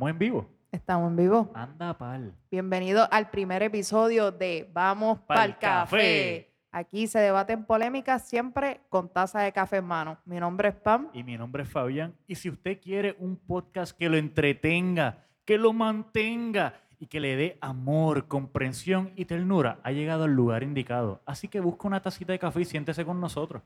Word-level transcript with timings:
Estamos 0.00 0.12
en 0.12 0.18
vivo. 0.18 0.46
Estamos 0.72 1.10
en 1.10 1.16
vivo. 1.16 1.50
Anda 1.54 1.98
pal. 1.98 2.34
Bienvenido 2.50 3.06
al 3.12 3.28
primer 3.28 3.62
episodio 3.62 4.32
de 4.32 4.66
Vamos 4.72 5.18
Pa'l 5.26 5.58
Café. 5.58 5.60
Café. 5.60 6.54
Aquí 6.72 7.06
se 7.06 7.18
debaten 7.18 7.66
polémicas 7.66 8.26
siempre 8.26 8.80
con 8.88 9.10
taza 9.12 9.40
de 9.40 9.52
café 9.52 9.76
en 9.76 9.84
mano. 9.84 10.16
Mi 10.24 10.40
nombre 10.40 10.70
es 10.70 10.74
Pam. 10.74 11.10
Y 11.12 11.22
mi 11.22 11.36
nombre 11.36 11.64
es 11.64 11.68
Fabián. 11.68 12.14
Y 12.26 12.36
si 12.36 12.48
usted 12.48 12.80
quiere 12.80 13.14
un 13.18 13.36
podcast 13.36 13.94
que 13.94 14.08
lo 14.08 14.16
entretenga, 14.16 15.26
que 15.44 15.58
lo 15.58 15.74
mantenga 15.74 16.80
y 16.98 17.06
que 17.06 17.20
le 17.20 17.36
dé 17.36 17.58
amor, 17.60 18.26
comprensión 18.26 19.12
y 19.16 19.26
ternura, 19.26 19.80
ha 19.82 19.92
llegado 19.92 20.24
al 20.24 20.32
lugar 20.32 20.62
indicado. 20.62 21.20
Así 21.26 21.46
que 21.48 21.60
busca 21.60 21.86
una 21.86 22.00
tacita 22.00 22.32
de 22.32 22.38
café 22.38 22.62
y 22.62 22.64
siéntese 22.64 23.04
con 23.04 23.20
nosotros. 23.20 23.62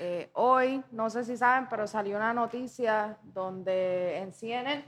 Eh, 0.00 0.30
hoy, 0.34 0.82
no 0.90 1.10
sé 1.10 1.24
si 1.24 1.36
saben, 1.36 1.68
pero 1.68 1.86
salió 1.86 2.16
una 2.16 2.32
noticia 2.32 3.18
donde 3.22 4.18
en 4.18 4.32
CNN, 4.32 4.84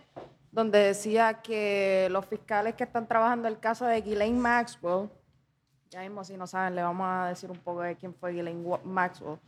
donde 0.51 0.79
decía 0.79 1.43
que 1.43 2.09
los 2.11 2.25
fiscales 2.27 2.75
que 2.75 2.85
están 2.85 3.07
trabajando 3.07 3.48
el 3.48 3.59
caso 3.59 3.85
de 3.85 4.01
Ghislaine 4.01 4.39
Maxwell, 4.39 5.11
ya 5.91 6.01
mismo 6.01 6.25
si 6.25 6.37
no 6.37 6.47
saben, 6.47 6.75
le 6.75 6.83
vamos 6.83 7.07
a 7.09 7.29
decir 7.29 7.51
un 7.51 7.59
poco 7.59 7.83
de 7.83 7.97
quién 7.97 8.15
fue 8.15 8.33
Ghislaine 8.33 8.65
Maxwell, 8.85 9.39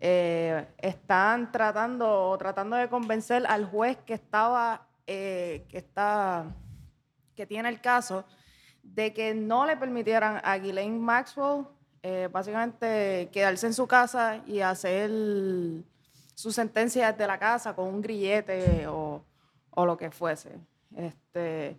eh, 0.00 0.66
están 0.76 1.50
tratando, 1.50 2.36
tratando 2.38 2.76
de 2.76 2.88
convencer 2.88 3.44
al 3.46 3.64
juez 3.64 3.96
que 4.04 4.14
estaba, 4.14 4.86
eh, 5.06 5.64
que 5.70 5.78
está, 5.78 6.44
que 7.34 7.46
tiene 7.46 7.70
el 7.70 7.80
caso, 7.80 8.24
de 8.82 9.12
que 9.14 9.34
no 9.34 9.64
le 9.64 9.76
permitieran 9.76 10.40
a 10.44 10.58
Ghislaine 10.58 10.98
Maxwell 10.98 11.66
eh, 12.02 12.28
básicamente 12.30 13.28
quedarse 13.32 13.66
en 13.66 13.74
su 13.74 13.86
casa 13.86 14.42
y 14.46 14.60
hacer 14.60 15.10
su 16.34 16.52
sentencia 16.52 17.10
desde 17.12 17.26
la 17.26 17.38
casa 17.38 17.74
con 17.74 17.88
un 17.88 18.00
grillete 18.00 18.86
o, 18.86 19.24
o 19.70 19.86
lo 19.86 19.96
que 19.96 20.10
fuese. 20.10 20.50
Este, 20.96 21.76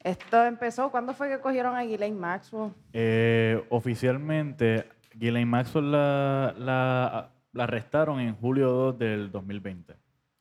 esto 0.00 0.44
empezó, 0.44 0.90
¿cuándo 0.90 1.12
fue 1.14 1.28
que 1.28 1.40
cogieron 1.40 1.74
a 1.76 1.82
Ghislaine 1.82 2.16
Maxwell? 2.18 2.72
Eh, 2.92 3.64
oficialmente, 3.70 4.88
Ghislaine 5.14 5.50
Maxwell 5.50 5.90
la, 5.90 6.54
la, 6.56 7.30
la 7.52 7.64
arrestaron 7.64 8.20
en 8.20 8.36
julio 8.36 8.70
2 8.70 8.98
del 8.98 9.30
2020. 9.32 9.94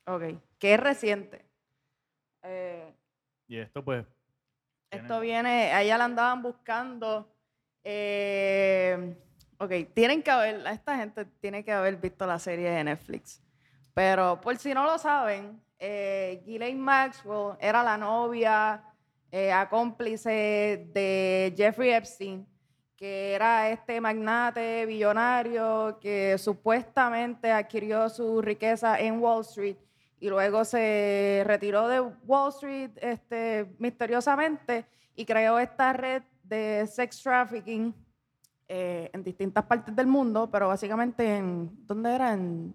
Ok, 0.07 0.23
que 0.59 0.73
es 0.75 0.79
reciente. 0.79 1.43
Eh, 2.43 2.93
Y 3.47 3.57
esto 3.57 3.83
pues... 3.83 4.05
Esto 4.91 5.19
viene, 5.19 5.73
a 5.73 5.81
ella 5.81 5.97
la 5.97 6.05
andaban 6.05 6.41
buscando. 6.41 7.27
Eh, 7.85 9.15
ok, 9.59 9.71
tienen 9.93 10.23
que 10.23 10.31
haber, 10.31 10.65
esta 10.67 10.97
gente 10.97 11.23
tiene 11.39 11.63
que 11.63 11.71
haber 11.71 11.97
visto 11.97 12.25
la 12.25 12.39
serie 12.39 12.71
de 12.71 12.83
Netflix. 12.83 13.41
Pero 13.93 14.41
por 14.41 14.57
si 14.57 14.73
no 14.73 14.83
lo 14.83 14.97
saben, 14.97 15.61
eh, 15.77 16.41
Ghislaine 16.45 16.81
Maxwell 16.81 17.55
era 17.59 17.83
la 17.83 17.95
novia, 17.95 18.83
eh, 19.31 19.51
acómplice 19.51 20.89
de 20.93 21.53
Jeffrey 21.55 21.91
Epstein, 21.91 22.47
que 22.97 23.33
era 23.33 23.69
este 23.69 24.01
magnate 24.01 24.85
billonario 24.87 25.99
que 26.01 26.37
supuestamente 26.39 27.51
adquirió 27.51 28.09
su 28.09 28.41
riqueza 28.41 28.99
en 28.99 29.19
Wall 29.19 29.41
Street 29.41 29.77
y 30.19 30.29
luego 30.29 30.65
se 30.65 31.43
retiró 31.45 31.87
de 31.87 31.99
Wall 31.99 32.49
Street 32.49 32.91
este, 33.01 33.75
misteriosamente 33.77 34.85
y 35.15 35.25
creó 35.25 35.59
esta 35.59 35.93
red 35.93 36.23
de 36.47 36.85
sex 36.87 37.21
trafficking 37.21 37.93
eh, 38.67 39.09
en 39.13 39.23
distintas 39.23 39.63
partes 39.65 39.95
del 39.95 40.07
mundo, 40.07 40.49
pero 40.51 40.67
básicamente 40.67 41.37
en, 41.37 41.69
¿dónde 41.85 42.13
era? 42.15 42.33
En, 42.33 42.73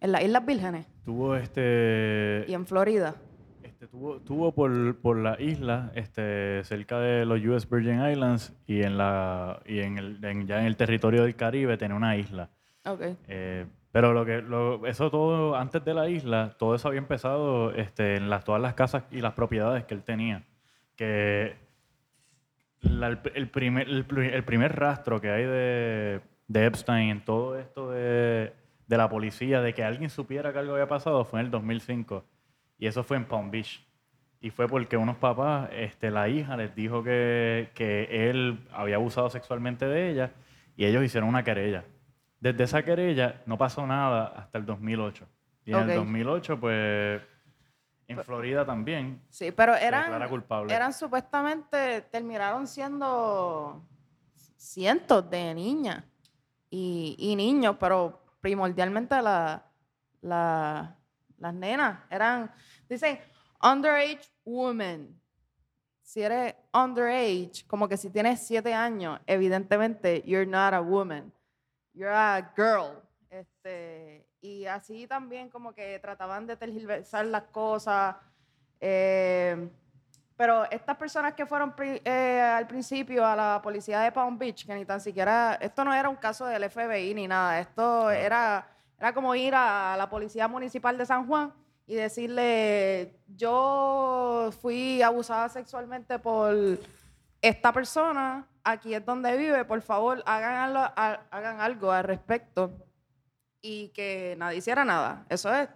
en 0.00 0.12
las 0.12 0.22
Islas 0.22 0.44
Vírgenes 0.46 0.86
Tuvo 1.04 1.36
este... 1.36 2.44
y 2.48 2.54
en 2.54 2.66
Florida. 2.66 3.14
Este, 3.62 3.86
tuvo, 3.88 4.20
tuvo 4.20 4.52
por, 4.52 4.96
por 5.00 5.18
la 5.18 5.40
isla, 5.40 5.92
este, 5.94 6.62
cerca 6.64 6.98
de 6.98 7.26
los 7.26 7.40
US 7.44 7.68
Virgin 7.68 8.00
Islands 8.10 8.54
y 8.66 8.82
en 8.82 8.96
la 8.96 9.60
y 9.66 9.80
en 9.80 9.98
el, 9.98 10.24
en- 10.24 10.46
ya 10.46 10.60
en 10.60 10.66
el 10.66 10.76
territorio 10.76 11.22
del 11.24 11.36
Caribe 11.36 11.76
tenía 11.76 11.96
una 11.96 12.16
isla. 12.16 12.48
Ok. 12.86 13.02
Eh, 13.28 13.66
pero 13.92 14.12
lo 14.14 14.24
que 14.24 14.40
lo- 14.40 14.86
eso 14.86 15.10
todo 15.10 15.56
antes 15.56 15.84
de 15.84 15.92
la 15.94 16.08
isla, 16.08 16.54
todo 16.58 16.74
eso 16.74 16.88
había 16.88 16.98
empezado 17.00 17.72
este, 17.72 18.16
en 18.16 18.30
las, 18.30 18.44
todas 18.44 18.62
las 18.62 18.74
casas 18.74 19.04
y 19.10 19.20
las 19.20 19.34
propiedades 19.34 19.84
que 19.84 19.94
él 19.94 20.02
tenía. 20.02 20.42
Que 20.96 21.56
la- 22.90 23.18
el, 23.34 23.48
primer, 23.48 23.88
el, 23.88 24.06
el 24.18 24.44
primer 24.44 24.76
rastro 24.76 25.20
que 25.20 25.30
hay 25.30 25.44
de, 25.44 26.20
de 26.48 26.66
Epstein 26.66 27.10
en 27.10 27.24
todo 27.24 27.58
esto 27.58 27.90
de, 27.90 28.52
de 28.86 28.96
la 28.96 29.08
policía, 29.08 29.60
de 29.60 29.74
que 29.74 29.84
alguien 29.84 30.10
supiera 30.10 30.52
que 30.52 30.58
algo 30.58 30.72
había 30.74 30.88
pasado, 30.88 31.24
fue 31.24 31.40
en 31.40 31.46
el 31.46 31.50
2005. 31.50 32.24
Y 32.78 32.86
eso 32.86 33.02
fue 33.04 33.16
en 33.16 33.24
Palm 33.24 33.50
Beach. 33.50 33.84
Y 34.40 34.50
fue 34.50 34.68
porque 34.68 34.96
unos 34.96 35.16
papás, 35.16 35.70
este, 35.72 36.10
la 36.10 36.28
hija 36.28 36.56
les 36.56 36.74
dijo 36.74 37.02
que, 37.02 37.70
que 37.74 38.28
él 38.30 38.58
había 38.72 38.96
abusado 38.96 39.30
sexualmente 39.30 39.86
de 39.86 40.10
ella 40.10 40.30
y 40.76 40.84
ellos 40.84 41.02
hicieron 41.02 41.28
una 41.28 41.42
querella. 41.42 41.84
Desde 42.38 42.64
esa 42.64 42.84
querella 42.84 43.42
no 43.46 43.56
pasó 43.56 43.86
nada 43.86 44.26
hasta 44.26 44.58
el 44.58 44.66
2008. 44.66 45.26
Y 45.64 45.70
en 45.72 45.78
el 45.78 45.86
2008, 45.96 46.60
pues, 46.60 47.22
en 48.08 48.22
Florida 48.22 48.64
también, 48.64 49.20
Sí, 49.30 49.50
pero 49.52 49.74
eran, 49.74 50.28
culpable. 50.28 50.72
eran 50.74 50.92
supuestamente, 50.92 52.02
terminaron 52.02 52.66
siendo 52.66 53.82
cientos 54.56 55.28
de 55.30 55.54
niñas 55.54 56.04
y, 56.70 57.16
y 57.18 57.36
niños, 57.36 57.76
pero 57.78 58.22
primordialmente 58.40 59.20
la, 59.22 59.64
la- 60.20 60.96
las 61.38 61.54
nenas 61.54 61.98
eran, 62.10 62.50
dicen, 62.88 63.18
underage 63.62 64.20
woman. 64.44 65.08
Si 66.02 66.22
eres 66.22 66.54
underage, 66.72 67.66
como 67.66 67.88
que 67.88 67.96
si 67.96 68.08
tienes 68.10 68.40
siete 68.46 68.72
años, 68.72 69.20
evidentemente 69.26 70.22
you're 70.24 70.46
not 70.46 70.72
a 70.72 70.80
woman, 70.80 71.32
you're 71.92 72.14
a 72.14 72.52
girl. 72.56 73.02
Este, 73.28 74.25
y 74.46 74.66
así 74.66 75.06
también 75.06 75.48
como 75.50 75.72
que 75.72 75.98
trataban 75.98 76.46
de 76.46 76.56
tergiversar 76.56 77.26
las 77.26 77.44
cosas. 77.44 78.16
eh, 78.80 79.68
pero 80.36 80.70
estas 80.70 80.96
personas 80.98 81.32
que 81.32 81.46
fueron 81.46 81.74
eh, 81.78 82.40
al 82.42 82.66
principio 82.66 83.24
a 83.26 83.34
la 83.34 83.60
policía 83.62 84.00
de 84.00 84.12
Palm 84.12 84.36
Beach, 84.38 84.66
que 84.66 84.74
ni 84.74 84.84
tan 84.84 85.00
siquiera, 85.00 85.54
esto 85.62 85.82
no 85.82 85.94
era 85.94 86.10
un 86.10 86.16
caso 86.16 86.44
del 86.44 86.62
FBI 86.70 87.14
ni 87.14 87.26
nada, 87.26 87.58
esto 87.58 88.10
era, 88.10 88.66
era 88.98 89.14
como 89.14 89.34
ir 89.34 89.54
a 89.54 89.94
la 89.96 90.10
policía 90.10 90.46
municipal 90.46 90.98
de 90.98 91.06
San 91.06 91.26
Juan 91.26 91.54
y 91.86 91.94
decirle, 91.94 93.16
yo 93.28 94.50
fui 94.60 95.00
abusada 95.00 95.48
sexualmente 95.48 96.18
por 96.18 96.54
esta 97.40 97.72
persona, 97.72 98.46
aquí 98.62 98.92
es 98.94 99.04
donde 99.06 99.34
vive, 99.38 99.64
por 99.64 99.80
favor, 99.80 100.22
hagan 100.26 100.54
algo, 100.54 100.78
ha- 100.80 101.20
hagan 101.30 101.60
algo 101.62 101.90
al 101.92 102.04
respecto 102.04 102.72
y 103.66 103.88
que 103.88 104.36
nadie 104.38 104.58
hiciera 104.58 104.84
nada. 104.84 105.26
Eso 105.28 105.52
es 105.52 105.68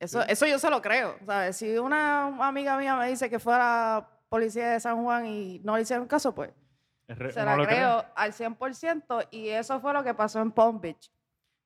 eso, 0.00 0.22
eso 0.22 0.46
yo 0.46 0.58
se 0.58 0.70
lo 0.70 0.82
creo. 0.82 1.16
¿sabes? 1.24 1.56
Si 1.56 1.78
una 1.78 2.26
amiga 2.46 2.76
mía 2.76 2.96
me 2.96 3.08
dice 3.08 3.30
que 3.30 3.38
fuera 3.38 4.08
policía 4.28 4.70
de 4.70 4.80
San 4.80 5.02
Juan 5.02 5.26
y 5.26 5.60
no 5.64 5.76
le 5.76 5.82
hicieron 5.82 6.06
caso, 6.06 6.34
pues 6.34 6.50
se 7.06 7.44
la 7.44 7.54
cree. 7.54 7.66
creo 7.66 8.04
al 8.14 8.32
100% 8.32 9.28
y 9.30 9.48
eso 9.48 9.80
fue 9.80 9.92
lo 9.92 10.04
que 10.04 10.14
pasó 10.14 10.40
en 10.40 10.52
Palm 10.52 10.80
Beach. 10.80 11.10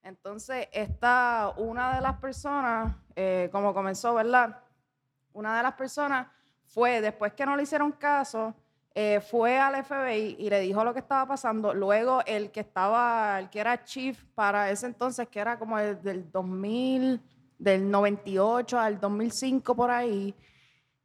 Entonces, 0.02 0.68
esta, 0.72 1.52
una 1.56 1.94
de 1.94 2.00
las 2.00 2.18
personas, 2.18 2.94
eh, 3.14 3.48
como 3.52 3.72
comenzó, 3.72 4.14
¿verdad? 4.14 4.58
Una 5.32 5.56
de 5.56 5.62
las 5.62 5.74
personas 5.74 6.26
fue, 6.66 7.00
después 7.00 7.32
que 7.34 7.46
no 7.46 7.56
le 7.56 7.62
hicieron 7.62 7.92
caso, 7.92 8.54
eh, 8.94 9.20
fue 9.20 9.58
al 9.58 9.82
FBI 9.84 10.36
y 10.38 10.50
le 10.50 10.60
dijo 10.60 10.84
lo 10.84 10.92
que 10.92 11.00
estaba 11.00 11.26
pasando. 11.26 11.72
Luego, 11.72 12.20
el 12.26 12.50
que 12.50 12.60
estaba, 12.60 13.38
el 13.38 13.48
que 13.48 13.60
era 13.60 13.84
chief 13.84 14.22
para 14.34 14.70
ese 14.70 14.86
entonces, 14.86 15.28
que 15.28 15.40
era 15.40 15.58
como 15.58 15.78
el 15.78 16.00
del 16.02 16.30
2000, 16.30 17.20
del 17.58 17.90
98 17.90 18.78
al 18.78 19.00
2005 19.00 19.74
por 19.74 19.90
ahí, 19.90 20.34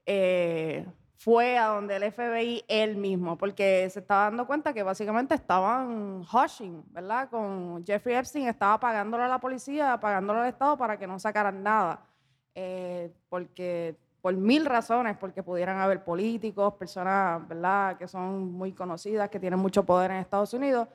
eh, 0.06 0.86
fue 1.18 1.58
a 1.58 1.68
donde 1.68 1.96
el 1.96 2.12
FBI 2.12 2.64
él 2.68 2.98
mismo, 2.98 3.38
porque 3.38 3.90
se 3.90 4.00
estaba 4.00 4.26
dando 4.26 4.46
cuenta 4.48 4.74
que 4.74 4.84
básicamente 4.84 5.36
estaban 5.36 6.22
hushing, 6.32 6.84
¿verdad? 6.92 7.30
Con 7.30 7.86
Jeffrey 7.86 8.16
Epstein 8.16 8.48
estaba 8.48 8.80
pagándole 8.80 9.24
a 9.24 9.28
la 9.28 9.40
policía, 9.40 10.00
pagándole 10.00 10.42
al 10.42 10.48
Estado 10.48 10.78
para 10.78 10.98
que 10.98 11.08
no 11.08 11.20
sacaran 11.20 11.64
nada. 11.64 12.06
Eh, 12.54 13.14
porque 13.30 13.98
por 14.28 14.36
mil 14.36 14.66
razones, 14.66 15.16
porque 15.16 15.42
pudieran 15.42 15.78
haber 15.80 16.04
políticos, 16.04 16.74
personas, 16.74 17.48
¿verdad?, 17.48 17.96
que 17.98 18.10
son 18.10 18.52
muy 18.52 18.74
conocidas, 18.74 19.30
que 19.30 19.40
tienen 19.40 19.58
mucho 19.58 19.86
poder 19.86 20.12
en 20.12 20.18
Estados 20.18 20.54
Unidos, 20.54 20.90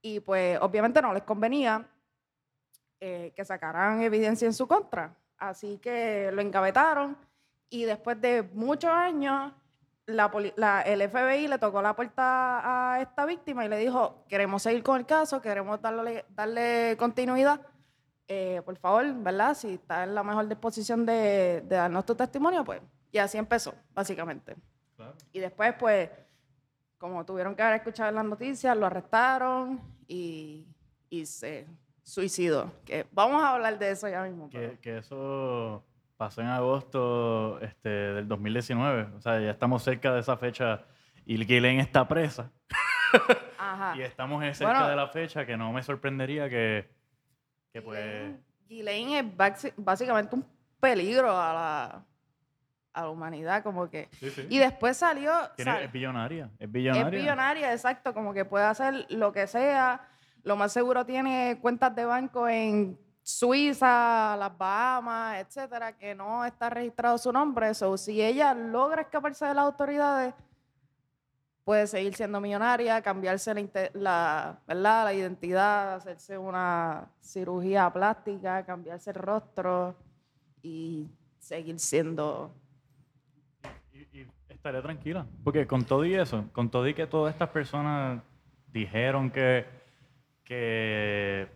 y 0.00 0.20
pues 0.20 0.58
obviamente 0.62 1.02
no 1.02 1.12
les 1.12 1.22
convenía 1.24 1.86
eh, 2.98 3.34
que 3.36 3.44
sacaran 3.44 4.00
evidencia 4.00 4.46
en 4.46 4.54
su 4.54 4.66
contra. 4.66 5.14
Así 5.36 5.76
que 5.76 6.30
lo 6.32 6.40
encabetaron 6.40 7.18
y 7.68 7.84
después 7.84 8.18
de 8.18 8.48
muchos 8.54 8.90
años, 8.90 9.52
la 10.06 10.30
la- 10.56 10.80
el 10.80 11.02
FBI 11.02 11.48
le 11.48 11.58
tocó 11.58 11.82
la 11.82 11.94
puerta 11.94 12.92
a 12.94 13.02
esta 13.02 13.26
víctima 13.26 13.66
y 13.66 13.68
le 13.68 13.76
dijo, 13.76 14.24
queremos 14.26 14.62
seguir 14.62 14.82
con 14.82 14.98
el 14.98 15.04
caso, 15.04 15.42
queremos 15.42 15.82
darle, 15.82 16.24
darle 16.30 16.96
continuidad. 16.98 17.60
Eh, 18.32 18.62
por 18.64 18.76
favor, 18.78 19.12
¿verdad? 19.22 19.54
Si 19.54 19.74
está 19.74 20.04
en 20.04 20.14
la 20.14 20.22
mejor 20.22 20.46
disposición 20.46 21.04
de, 21.04 21.62
de 21.66 21.76
darnos 21.76 22.06
tu 22.06 22.14
testimonio, 22.14 22.62
pues 22.64 22.80
Y 23.10 23.18
así 23.18 23.36
empezó, 23.38 23.74
básicamente. 23.92 24.54
Claro. 24.94 25.14
Y 25.32 25.40
después, 25.40 25.74
pues, 25.78 26.10
como 26.96 27.24
tuvieron 27.26 27.56
que 27.56 27.62
haber 27.62 27.76
escuchado 27.78 28.12
las 28.12 28.24
noticias, 28.24 28.76
lo 28.76 28.86
arrestaron 28.86 29.80
y, 30.06 30.64
y 31.08 31.26
se 31.26 31.66
suicidó. 32.04 32.70
Que 32.84 33.04
vamos 33.10 33.42
a 33.42 33.54
hablar 33.54 33.78
de 33.80 33.90
eso 33.90 34.08
ya 34.08 34.22
mismo. 34.22 34.48
pero- 34.52 34.72
Que, 34.74 34.78
que 34.78 34.98
eso 34.98 35.82
pasó 36.16 36.40
en 36.40 36.46
agosto 36.48 37.58
este, 37.60 37.88
del 37.88 38.28
2019. 38.28 39.16
O 39.16 39.20
sea, 39.20 39.40
ya 39.40 39.50
estamos 39.50 39.82
cerca 39.82 40.12
de 40.14 40.20
esa 40.20 40.36
fecha 40.36 40.82
y 41.26 41.36
Ghislaine 41.44 41.80
está 41.80 42.06
presa. 42.06 42.52
Ajá. 43.58 43.94
Y 43.96 44.02
estamos 44.02 44.40
cerca 44.56 44.72
Bueno. 44.72 44.88
de 44.88 44.94
la 44.96 45.08
fecha 45.08 45.44
que 45.46 45.56
no 45.56 45.72
me 45.72 45.82
sorprendería 45.82 46.48
que, 46.48 46.88
que 47.72 47.82
pues... 47.82 48.36
Ghislaine 48.68 49.18
es 49.18 49.74
básicamente 49.76 50.34
un 50.36 50.46
peligro 50.78 51.30
a 51.30 51.52
la, 51.52 52.04
a 52.92 53.02
la 53.02 53.08
humanidad, 53.10 53.62
como 53.62 53.90
que. 53.90 54.08
Sí, 54.12 54.30
sí. 54.30 54.46
Y 54.48 54.58
después 54.58 54.96
salió. 54.96 55.32
Sal- 55.58 55.82
es 55.82 55.92
billonaria. 55.92 56.50
Es 56.58 56.66
es 56.66 56.72
billonaria. 56.72 57.10
billonaria, 57.20 57.72
exacto, 57.72 58.14
como 58.14 58.32
que 58.32 58.44
puede 58.44 58.64
hacer 58.64 59.06
lo 59.10 59.32
que 59.32 59.46
sea. 59.46 60.06
Lo 60.42 60.56
más 60.56 60.72
seguro 60.72 61.04
tiene 61.04 61.58
cuentas 61.60 61.94
de 61.94 62.04
banco 62.04 62.48
en 62.48 62.98
Suiza, 63.22 64.36
las 64.38 64.56
Bahamas, 64.56 65.38
etcétera, 65.38 65.96
que 65.96 66.14
no 66.14 66.44
está 66.44 66.70
registrado 66.70 67.18
su 67.18 67.32
nombre. 67.32 67.74
So, 67.74 67.96
si 67.96 68.22
ella 68.22 68.54
logra 68.54 69.02
escaparse 69.02 69.46
de 69.46 69.54
las 69.54 69.64
autoridades, 69.64 70.32
puede 71.70 71.86
seguir 71.86 72.14
siendo 72.14 72.40
millonaria, 72.40 73.00
cambiarse 73.00 73.54
la, 73.54 73.90
la, 73.94 74.58
¿verdad? 74.66 75.04
la 75.04 75.14
identidad, 75.14 75.94
hacerse 75.94 76.36
una 76.36 77.08
cirugía 77.20 77.88
plástica, 77.92 78.66
cambiarse 78.66 79.10
el 79.10 79.14
rostro 79.14 79.94
y 80.64 81.06
seguir 81.38 81.78
siendo 81.78 82.50
Y, 83.92 83.98
y 84.18 84.26
estaría 84.48 84.82
tranquila. 84.82 85.24
Porque 85.44 85.64
con 85.68 85.84
todo 85.84 86.04
y 86.04 86.14
eso, 86.14 86.44
con 86.52 86.70
todo 86.70 86.88
y 86.88 86.94
que 86.94 87.06
todas 87.06 87.32
estas 87.34 87.50
personas 87.50 88.20
dijeron 88.72 89.30
que, 89.30 89.64
que 90.42 91.46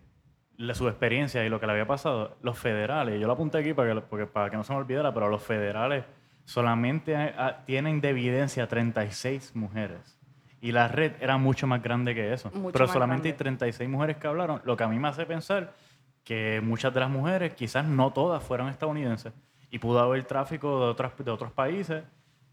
la- 0.58 0.76
su 0.76 0.86
experiencia 0.86 1.44
y 1.44 1.48
lo 1.48 1.58
que 1.58 1.66
le 1.66 1.72
había 1.72 1.88
pasado, 1.88 2.36
los 2.40 2.56
federales, 2.56 3.20
yo 3.20 3.26
lo 3.26 3.32
apunté 3.32 3.58
aquí 3.58 3.74
para 3.74 3.92
que, 3.92 4.00
porque, 4.02 4.26
para 4.28 4.48
que 4.48 4.56
no 4.56 4.62
se 4.62 4.72
me 4.72 4.78
olvidara, 4.78 5.12
pero 5.12 5.28
los 5.28 5.42
federales 5.42 6.04
solamente 6.44 7.16
ah, 7.16 7.62
tienen 7.66 8.00
de 8.00 8.10
evidencia 8.10 8.66
36 8.68 9.54
mujeres. 9.54 10.18
Y 10.60 10.72
la 10.72 10.88
red 10.88 11.12
era 11.20 11.36
mucho 11.36 11.66
más 11.66 11.82
grande 11.82 12.14
que 12.14 12.32
eso. 12.32 12.50
Mucho 12.54 12.72
pero 12.72 12.86
solamente 12.88 13.28
hay 13.28 13.32
grande. 13.32 13.44
36 13.44 13.88
mujeres 13.90 14.16
que 14.16 14.26
hablaron, 14.26 14.62
lo 14.64 14.76
que 14.76 14.84
a 14.84 14.88
mí 14.88 14.98
me 14.98 15.08
hace 15.08 15.26
pensar 15.26 15.74
que 16.22 16.60
muchas 16.62 16.94
de 16.94 17.00
las 17.00 17.10
mujeres, 17.10 17.52
quizás 17.54 17.84
no 17.84 18.10
todas 18.12 18.42
fueron 18.42 18.68
estadounidenses, 18.68 19.34
y 19.70 19.78
pudo 19.78 20.00
haber 20.00 20.24
tráfico 20.24 20.80
de, 20.80 20.86
otras, 20.86 21.12
de 21.22 21.30
otros 21.30 21.52
países, 21.52 22.02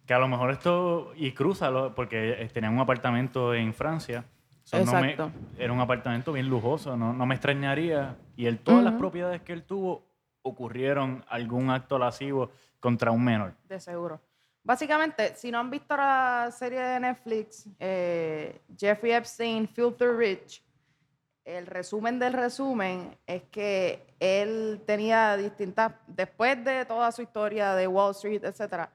que 0.05 0.13
a 0.13 0.19
lo 0.19 0.27
mejor 0.27 0.51
esto, 0.51 1.13
y 1.15 1.31
cruzalo, 1.31 1.95
porque 1.95 2.31
eh, 2.41 2.49
tenían 2.53 2.73
un 2.73 2.79
apartamento 2.81 3.53
en 3.53 3.73
Francia, 3.73 4.25
So, 4.63 4.77
no 4.85 4.93
me- 5.01 5.11
Exacto. 5.13 5.31
era 5.57 5.73
un 5.73 5.79
apartamento 5.79 6.31
bien 6.33 6.47
lujoso, 6.47 6.95
no, 6.95 7.13
no 7.13 7.25
me 7.25 7.33
extrañaría, 7.35 8.15
y 8.37 8.45
él, 8.45 8.59
todas 8.59 8.83
las 8.83 8.93
propiedades 8.93 9.41
que 9.41 9.53
él 9.53 9.63
tuvo 9.63 10.05
ocurrieron 10.43 11.23
algún 11.29 11.69
acto 11.69 11.97
lascivo 11.97 12.51
contra 12.81 13.11
un 13.11 13.23
menor. 13.23 13.53
De 13.69 13.79
seguro. 13.79 14.19
Básicamente, 14.63 15.33
si 15.35 15.49
no 15.49 15.59
han 15.59 15.71
visto 15.71 15.95
la 15.95 16.49
serie 16.51 16.81
de 16.81 16.99
Netflix, 16.99 17.65
eh, 17.79 18.61
Jeffrey 18.77 19.13
Epstein, 19.13 19.67
Filter 19.67 20.15
Rich, 20.15 20.61
el 21.45 21.65
resumen 21.65 22.19
del 22.19 22.33
resumen 22.33 23.17
es 23.25 23.43
que 23.43 24.05
él 24.19 24.81
tenía 24.85 25.35
distintas, 25.37 25.93
después 26.05 26.63
de 26.63 26.85
toda 26.85 27.11
su 27.11 27.23
historia 27.23 27.73
de 27.73 27.87
Wall 27.87 28.11
Street, 28.11 28.43
etcétera, 28.43 28.91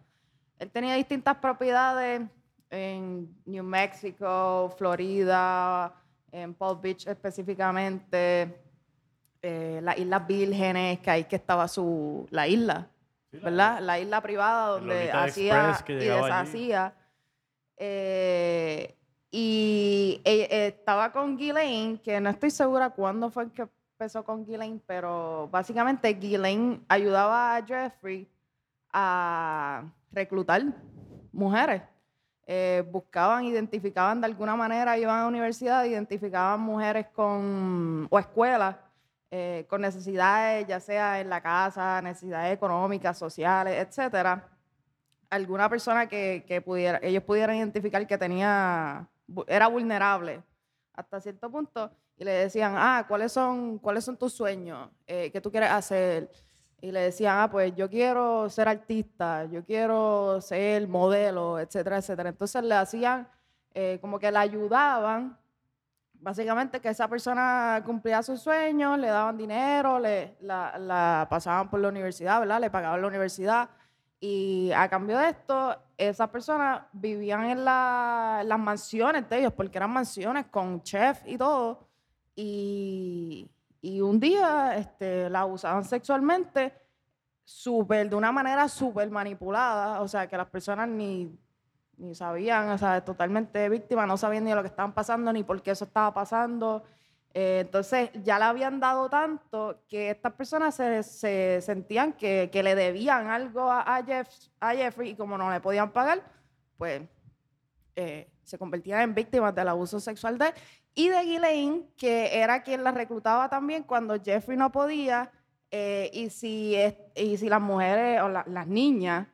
él 0.59 0.71
tenía 0.71 0.94
distintas 0.94 1.37
propiedades 1.39 2.23
en 2.71 3.35
New 3.44 3.65
Mexico, 3.65 4.73
Florida, 4.79 5.93
en 6.31 6.55
Palm 6.55 6.81
Beach 6.81 7.06
específicamente, 7.06 8.56
eh, 9.43 9.81
las 9.82 9.99
Islas 9.99 10.27
Vírgenes, 10.27 11.00
que 11.00 11.11
ahí 11.11 11.25
que 11.25 11.37
estaba 11.37 11.67
su, 11.67 12.27
la 12.31 12.47
isla, 12.47 12.89
¿verdad? 13.43 13.81
La 13.81 13.99
isla 13.99 14.21
privada 14.21 14.69
donde 14.69 15.11
hacía 15.12 15.77
y 15.88 15.93
deshacía. 15.94 16.94
Eh, 17.77 18.97
y 19.31 20.21
eh, 20.25 20.49
eh, 20.50 20.67
estaba 20.69 21.12
con 21.12 21.37
Ghislaine, 21.37 22.00
que 22.00 22.21
no 22.21 22.31
estoy 22.31 22.50
segura 22.50 22.91
cuándo 22.91 23.31
fue 23.31 23.53
que 23.53 23.69
empezó 23.93 24.25
con 24.25 24.47
Ghislaine, 24.47 24.81
pero 24.87 25.49
básicamente 25.50 26.15
Ghislaine 26.15 26.81
ayudaba 26.88 27.56
a 27.56 27.67
Jeffrey 27.67 28.29
a 28.93 29.85
reclutar 30.12 30.62
mujeres. 31.32 31.82
Eh, 32.47 32.85
buscaban, 32.91 33.44
identificaban 33.44 34.21
de 34.21 34.27
alguna 34.27 34.55
manera, 34.55 34.97
iban 34.97 35.19
a 35.19 35.23
la 35.23 35.29
universidad, 35.29 35.85
identificaban 35.85 36.61
mujeres 36.61 37.06
con, 37.12 38.06
o 38.09 38.19
escuelas 38.19 38.77
eh, 39.31 39.67
con 39.69 39.81
necesidades, 39.81 40.67
ya 40.67 40.81
sea 40.81 41.20
en 41.20 41.28
la 41.28 41.40
casa, 41.40 42.00
necesidades 42.02 42.55
económicas, 42.55 43.19
sociales, 43.19 43.87
etcétera. 43.87 44.49
Alguna 45.31 45.69
persona 45.69 46.08
que, 46.08 46.44
que 46.46 46.61
pudiera, 46.61 47.00
ellos 47.02 47.23
pudieran 47.25 47.56
identificar 47.56 48.06
que 48.06 48.19
tenía, 48.19 49.08
era 49.46 49.67
vulnerable 49.67 50.43
hasta 50.94 51.20
cierto 51.20 51.50
punto, 51.50 51.90
y 52.19 52.25
le 52.25 52.31
decían, 52.31 52.75
ah, 52.76 53.05
¿cuáles 53.06 53.32
son, 53.32 53.78
cuáles 53.78 54.05
son 54.05 54.17
tus 54.17 54.32
sueños? 54.32 54.88
Eh, 55.06 55.31
¿Qué 55.31 55.40
tú 55.40 55.50
quieres 55.50 55.70
hacer? 55.70 56.31
Y 56.81 56.90
le 56.90 57.00
decían, 57.00 57.37
ah, 57.38 57.50
pues 57.50 57.75
yo 57.75 57.90
quiero 57.90 58.49
ser 58.49 58.69
artista, 58.69 59.44
yo 59.44 59.64
quiero 59.64 60.40
ser 60.40 60.88
modelo, 60.88 61.58
etcétera, 61.58 61.99
etcétera. 61.99 62.31
Entonces 62.31 62.62
le 62.62 62.75
hacían, 62.75 63.29
eh, 63.75 63.99
como 64.00 64.19
que 64.19 64.31
le 64.31 64.38
ayudaban, 64.38 65.38
básicamente 66.21 66.81
que 66.81 66.89
esa 66.89 67.09
persona 67.09 67.83
cumplía 67.85 68.23
sus 68.23 68.41
sueños, 68.41 68.99
le 68.99 69.09
daban 69.09 69.37
dinero, 69.37 69.99
le, 69.99 70.37
la, 70.41 71.27
pasaban 71.31 71.69
por 71.71 71.81
la 71.81 71.89
universidad, 71.89 72.41
¿verdad? 72.41 72.61
Le 72.61 72.71
pagaban 72.71 73.01
la 73.01 73.09
universidad. 73.09 73.69
Y 74.19 74.73
a 74.75 74.89
cambio 74.89 75.19
de 75.19 75.29
esto, 75.29 75.77
esas 75.97 76.29
personas 76.31 76.83
vivían 76.93 77.45
en, 77.45 77.65
la- 77.65 78.43
las 78.45 78.59
mansiones 78.59 79.29
de 79.29 79.39
ellos, 79.41 79.53
porque 79.53 79.79
eran 79.79 79.91
mansiones 79.93 80.47
con 80.47 80.83
chef 80.83 81.21
y 81.27 81.37
todo. 81.37 81.87
Y, 82.35 83.49
y 83.81 84.01
un 84.01 84.19
día 84.21 84.77
este, 84.77 85.29
la 85.31 85.41
abusaban 85.41 85.85
sexualmente, 85.85 86.73
súper, 87.44 88.08
de 88.11 88.17
una 88.17 88.32
manera 88.32 88.69
súper 88.69 89.11
manipulada, 89.11 90.01
o 90.01 90.08
sea, 90.08 90.27
que 90.27 90.37
las 90.37 90.49
personas 90.49 90.89
ni, 90.89 91.39
ni 91.98 92.15
sabían, 92.15 92.69
o 92.70 92.79
sea, 92.79 93.05
totalmente 93.05 93.69
víctimas, 93.69 94.06
no 94.06 94.17
sabían 94.17 94.44
ni 94.44 94.53
lo 94.55 94.62
que 94.62 94.69
estaban 94.69 94.93
pasando, 94.93 95.32
ni 95.32 95.43
por 95.44 95.62
qué 95.62 95.70
eso 95.72 95.84
estaba 95.84 96.12
pasando. 96.12 96.84
Eh, 97.34 97.60
entonces, 97.67 98.10
ya 98.24 98.38
le 98.38 98.44
habían 98.46 98.81
dado 98.81 99.08
tanto 99.10 99.82
que 99.88 100.10
estas 100.10 100.32
personas 100.32 100.74
se, 100.74 101.03
se 101.03 101.60
sentían 101.62 102.12
que, 102.15 102.48
que 102.53 102.62
le 102.62 102.74
debían 102.74 103.29
algo 103.29 103.70
a, 103.70 104.03
Jeff- 104.05 104.48
a 104.60 104.74
Jeffrey 104.74 105.10
y 105.10 105.15
como 105.17 105.36
no 105.36 105.50
le 105.50 105.60
podían 105.60 105.91
pagar, 105.91 106.22
pues 106.79 107.03
eh, 107.94 108.31
se 108.43 108.56
convertían 108.58 109.00
en 109.03 109.15
víctimas 109.15 109.55
del 109.55 109.69
abuso 109.69 110.00
sexual 110.00 110.38
de 110.38 110.46
él. 110.48 110.55
Y 110.94 111.08
de 111.10 111.22
Ghislaine, 111.24 111.88
que 111.98 112.38
era 112.41 112.62
quien 112.62 112.82
la 112.82 112.91
reclutaba 112.91 113.50
también 113.50 113.82
cuando 113.82 114.19
Jeffrey 114.22 114.56
no 114.56 114.72
podía. 114.72 115.31
eh, 115.70 116.10
y, 116.15 116.31
si 116.31 116.74
y 117.15 117.36
si 117.36 117.48
las 117.50 117.60
mujeres 117.60 118.22
o 118.22 118.29
la- 118.29 118.44
las 118.46 118.67
niñas 118.67 119.26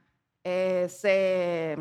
se 0.88 1.76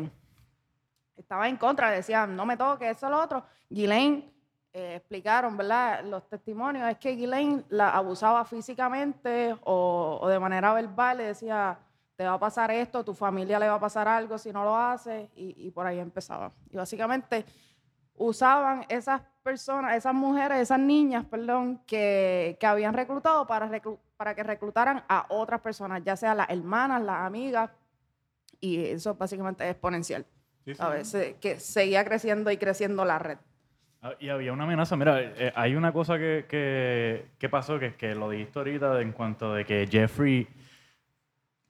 estaban 1.32 1.48
en 1.48 1.56
contra, 1.56 1.90
decían, 1.90 2.36
no 2.36 2.44
me 2.44 2.58
toques, 2.58 2.94
eso, 2.94 3.08
lo 3.08 3.22
otro. 3.22 3.42
Ghislaine 3.70 4.30
eh, 4.74 4.96
explicaron, 4.96 5.56
¿verdad? 5.56 6.04
Los 6.04 6.28
testimonios 6.28 6.86
es 6.90 6.98
que 6.98 7.16
Ghislaine 7.16 7.64
la 7.70 7.88
abusaba 7.88 8.44
físicamente 8.44 9.56
o, 9.64 10.18
o 10.20 10.28
de 10.28 10.38
manera 10.38 10.74
verbal, 10.74 11.16
le 11.16 11.24
decía, 11.24 11.78
te 12.16 12.26
va 12.26 12.34
a 12.34 12.38
pasar 12.38 12.70
esto, 12.70 13.02
tu 13.02 13.14
familia 13.14 13.58
le 13.58 13.66
va 13.66 13.76
a 13.76 13.80
pasar 13.80 14.08
algo 14.08 14.36
si 14.36 14.52
no 14.52 14.62
lo 14.62 14.76
haces, 14.76 15.30
y, 15.34 15.54
y 15.56 15.70
por 15.70 15.86
ahí 15.86 16.00
empezaba. 16.00 16.52
Y 16.70 16.76
básicamente 16.76 17.46
usaban 18.14 18.84
esas 18.90 19.22
personas, 19.42 19.96
esas 19.96 20.12
mujeres, 20.12 20.58
esas 20.58 20.80
niñas, 20.80 21.24
perdón, 21.24 21.80
que, 21.86 22.58
que 22.60 22.66
habían 22.66 22.92
reclutado 22.92 23.46
para, 23.46 23.70
para 24.18 24.34
que 24.34 24.42
reclutaran 24.42 25.02
a 25.08 25.24
otras 25.30 25.62
personas, 25.62 26.02
ya 26.04 26.14
sea 26.14 26.34
las 26.34 26.50
hermanas, 26.50 27.00
las 27.00 27.22
amigas, 27.22 27.70
y 28.60 28.84
eso 28.84 29.14
básicamente 29.14 29.64
es 29.64 29.70
exponencial. 29.70 30.26
Sí, 30.64 30.74
sí, 30.74 30.80
A 30.82 30.88
veces 30.90 31.34
que 31.40 31.58
seguía 31.58 32.04
creciendo 32.04 32.50
y 32.50 32.56
creciendo 32.56 33.04
la 33.04 33.18
red. 33.18 33.38
Ah, 34.00 34.12
Y 34.20 34.28
había 34.28 34.52
una 34.52 34.64
amenaza. 34.64 34.96
Mira, 34.96 35.20
eh, 35.20 35.52
hay 35.54 35.74
una 35.74 35.92
cosa 35.92 36.18
que, 36.18 36.46
que, 36.48 37.26
que 37.38 37.48
pasó, 37.48 37.78
que 37.78 37.86
es 37.86 37.96
que 37.96 38.14
lo 38.14 38.30
dijiste 38.30 38.58
ahorita 38.58 39.00
en 39.00 39.12
cuanto 39.12 39.54
de 39.54 39.64
que 39.64 39.86
Jeffrey, 39.90 40.46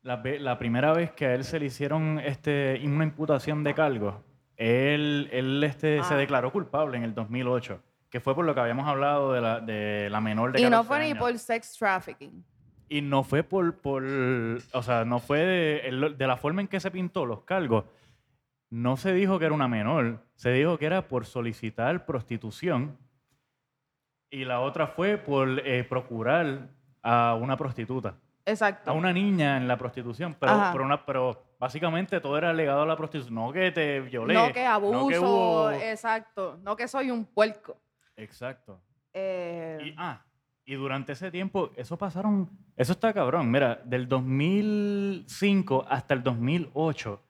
la, 0.03 0.23
la 0.41 0.59
primera 0.59 0.93
vez 0.93 1.13
que 1.13 1.27
a 1.27 1.35
él 1.35 1.45
se 1.45 1.59
le 1.59 1.67
hicieron 1.67 2.19
este, 2.19 2.81
una 2.85 3.05
imputación 3.05 3.63
de 3.65 3.75
cargos, 3.75 4.15
él, 4.57 5.29
él 5.33 5.63
este, 5.65 6.03
se 6.03 6.15
Ah. 6.15 6.17
declaró 6.17 6.53
culpable 6.53 6.97
en 6.97 7.05
el 7.05 7.15
2008, 7.15 7.81
que 8.11 8.21
fue 8.21 8.35
por 8.35 8.45
lo 8.45 8.55
que 8.55 8.61
habíamos 8.61 8.87
hablado 8.89 9.33
de 9.33 9.41
la, 9.41 9.61
de 9.61 10.09
la 10.11 10.21
menor 10.21 10.53
de 10.53 10.61
Y 10.61 10.65
no 10.65 10.83
14 10.83 10.89
fue 10.89 10.99
ni 11.09 11.15
por 11.15 11.39
sex 11.39 11.77
trafficking. 11.79 12.45
Y 12.89 13.01
no 13.01 13.25
fue 13.25 13.43
por, 13.43 13.79
por 13.79 14.03
o 14.05 14.83
sea, 14.83 15.05
no 15.07 15.19
fue 15.19 15.39
de, 15.41 16.15
de 16.17 16.27
la 16.27 16.37
forma 16.37 16.61
en 16.61 16.69
que 16.69 16.79
se 16.79 16.91
pintó 16.91 17.25
los 17.25 17.43
cargos. 17.43 17.85
No 18.73 18.97
se 18.97 19.13
dijo 19.13 19.39
que 19.39 19.45
era 19.45 19.55
una 19.55 19.69
menor, 19.69 20.25
se 20.35 20.51
dijo 20.51 20.79
que 20.79 20.87
era 20.87 21.07
por 21.07 21.27
solicitar 21.27 22.07
prostitución. 22.07 22.97
Y 24.31 24.47
la 24.47 24.61
otra 24.61 24.87
fue 24.87 25.19
por 25.19 25.61
eh, 25.67 25.85
procurar 25.85 26.71
a 27.03 27.35
una 27.39 27.55
prostituta, 27.59 28.15
Exacto. 28.47 28.91
a 28.91 28.95
una 28.95 29.13
niña 29.13 29.59
en 29.59 29.69
la 29.69 29.77
prostitución. 29.77 30.35
Pero, 30.41 30.55
pero, 30.73 30.85
una, 30.85 31.05
pero 31.05 31.43
básicamente 31.61 32.19
todo 32.19 32.39
era 32.39 32.51
legado 32.55 32.81
a 32.81 32.87
la 32.87 32.97
prostitución. 32.97 33.35
No 33.35 33.53
que 33.53 33.71
te 33.73 34.01
violé. 34.01 34.33
no 34.33 34.51
que 34.55 34.65
abuso, 34.65 35.01
no 35.01 35.09
que 35.09 35.19
hubo- 35.19 35.71
exacto. 35.73 36.59
No 36.63 36.75
que 36.75 36.89
soy 36.89 37.11
un 37.11 37.27
puerco. 37.27 37.77
Exacto. 38.17 38.81
Eh, 39.13 39.79
Y, 39.85 39.95
ah, 39.99 40.25
y 40.65 40.77
durante 40.77 41.13
ese 41.13 41.31
tiempo, 41.31 41.71
eso 41.77 41.99
pasaron, 41.99 42.49
eso 42.75 42.93
está 42.93 43.13
cabrón. 43.13 43.51
Mira, 43.51 43.83
del 43.85 44.09
2005 44.09 45.85
hasta 45.87 46.15
el 46.15 46.23
2008, 46.23 47.21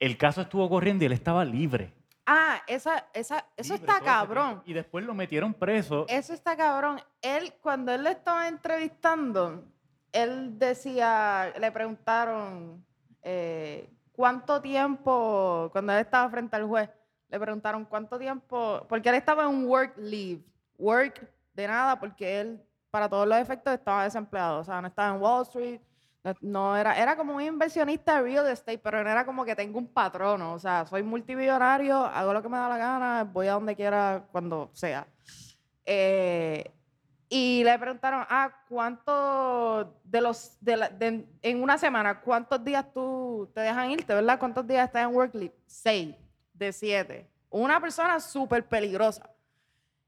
el 0.00 0.16
caso 0.16 0.40
estuvo 0.42 0.68
corriendo 0.68 1.04
y 1.04 1.06
él 1.06 1.12
estaba 1.12 1.44
libre. 1.44 1.92
ah, 2.26 2.60
esa, 2.66 3.06
esa, 3.14 3.44
eso 3.56 3.74
Libre 3.74 3.86
está 3.86 3.86
todo 3.86 3.96
ese 3.96 4.04
cabrón. 4.04 4.46
tiempo. 4.48 4.62
Y 4.66 4.72
después 4.74 5.04
lo 5.04 5.14
metieron 5.14 5.54
preso. 5.54 6.04
Eso 6.08 6.32
está 6.34 6.56
cabrón. 6.56 7.00
Él, 7.22 7.54
cuando 7.62 7.92
él 7.92 8.04
le 8.04 8.10
estaba 8.10 8.48
entrevistando, 8.48 9.64
él 10.12 10.58
decía, 10.58 11.52
le 11.58 11.72
preguntaron 11.72 12.84
eh, 13.22 13.88
cuánto 14.12 14.60
tiempo, 14.60 15.68
cuando 15.72 15.92
él 15.92 16.00
estaba 16.00 16.28
frente 16.30 16.56
al 16.56 16.64
juez, 16.66 16.90
le 17.28 17.38
preguntaron 17.40 17.84
cuánto 17.84 18.18
tiempo, 18.18 18.84
porque 18.88 19.08
él 19.08 19.14
estaba 19.16 19.42
en 19.44 19.48
un 19.50 19.64
work 19.66 19.94
leave, 19.98 20.42
work 20.78 21.30
de 21.54 21.66
nada, 21.66 21.98
porque 21.98 22.40
él, 22.40 22.62
para 22.90 23.08
todos 23.08 23.26
los 23.28 23.36
efectos, 23.38 23.72
estaba 23.74 24.04
desempleado, 24.04 24.60
o 24.60 24.64
sea, 24.64 24.80
no 24.80 24.88
estaba 24.88 25.14
en 25.14 25.20
Wall 25.22 25.42
Street, 25.42 25.80
no, 26.40 26.76
era, 26.76 26.98
era 26.98 27.16
como 27.16 27.34
un 27.36 27.42
inversionista 27.42 28.16
de 28.16 28.22
real 28.22 28.46
estate, 28.48 28.78
pero 28.78 29.02
no 29.02 29.10
era 29.10 29.24
como 29.24 29.44
que 29.44 29.56
tengo 29.56 29.78
un 29.78 29.86
patrono, 29.86 30.52
o 30.54 30.58
sea, 30.58 30.84
soy 30.86 31.02
multimillonario, 31.02 31.96
hago 32.04 32.32
lo 32.32 32.42
que 32.42 32.48
me 32.48 32.56
da 32.58 32.68
la 32.68 32.76
gana, 32.76 33.24
voy 33.24 33.46
a 33.48 33.52
donde 33.54 33.74
quiera, 33.76 34.24
cuando 34.32 34.68
sea. 34.72 35.06
Eh, 35.86 36.70
y 37.30 37.62
le 37.64 37.78
preguntaron, 37.78 38.24
ah, 38.28 38.50
¿cuánto 38.68 39.94
de 40.04 40.20
los, 40.20 40.56
de 40.60 40.76
la- 40.76 40.88
de- 40.88 41.26
en 41.42 41.62
una 41.62 41.76
semana, 41.78 42.20
cuántos 42.20 42.62
días 42.64 42.86
tú 42.92 43.50
te 43.54 43.60
dejan 43.60 43.90
irte, 43.90 44.14
verdad? 44.14 44.38
¿Cuántos 44.38 44.66
días 44.66 44.86
estás 44.86 45.02
en 45.08 45.14
work 45.14 45.34
leave? 45.34 45.54
Seis 45.66 46.14
de 46.54 46.72
siete. 46.72 47.30
Una 47.50 47.80
persona 47.80 48.18
súper 48.20 48.66
peligrosa. 48.66 49.28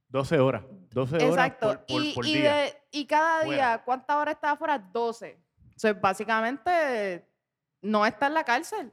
12 0.09 0.39
horas. 0.39 0.63
12 0.91 1.17
horas 1.17 1.29
Exacto. 1.29 1.67
por, 1.69 1.79
por- 1.87 2.03
y, 2.03 2.13
por 2.15 2.27
y 2.27 2.35
día. 2.35 2.55
de- 2.57 2.75
y 2.91 3.07
cada 3.07 3.43
Fuera. 3.45 3.55
día, 3.55 3.83
¿cuántas 3.85 4.17
horas 4.17 4.35
estaba 4.35 4.57
fuera? 4.57 4.79
12. 4.79 5.39
O 5.81 5.83
sea, 5.83 5.95
básicamente 5.95 7.27
no 7.81 8.05
está 8.05 8.27
en 8.27 8.35
la 8.35 8.45
cárcel. 8.45 8.93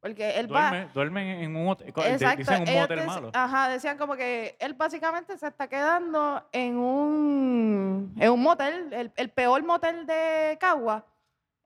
Porque 0.00 0.38
él 0.40 0.52
va... 0.52 0.70
Duerme, 0.70 0.92
duerme 0.92 1.44
en 1.44 1.54
un 1.54 1.68
hotel. 1.68 1.88
Exacto. 1.88 2.38
Dicen 2.38 2.62
un 2.68 2.74
motel 2.80 2.98
dec- 2.98 3.06
malo. 3.06 3.30
Ajá, 3.32 3.68
decían 3.68 3.96
como 3.96 4.16
que 4.16 4.56
él 4.58 4.74
básicamente 4.74 5.38
se 5.38 5.46
está 5.46 5.68
quedando 5.68 6.44
en 6.50 6.76
un, 6.78 8.12
en 8.18 8.30
un 8.32 8.42
motel, 8.42 8.92
el, 8.92 9.12
el 9.14 9.30
peor 9.30 9.64
motel 9.64 10.04
de 10.04 10.56
Cagua, 10.60 11.06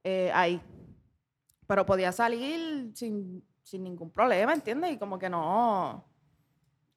eh, 0.05 0.31
ahí. 0.35 0.61
Pero 1.67 1.87
podía 1.87 2.13
salir 2.13 2.91
sin, 2.95 3.43
sin 3.63 3.83
ningún 3.83 4.11
problema, 4.11 4.53
¿entiendes? 4.53 4.93
Y 4.93 4.99
como 4.99 5.19
que 5.19 5.31
no. 5.31 6.05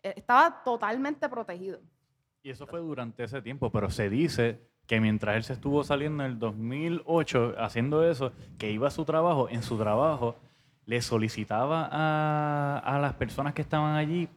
eh, 0.01 0.13
Estaba 0.17 0.61
totalmente 0.63 1.29
protegido. 1.29 1.79
Y 2.41 2.49
eso 2.49 2.67
fue 2.67 2.81
durante 2.81 3.23
ese 3.23 3.41
tiempo, 3.41 3.71
pero 3.71 3.89
se 3.89 4.09
dice 4.09 4.61
que 4.87 4.99
mientras 4.99 5.35
él 5.37 5.43
se 5.43 5.53
estuvo 5.53 5.83
saliendo 5.83 6.23
en 6.25 6.31
el 6.31 6.39
2008 6.39 7.55
haciendo 7.57 8.07
eso, 8.09 8.31
que 8.57 8.71
iba 8.71 8.87
a 8.87 8.91
su 8.91 9.05
trabajo, 9.05 9.47
en 9.49 9.63
su 9.63 9.77
trabajo 9.77 10.35
le 10.85 11.01
solicitaba 11.01 11.87
a, 11.91 12.79
a 12.83 12.99
las 12.99 13.13
personas 13.13 13.53
que 13.53 13.61
estaban 13.61 13.95
allí 13.95 14.27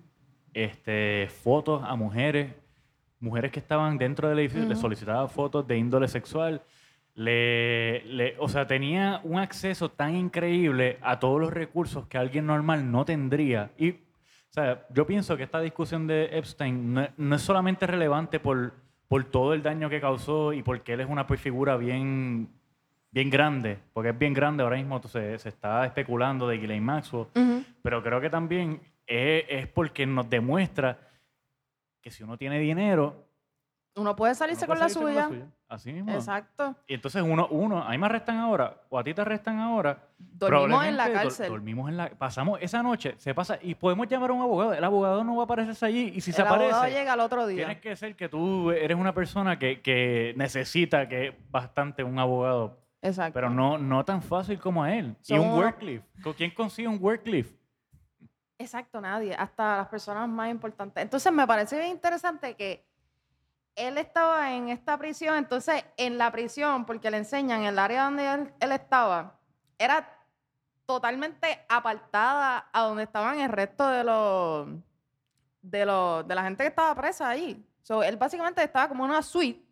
este, 0.55 1.29
fotos 1.43 1.83
a 1.85 1.97
mujeres, 1.97 2.55
mujeres 3.21 3.51
que 3.51 3.59
estaban 3.61 3.99
dentro 3.99 4.29
del 4.29 4.39
edificio, 4.39 4.65
le 4.69 4.77
solicitaba 4.77 5.27
fotos 5.29 5.67
de 5.67 5.77
índole 5.79 6.07
sexual. 6.09 6.63
Le, 7.15 8.05
le- 8.05 8.37
o 8.39 8.49
sea, 8.49 8.67
tenía 8.67 9.21
un 9.25 9.39
acceso 9.39 9.89
tan 9.91 10.15
increíble 10.15 10.99
a 11.01 11.19
todos 11.19 11.41
los 11.41 11.53
recursos 11.53 12.07
que 12.07 12.19
alguien 12.19 12.47
normal 12.47 12.91
no 12.91 13.05
tendría. 13.05 13.71
Y 13.79 13.91
o 13.91 13.97
sea, 14.51 14.87
yo 14.91 15.07
pienso 15.07 15.37
que 15.37 15.43
esta 15.43 15.61
discusión 15.61 16.07
de 16.07 16.27
Epstein 16.33 16.93
no, 16.95 17.09
no 17.17 17.37
es 17.37 17.43
solamente 17.43 17.87
relevante 17.87 18.39
por, 18.39 18.75
por 19.09 19.25
todo 19.25 19.55
el 19.55 19.63
daño 19.63 19.89
que 19.89 20.01
causó 20.01 20.53
y 20.53 20.63
porque 20.63 20.95
él 20.95 21.01
es 21.01 21.09
una 21.09 21.27
pues, 21.27 21.41
figura 21.41 21.77
bien, 21.77 22.49
bien 23.11 23.31
grande, 23.31 23.79
porque 23.93 24.11
es 24.11 24.19
bien 24.19 24.35
grande 24.35 24.63
ahora 24.63 24.77
mismo 24.77 25.01
se, 25.03 25.39
se 25.39 25.49
está 25.49 25.85
especulando 25.87 26.49
de 26.49 26.59
Ghislaine 26.59 26.85
Maxwell, 26.85 27.27
pero 27.83 28.03
creo 28.03 28.21
que 28.21 28.31
también 28.31 28.81
es, 29.07 29.45
es 29.49 29.67
porque 29.69 30.07
nos 30.07 30.29
demuestra 30.29 30.99
que 32.01 32.11
si 32.11 32.23
uno 32.23 32.37
tiene 32.37 32.59
dinero, 32.59 33.26
Uno 33.97 34.15
puede 34.15 34.35
salirse 34.35 34.67
uno 34.67 34.75
con 34.75 34.79
la 34.79 34.89
suya. 34.91 35.31
Así 35.69 35.91
mismo. 35.91 36.13
Exacto. 36.13 36.77
Y 36.87 36.95
entonces 36.95 37.23
uno, 37.23 37.49
uno, 37.51 37.83
a 37.83 37.91
mí 37.91 37.99
me 37.99 38.07
arrestan 38.07 38.37
ahora, 38.37 38.83
o 38.91 38.99
a 38.99 39.03
ti 39.03 39.15
te 39.15 39.23
arrestan 39.23 39.59
ahora. 39.59 39.99
Dormimos 40.19 40.85
en 40.85 40.97
la 40.99 41.11
cárcel. 41.11 41.49
dormimos 41.49 41.89
en 41.89 41.97
la 41.97 42.11
pasamos 42.11 42.59
esa 42.61 42.83
noche, 42.83 43.15
se 43.17 43.35
pasa, 43.35 43.59
y 43.63 43.75
podemos 43.75 44.07
llamar 44.07 44.31
a 44.31 44.33
un 44.35 44.43
abogado. 44.43 44.75
El 44.75 44.85
abogado 44.85 45.25
no 45.25 45.37
va 45.37 45.43
a 45.43 45.45
aparecerse 45.45 45.87
allí, 45.87 46.13
y 46.15 46.21
si 46.21 46.31
se 46.31 46.43
el 46.43 46.47
abogado 46.47 46.77
aparece, 46.77 46.99
llega 46.99 47.15
al 47.15 47.21
otro 47.21 47.47
día. 47.47 47.57
tienes 47.65 47.81
que 47.81 47.97
ser 47.97 48.15
que 48.17 48.29
tú 48.29 48.71
eres 48.71 48.99
una 48.99 49.15
persona 49.15 49.59
que, 49.59 49.81
que 49.81 50.35
necesita 50.37 51.09
que 51.09 51.35
bastante 51.51 52.05
un 52.05 52.19
abogado, 52.19 52.79
Exacto. 53.01 53.33
pero 53.33 53.49
no, 53.49 53.79
no 53.79 54.05
tan 54.05 54.21
fácil 54.21 54.59
como 54.61 54.85
a 54.85 54.95
él. 54.95 55.17
y 55.27 55.39
un. 55.39 55.73
¿Con 56.23 56.35
quién 56.35 56.51
consigue 56.51 56.87
un 56.87 56.99
worklift? 57.01 57.57
Exacto, 58.59 59.01
nadie, 59.01 59.35
hasta 59.35 59.79
las 59.79 59.89
personas 59.89 60.29
más 60.29 60.51
importantes. 60.51 61.03
Entonces 61.03 61.31
me 61.33 61.47
parece 61.47 61.79
bien 61.79 61.91
interesante 61.91 62.55
que 62.55 62.86
él 63.77 63.99
estaba 63.99 64.53
en 64.53 64.71
esta 64.71 64.99
prisión, 64.99 65.37
entonces 65.37 65.85
en 65.99 66.19
la 66.19 66.33
prisión, 66.33 66.87
porque 66.87 67.11
le 67.11 67.19
enseñan 67.19 67.63
el 67.63 67.79
área 67.79 68.05
donde 68.05 68.49
él, 68.59 68.73
estaba, 68.73 69.39
era 69.79 70.13
totalmente 70.87 71.65
apartada 71.69 72.69
a 72.73 72.83
donde 72.83 73.03
estaban 73.03 73.39
el 73.39 73.51
resto 73.51 73.87
de 73.87 74.05
los 74.05 74.69
de 75.61 75.85
los 75.85 76.27
de 76.27 76.35
la 76.35 76.45
gente 76.45 76.63
que 76.63 76.69
estaba 76.69 76.95
presa 76.95 77.29
ahí. 77.29 77.65
So, 77.83 78.03
él 78.03 78.17
básicamente 78.17 78.63
estaba 78.63 78.89
como 78.89 79.05
una 79.05 79.23
suite 79.23 79.65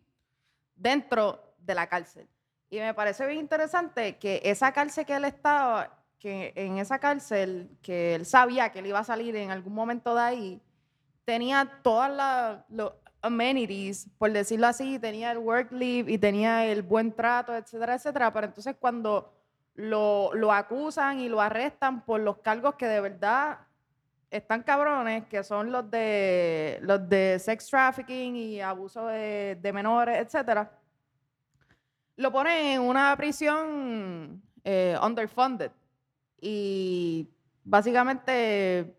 dentro 0.75 1.55
de 1.57 1.73
la 1.73 1.87
cárcel. 1.87 2.27
Y 2.69 2.79
me 2.79 2.93
parece 2.93 3.25
bien 3.25 3.39
interesante 3.39 4.17
que 4.17 4.41
esa 4.43 4.71
cárcel 4.71 5.05
que 5.05 5.15
él 5.15 5.25
estaba, 5.25 5.97
que 6.19 6.53
en 6.55 6.77
esa 6.77 6.99
cárcel, 6.99 7.77
que 7.81 8.15
él 8.15 8.25
sabía 8.25 8.71
que 8.71 8.79
él 8.79 8.87
iba 8.87 8.99
a 8.99 9.03
salir 9.03 9.35
en 9.35 9.51
algún 9.51 9.73
momento 9.73 10.13
de 10.13 10.21
ahí, 10.21 10.61
tenía 11.23 11.79
todas 11.81 12.11
las 12.11 12.91
amenities, 13.25 14.07
por 14.17 14.31
decirlo 14.31 14.67
así, 14.67 14.99
tenía 14.99 15.31
el 15.31 15.39
work 15.39 15.71
leave 15.71 16.11
y 16.11 16.17
tenía 16.17 16.65
el 16.65 16.81
buen 16.81 17.11
trato, 17.11 17.55
etcétera, 17.55 17.95
etcétera. 17.95 18.31
Pero 18.31 18.47
entonces 18.47 18.75
cuando 18.79 19.33
lo, 19.75 20.51
acusan 20.51 21.19
y 21.19 21.29
lo 21.29 21.41
arrestan 21.41 22.05
por 22.05 22.21
los 22.21 22.37
cargos 22.37 22.75
que 22.75 22.87
de 22.87 23.01
verdad 23.01 23.59
están 24.31 24.63
cabrones, 24.63 25.25
que 25.25 25.43
son 25.43 25.71
los 25.71 25.89
de 25.89 26.79
los 26.81 27.07
de 27.07 27.39
sex 27.39 27.67
trafficking 27.67 28.35
y 28.35 28.61
abuso 28.61 29.07
de, 29.07 29.57
de 29.61 29.73
menores, 29.73 30.17
etcétera, 30.17 30.71
lo 32.17 32.31
ponen 32.31 32.65
en 32.65 32.81
una 32.81 33.15
prisión 33.17 34.41
eh, 34.63 34.97
underfunded 35.01 35.71
y 36.39 37.29
básicamente 37.63 38.95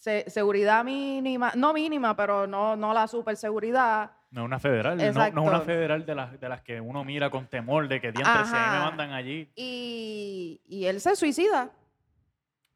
se- 0.00 0.28
seguridad 0.30 0.82
mínima, 0.82 1.52
no 1.54 1.72
mínima, 1.72 2.16
pero 2.16 2.46
no, 2.46 2.74
no 2.74 2.92
la 2.92 3.06
super 3.06 3.36
seguridad. 3.36 4.10
No 4.30 4.44
una 4.44 4.58
federal, 4.58 4.96
no, 4.96 5.30
no 5.32 5.42
una 5.42 5.60
federal 5.60 6.06
de 6.06 6.14
las, 6.14 6.40
de 6.40 6.48
las 6.48 6.62
que 6.62 6.80
uno 6.80 7.04
mira 7.04 7.30
con 7.30 7.46
temor 7.48 7.86
de 7.88 8.00
que 8.00 8.10
diantres 8.12 8.46
mí 8.46 8.52
me 8.58 8.78
mandan 8.78 9.12
allí. 9.12 9.52
Y, 9.56 10.60
y 10.66 10.86
él 10.86 11.00
se 11.00 11.14
suicida. 11.16 11.70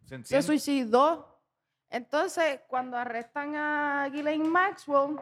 ¿Se 0.04 0.22
se 0.22 0.42
suicidó. 0.42 1.40
Entonces, 1.88 2.60
cuando 2.66 2.96
arrestan 2.98 3.54
a 3.54 4.08
Ghislaine 4.12 4.46
Maxwell, 4.48 5.16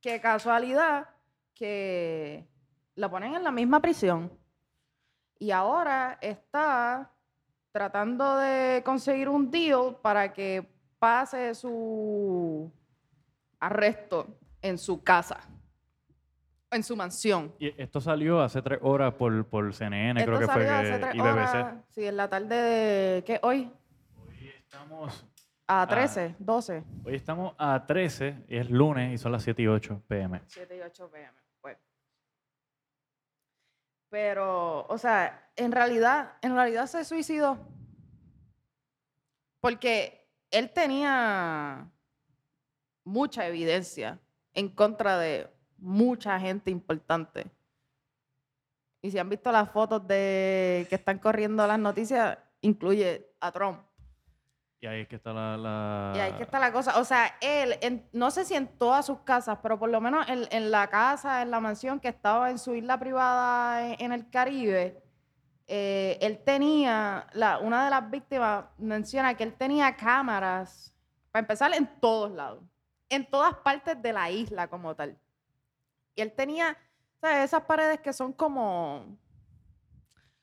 qué 0.00 0.20
casualidad 0.20 1.08
que 1.54 2.48
la 2.96 3.08
ponen 3.10 3.34
en 3.34 3.44
la 3.44 3.50
misma 3.50 3.80
prisión. 3.80 4.32
Y 5.38 5.50
ahora 5.52 6.18
está 6.20 7.10
tratando 7.72 8.36
de 8.36 8.82
conseguir 8.84 9.28
un 9.28 9.50
deal 9.50 9.96
para 10.02 10.32
que 10.32 10.68
pase 10.98 11.54
su 11.54 12.70
arresto 13.58 14.26
en 14.62 14.76
su 14.78 15.02
casa, 15.02 15.40
en 16.70 16.82
su 16.82 16.96
mansión. 16.96 17.54
Y 17.58 17.68
esto 17.80 18.00
salió 18.00 18.40
hace 18.40 18.60
tres 18.62 18.78
horas 18.82 19.14
por, 19.14 19.46
por 19.46 19.72
CNN, 19.72 20.22
creo 20.24 20.40
Esto 20.40 20.46
que 20.46 20.52
fue 20.52 20.68
hace 20.68 20.98
tres 20.98 21.14
y 21.14 21.18
BBC. 21.18 21.32
horas, 21.32 21.74
sí, 21.90 22.06
en 22.06 22.16
la 22.16 22.28
tarde 22.28 22.54
de, 22.56 23.24
¿qué? 23.24 23.38
Hoy, 23.42 23.72
Hoy 24.26 24.48
estamos, 24.58 25.26
a 25.66 25.86
13, 25.86 26.36
12. 26.38 26.84
hoy 27.04 27.14
estamos 27.14 27.54
a 27.58 27.86
13, 27.86 28.44
y 28.48 28.56
es 28.56 28.70
lunes 28.70 29.12
y 29.14 29.18
son 29.18 29.32
las 29.32 29.42
7 29.42 29.62
y 29.62 29.66
8 29.68 30.02
pm. 30.08 30.40
7 30.46 30.76
y 30.76 30.80
8 30.80 31.10
pm. 31.10 31.39
Pero, 34.10 34.86
o 34.88 34.98
sea, 34.98 35.50
en 35.56 35.72
realidad, 35.72 36.32
en 36.42 36.54
realidad 36.54 36.86
se 36.86 37.04
suicidó. 37.04 37.58
Porque 39.60 40.28
él 40.50 40.70
tenía 40.72 41.88
mucha 43.04 43.46
evidencia 43.46 44.18
en 44.52 44.68
contra 44.68 45.16
de 45.16 45.48
mucha 45.78 46.38
gente 46.40 46.70
importante. 46.70 47.50
Y 49.00 49.10
si 49.10 49.18
han 49.18 49.28
visto 49.28 49.50
las 49.52 49.70
fotos 49.70 50.06
de 50.06 50.86
que 50.88 50.96
están 50.96 51.18
corriendo 51.18 51.66
las 51.66 51.78
noticias, 51.78 52.36
incluye 52.60 53.32
a 53.40 53.52
Trump. 53.52 53.80
Y 54.82 54.86
ahí 54.86 55.00
es 55.02 55.08
que 55.08 55.16
está 55.16 55.34
la... 55.34 56.12
Y 56.16 56.20
ahí 56.20 56.32
que 56.32 56.42
está 56.42 56.58
la 56.58 56.72
cosa. 56.72 56.98
O 56.98 57.04
sea, 57.04 57.36
él, 57.42 58.02
no 58.12 58.30
sé 58.30 58.46
si 58.46 58.54
en 58.54 58.66
todas 58.66 59.04
sus 59.04 59.20
casas, 59.20 59.58
pero 59.62 59.78
por 59.78 59.90
lo 59.90 60.00
menos 60.00 60.26
en, 60.26 60.48
en 60.50 60.70
la 60.70 60.88
casa, 60.88 61.42
en 61.42 61.50
la 61.50 61.60
mansión 61.60 62.00
que 62.00 62.08
estaba 62.08 62.50
en 62.50 62.58
su 62.58 62.74
isla 62.74 62.98
privada 62.98 63.92
en, 63.92 64.12
el 64.12 64.30
Caribe, 64.30 65.02
eh, 65.66 66.16
él 66.22 66.42
tenía, 66.44 67.26
una 67.60 67.84
de 67.84 67.90
las 67.90 68.10
víctimas 68.10 68.64
menciona 68.78 69.34
que 69.34 69.44
él 69.44 69.52
tenía 69.52 69.94
cámaras, 69.94 70.96
para 71.30 71.42
empezar, 71.42 71.74
en 71.74 71.86
todos 72.00 72.30
lados, 72.30 72.64
en 73.10 73.28
todas 73.28 73.54
partes 73.56 74.00
de 74.00 74.12
la 74.14 74.30
isla 74.30 74.66
como 74.68 74.96
tal. 74.96 75.18
Y 76.14 76.22
él 76.22 76.32
tenía, 76.32 76.76
¿sabes? 77.20 77.44
Esas 77.44 77.64
paredes 77.64 78.00
que 78.00 78.14
son 78.14 78.32
como, 78.32 79.18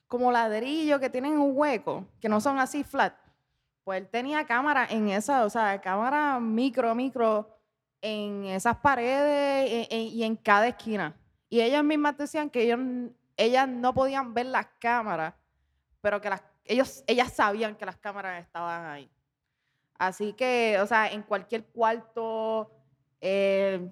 como 0.08 0.32
ladrillo, 0.32 1.00
que 1.00 1.10
tienen 1.10 1.40
un 1.40 1.54
hueco, 1.58 2.06
que 2.22 2.30
no 2.30 2.40
son 2.40 2.60
así 2.60 2.84
flat. 2.84 3.16
Pues 3.88 4.02
él 4.02 4.10
tenía 4.10 4.46
cámara 4.46 4.86
en 4.90 5.08
esa, 5.08 5.46
o 5.46 5.50
sea, 5.50 5.80
cámara 5.80 6.42
micro, 6.42 6.94
micro, 6.94 7.58
en 8.02 8.44
esas 8.44 8.76
paredes 8.80 9.72
e- 9.72 9.88
e- 9.90 10.04
y 10.10 10.24
en 10.26 10.36
cada 10.36 10.68
esquina. 10.68 11.16
Y 11.48 11.62
ellas 11.62 11.86
mismas 11.86 12.18
decían 12.18 12.50
que 12.50 12.64
ellos, 12.64 12.82
ellas 13.38 13.66
no 13.66 13.94
podían 13.94 14.34
ver 14.34 14.48
las 14.48 14.68
cámaras, 14.82 15.36
pero 16.02 16.20
que 16.20 16.30
ellos, 16.66 17.02
ellas 17.08 17.32
sabían 17.32 17.78
que 17.78 17.86
las 17.86 17.96
cámaras 17.96 18.44
estaban 18.44 18.88
ahí. 18.88 19.10
Así 19.98 20.34
que, 20.34 20.78
o 20.82 20.86
sea, 20.86 21.10
en 21.10 21.22
cualquier 21.22 21.64
cuarto, 21.68 22.70
eh, 23.22 23.90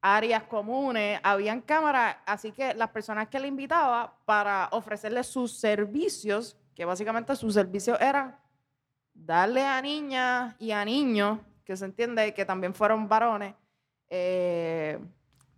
áreas 0.00 0.44
comunes, 0.44 1.20
habían 1.22 1.60
cámaras, 1.60 2.16
así 2.24 2.52
que 2.52 2.72
las 2.72 2.88
personas 2.88 3.28
que 3.28 3.38
le 3.38 3.48
invitaba 3.48 4.16
para 4.24 4.70
ofrecerles 4.72 5.26
sus 5.26 5.58
servicios, 5.58 6.56
que 6.74 6.86
básicamente 6.86 7.36
sus 7.36 7.52
servicios 7.52 8.00
eran 8.00 8.45
darle 9.24 9.64
a 9.64 9.80
niñas 9.80 10.54
y 10.58 10.70
a 10.70 10.84
niños, 10.84 11.38
que 11.64 11.76
se 11.76 11.84
entiende 11.84 12.34
que 12.34 12.44
también 12.44 12.74
fueron 12.74 13.08
varones, 13.08 13.54
eh, 14.08 14.98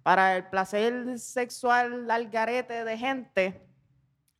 para 0.02 0.36
el 0.36 0.46
placer 0.48 1.18
sexual 1.18 2.10
al 2.10 2.30
garete 2.30 2.84
de 2.84 2.96
gente, 2.96 3.60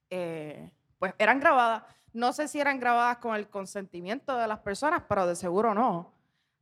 eh, 0.08 0.70
pues 0.98 1.12
eran 1.18 1.40
grabadas. 1.40 1.82
No 2.12 2.32
sé 2.32 2.48
si 2.48 2.58
eran 2.58 2.80
grabadas 2.80 3.18
con 3.18 3.36
el 3.36 3.48
consentimiento 3.48 4.36
de 4.36 4.48
las 4.48 4.60
personas, 4.60 5.02
pero 5.08 5.26
de 5.26 5.36
seguro 5.36 5.74
no. 5.74 6.10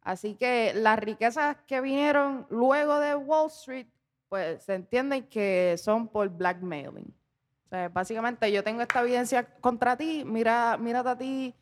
Así 0.02 0.34
que 0.34 0.72
las 0.75 0.98
riquezas 0.98 1.56
que 1.66 1.80
vinieron 1.80 2.46
luego 2.50 2.98
de 2.98 3.14
Wall 3.14 3.46
Street, 3.46 3.86
pues 4.28 4.64
se 4.64 4.75
entienden 4.75 5.28
que 5.28 5.76
son 5.78 6.08
por 6.08 6.28
blackmailing. 6.28 7.14
O 7.66 7.68
sea, 7.68 7.88
básicamente 7.88 8.50
yo 8.50 8.62
tengo 8.64 8.82
esta 8.82 9.02
evidencia 9.02 9.44
contra 9.60 9.96
ti, 9.96 10.25
mira, 10.25 10.76
mírate 10.76 11.08
a 11.08 11.18
ti 11.18 11.54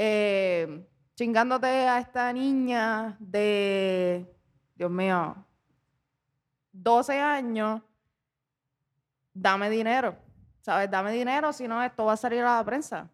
eh, 0.00 0.86
chingándote 1.16 1.66
a 1.66 1.98
esta 1.98 2.32
niña 2.32 3.16
de, 3.18 4.32
Dios 4.76 4.90
mío, 4.92 5.44
12 6.70 7.18
años, 7.18 7.82
dame 9.34 9.68
dinero, 9.68 10.16
¿sabes? 10.60 10.88
Dame 10.88 11.10
dinero, 11.10 11.52
si 11.52 11.66
no 11.66 11.82
esto 11.82 12.04
va 12.04 12.12
a 12.12 12.16
salir 12.16 12.44
a 12.44 12.58
la 12.58 12.64
prensa. 12.64 13.10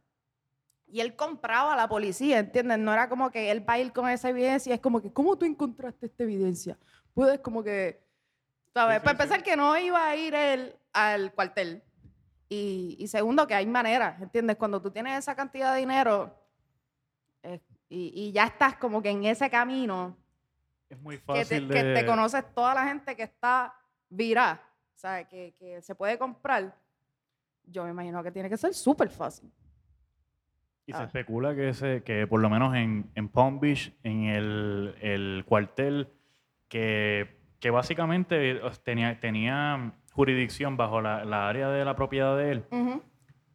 Y 0.86 1.00
él 1.00 1.16
compraba 1.16 1.72
a 1.72 1.76
la 1.76 1.88
policía, 1.88 2.38
¿entiendes? 2.40 2.78
No 2.78 2.92
era 2.92 3.08
como 3.08 3.30
que 3.30 3.50
él 3.50 3.66
va 3.66 3.74
a 3.74 3.78
ir 3.78 3.90
con 3.90 4.06
esa 4.10 4.28
evidencia, 4.28 4.74
es 4.74 4.80
como 4.82 5.00
que, 5.00 5.10
¿cómo 5.10 5.38
tú 5.38 5.46
encontraste 5.46 6.04
esta 6.04 6.22
evidencia? 6.22 6.76
Puedes 7.14 7.40
como 7.40 7.64
que, 7.64 8.06
¿sabes? 8.74 8.96
Sí, 8.96 9.00
sí, 9.00 9.04
Para 9.06 9.16
sí. 9.16 9.22
empezar, 9.22 9.42
que 9.42 9.56
no 9.56 9.78
iba 9.78 10.06
a 10.06 10.14
ir 10.16 10.34
él 10.34 10.76
al 10.92 11.32
cuartel. 11.32 11.82
Y, 12.50 12.96
y 12.98 13.08
segundo, 13.08 13.46
que 13.46 13.54
hay 13.54 13.64
maneras, 13.64 14.20
¿entiendes? 14.20 14.56
Cuando 14.58 14.82
tú 14.82 14.90
tienes 14.90 15.18
esa 15.18 15.34
cantidad 15.34 15.72
de 15.72 15.80
dinero 15.80 16.43
y, 17.88 18.12
y 18.14 18.32
ya 18.32 18.44
estás 18.44 18.76
como 18.76 19.02
que 19.02 19.10
en 19.10 19.24
ese 19.24 19.48
camino, 19.50 20.16
Es 20.88 20.98
muy 21.00 21.16
que 21.16 21.22
te, 21.22 21.24
fácil 21.44 21.68
que 21.68 21.82
de... 21.84 21.94
te 21.94 22.06
conoces 22.06 22.44
toda 22.54 22.74
la 22.74 22.84
gente 22.86 23.14
que 23.16 23.22
está 23.24 23.74
virada, 24.08 24.62
¿sabes? 24.94 25.26
Que, 25.28 25.54
que 25.58 25.82
se 25.82 25.94
puede 25.94 26.18
comprar, 26.18 26.74
yo 27.66 27.84
me 27.84 27.90
imagino 27.90 28.22
que 28.22 28.30
tiene 28.30 28.48
que 28.48 28.56
ser 28.56 28.74
súper 28.74 29.08
fácil. 29.08 29.50
Y 30.86 30.92
se 30.92 30.98
Ah. 30.98 31.04
especula 31.04 31.54
que, 31.54 31.70
ese, 31.70 32.02
que 32.02 32.26
por 32.26 32.40
lo 32.40 32.50
menos 32.50 32.74
en, 32.74 33.10
en 33.14 33.28
Palm 33.28 33.58
Beach, 33.58 33.92
en 34.02 34.24
el, 34.24 34.94
el 35.00 35.44
cuartel, 35.46 36.08
que, 36.68 37.36
que 37.58 37.70
básicamente 37.70 38.50
eh, 38.52 38.60
tenía, 38.82 39.18
tenía 39.18 39.92
jurisdicción 40.12 40.76
bajo 40.76 41.00
la, 41.00 41.24
la 41.24 41.48
área 41.48 41.70
de 41.70 41.84
la 41.84 41.96
propiedad 41.96 42.36
de 42.36 42.52
él, 42.52 42.64
Ujú. 42.70 43.02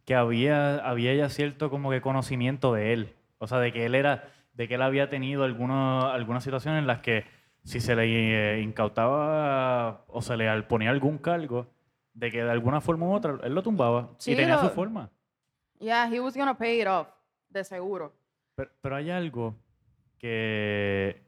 que 0.04 0.14
había, 0.16 0.76
había 0.78 1.14
ya 1.14 1.28
cierto 1.28 1.70
como 1.70 1.90
que 1.90 2.00
conocimiento 2.00 2.72
de 2.74 2.92
él. 2.94 3.14
O 3.42 3.46
sea, 3.46 3.58
de 3.58 3.72
que 3.72 3.86
él 3.86 3.94
era, 3.94 4.28
de 4.52 4.68
que 4.68 4.74
él 4.74 4.82
había 4.82 5.08
tenido 5.08 5.44
algunos, 5.44 6.04
algunas 6.04 6.44
situaciones 6.44 6.80
en 6.80 6.86
las 6.86 7.00
que 7.00 7.24
si 7.64 7.80
se 7.80 7.96
le 7.96 8.04
eh, 8.04 8.60
incautaba 8.60 10.04
o 10.08 10.20
se 10.20 10.36
le 10.36 10.62
ponía 10.64 10.90
algún 10.90 11.16
cargo, 11.18 11.66
de 12.12 12.30
que 12.30 12.44
de 12.44 12.50
alguna 12.50 12.82
forma 12.82 13.06
u 13.06 13.12
otra 13.14 13.38
él 13.42 13.54
lo 13.54 13.62
tumbaba 13.62 14.10
Sí, 14.18 14.32
y 14.32 14.36
tenía 14.36 14.58
su 14.58 14.68
forma. 14.68 15.10
Yeah, 15.78 16.06
he 16.12 16.20
was 16.20 16.36
gonna 16.36 16.56
pay 16.56 16.82
it 16.82 16.86
off, 16.86 17.08
de 17.48 17.64
seguro. 17.64 18.12
Pero, 18.56 18.70
pero 18.82 18.96
hay 18.96 19.10
algo 19.10 19.56
que, 20.18 21.22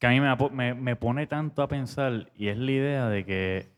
que 0.00 0.06
a 0.08 0.10
mí 0.10 0.20
me, 0.20 0.34
me, 0.50 0.74
me 0.74 0.96
pone 0.96 1.28
tanto 1.28 1.62
a 1.62 1.68
pensar 1.68 2.32
y 2.34 2.48
es 2.48 2.58
la 2.58 2.72
idea 2.72 3.08
de 3.08 3.24
que 3.24 3.68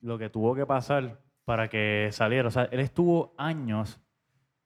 lo 0.00 0.18
que 0.18 0.28
tuvo 0.28 0.56
que 0.56 0.66
pasar 0.66 1.20
para 1.44 1.68
que 1.68 2.08
saliera. 2.10 2.48
O 2.48 2.50
sea, 2.50 2.64
él 2.64 2.80
estuvo 2.80 3.32
años 3.38 4.00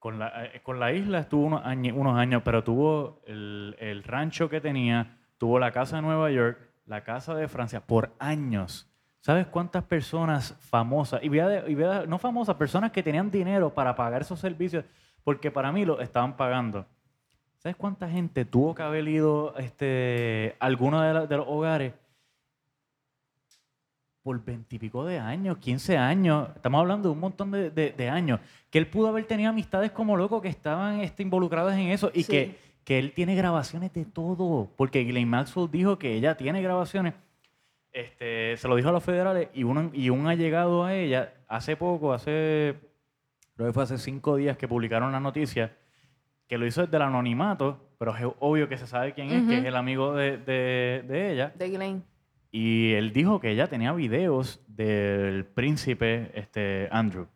con 0.06 0.20
la, 0.20 0.44
eh, 0.44 0.60
con 0.62 0.78
la 0.78 0.92
isla, 0.92 1.18
estuvo 1.18 1.46
unos 1.46 2.16
años, 2.16 2.42
pero 2.44 2.62
tuvo 2.62 3.22
el, 3.26 4.04
rancho 4.04 4.48
que 4.48 4.60
tenía, 4.60 5.18
tuvo 5.36 5.58
la 5.58 5.72
casa 5.72 5.96
de 5.96 6.02
Nueva 6.02 6.30
York, 6.30 6.60
la 6.86 7.02
casa 7.02 7.34
de 7.34 7.48
Francia, 7.48 7.80
por 7.80 8.12
años. 8.20 8.88
¿Sabes 9.18 9.48
cuántas 9.48 9.82
personas 9.82 10.56
famosas, 10.60 11.24
y, 11.24 11.28
no 11.28 12.18
famosas, 12.18 12.54
personas 12.54 12.92
que 12.92 13.02
tenían 13.02 13.32
dinero 13.32 13.74
para 13.74 13.96
pagar 13.96 14.22
esos 14.22 14.38
servicios, 14.38 14.84
porque 15.24 15.50
para 15.50 15.72
mí 15.72 15.84
lo 15.84 16.00
estaban 16.00 16.36
pagando? 16.36 16.86
¿Sabes 17.58 17.74
cuánta 17.74 18.08
gente 18.08 18.44
tuvo 18.44 18.76
que 18.76 18.84
haber 18.84 19.08
ido 19.08 19.56
este, 19.58 20.54
a 20.60 20.66
alguno 20.66 21.26
de 21.26 21.36
los 21.36 21.46
hogares 21.48 21.94
por 24.26 24.44
veintipico 24.44 25.04
de 25.04 25.20
años, 25.20 25.56
15 25.58 25.96
años? 25.96 26.48
Estamos 26.56 26.80
hablando 26.80 27.08
de 27.08 27.12
un 27.14 27.20
montón 27.20 27.52
de, 27.52 27.70
de- 27.70 27.92
de 27.92 28.08
años. 28.10 28.40
Que 28.70 28.78
él 28.78 28.88
pudo 28.88 29.06
haber 29.06 29.24
tenido 29.24 29.50
amistades 29.50 29.92
como 29.92 30.16
loco 30.16 30.42
que 30.42 30.48
estaban 30.48 31.00
este, 31.00 31.22
involucradas 31.22 31.78
en 31.78 31.90
eso 31.90 32.10
y 32.12 32.24
Sí. 32.24 32.32
que, 32.32 32.58
que 32.82 32.98
él 32.98 33.12
tiene 33.12 33.36
grabaciones 33.36 33.92
de 33.92 34.04
todo. 34.04 34.68
Porque 34.76 35.04
Ghislaine 35.04 35.30
Maxwell 35.30 35.70
dijo 35.70 35.96
que 35.96 36.12
ella 36.14 36.36
tiene 36.36 36.60
grabaciones. 36.60 37.14
Este, 37.92 38.56
se 38.56 38.66
lo 38.66 38.74
dijo 38.74 38.88
a 38.88 38.92
los 38.92 39.04
federales 39.04 39.48
y, 39.54 39.62
uno, 39.62 39.90
y 39.92 40.10
un 40.10 40.26
allegado 40.26 40.84
a 40.84 40.92
ella 40.92 41.32
hace 41.46 41.76
poco, 41.76 42.12
hace, 42.12 42.74
creo 43.54 43.68
que 43.68 43.72
fue 43.72 43.84
hace 43.84 43.96
cinco 43.96 44.34
días 44.34 44.56
que 44.56 44.66
publicaron 44.66 45.12
la 45.12 45.20
noticia, 45.20 45.72
que 46.48 46.58
lo 46.58 46.66
hizo 46.66 46.82
desde 46.82 46.96
el 46.96 47.04
anonimato, 47.04 47.78
pero 47.96 48.14
es 48.16 48.24
obvio 48.40 48.68
que 48.68 48.76
se 48.76 48.88
sabe 48.88 49.14
quién 49.14 49.30
es, 49.30 49.46
que 49.48 49.58
es 49.58 49.64
el 49.64 49.76
amigo 49.76 50.14
de, 50.14 50.36
de- 50.36 51.32
ella. 51.32 51.52
De 51.54 51.68
Ghislaine. 51.70 52.02
Y 52.50 52.92
él 52.94 53.12
dijo 53.12 53.40
que 53.40 53.50
ella 53.50 53.66
tenía 53.68 53.92
videos 53.92 54.60
del 54.68 55.44
príncipe 55.44 56.30
este, 56.34 56.88
Andrew. 56.90 57.26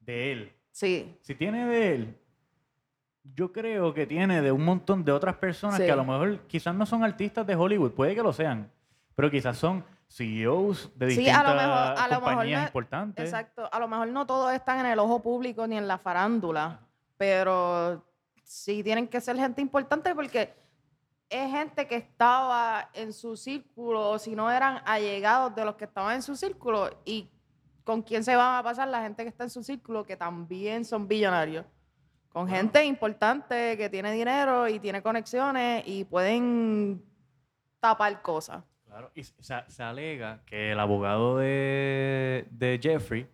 De 0.00 0.32
él. 0.32 0.52
Sí. 0.72 1.16
Si 1.20 1.34
tiene 1.34 1.66
de 1.66 1.94
él, 1.94 2.16
yo 3.34 3.52
creo 3.52 3.92
que 3.94 4.06
tiene 4.06 4.40
de 4.42 4.50
un 4.50 4.64
montón 4.64 5.04
de 5.04 5.12
otras 5.12 5.36
personas 5.36 5.76
Sí. 5.78 5.84
que 5.84 5.92
a 5.92 5.96
lo 5.96 6.04
mejor 6.04 6.40
quizás 6.46 6.74
no 6.74 6.86
son 6.86 7.04
artistas 7.04 7.46
de 7.46 7.54
Hollywood, 7.54 7.92
puede 7.92 8.14
que 8.14 8.22
lo 8.22 8.32
sean, 8.32 8.70
pero 9.14 9.30
quizás 9.30 9.56
son 9.58 9.84
CEOs 10.08 10.90
de 10.96 11.10
Sí, 11.10 11.16
distintas 11.18 11.44
a 11.44 11.50
lo 11.50 11.54
mejor- 11.60 11.70
a 11.98 12.08
lo 12.08 12.14
mejor 12.14 12.22
compañías 12.32 12.60
no- 12.62 12.66
importantes. 12.66 13.24
Exacto. 13.24 13.68
A 13.70 13.78
lo 13.78 13.86
mejor 13.88 14.08
no 14.08 14.26
todos 14.26 14.52
están 14.52 14.80
en 14.80 14.86
el 14.86 14.98
ojo 14.98 15.22
público 15.22 15.66
ni 15.66 15.76
en 15.76 15.86
la 15.86 15.98
farándula, 15.98 16.80
pero 17.16 18.04
sí 18.42 18.82
tienen 18.82 19.06
que 19.06 19.20
ser 19.20 19.36
gente 19.36 19.60
importante 19.60 20.12
porque 20.14 20.52
es 21.30 21.50
gente 21.50 21.86
que 21.86 21.94
estaba 21.96 22.90
en 22.92 23.12
su 23.12 23.36
círculo, 23.36 24.10
o 24.10 24.18
si 24.18 24.34
no 24.34 24.50
eran 24.50 24.82
allegados 24.84 25.54
de 25.54 25.64
los 25.64 25.76
que 25.76 25.84
estaban 25.84 26.16
en 26.16 26.22
su 26.22 26.34
círculo, 26.36 26.90
y 27.04 27.30
con 27.84 28.02
quién 28.02 28.22
se 28.24 28.36
van 28.36 28.56
a 28.58 28.62
pasar 28.62 28.88
la 28.88 29.00
gente 29.02 29.22
que 29.22 29.28
está 29.30 29.44
en 29.44 29.50
su 29.50 29.62
círculo, 29.62 30.04
que 30.04 30.16
también 30.16 30.84
son 30.84 31.08
billonarios. 31.08 31.64
Con 32.28 32.46
gente 32.48 32.84
importante 32.84 33.76
que 33.76 33.88
tiene 33.88 34.12
dinero 34.12 34.68
y 34.68 34.78
tiene 34.78 35.02
conexiones 35.02 35.82
y 35.86 36.04
pueden 36.04 37.02
tapar 37.80 38.22
cosas. 38.22 38.62
Claro. 38.84 39.10
Y 39.14 39.22
se, 39.24 39.54
se 39.66 39.82
alega 39.82 40.42
que 40.46 40.72
el 40.72 40.78
abogado 40.80 41.38
de, 41.38 42.46
de 42.50 42.78
Jeffrey 42.82 43.28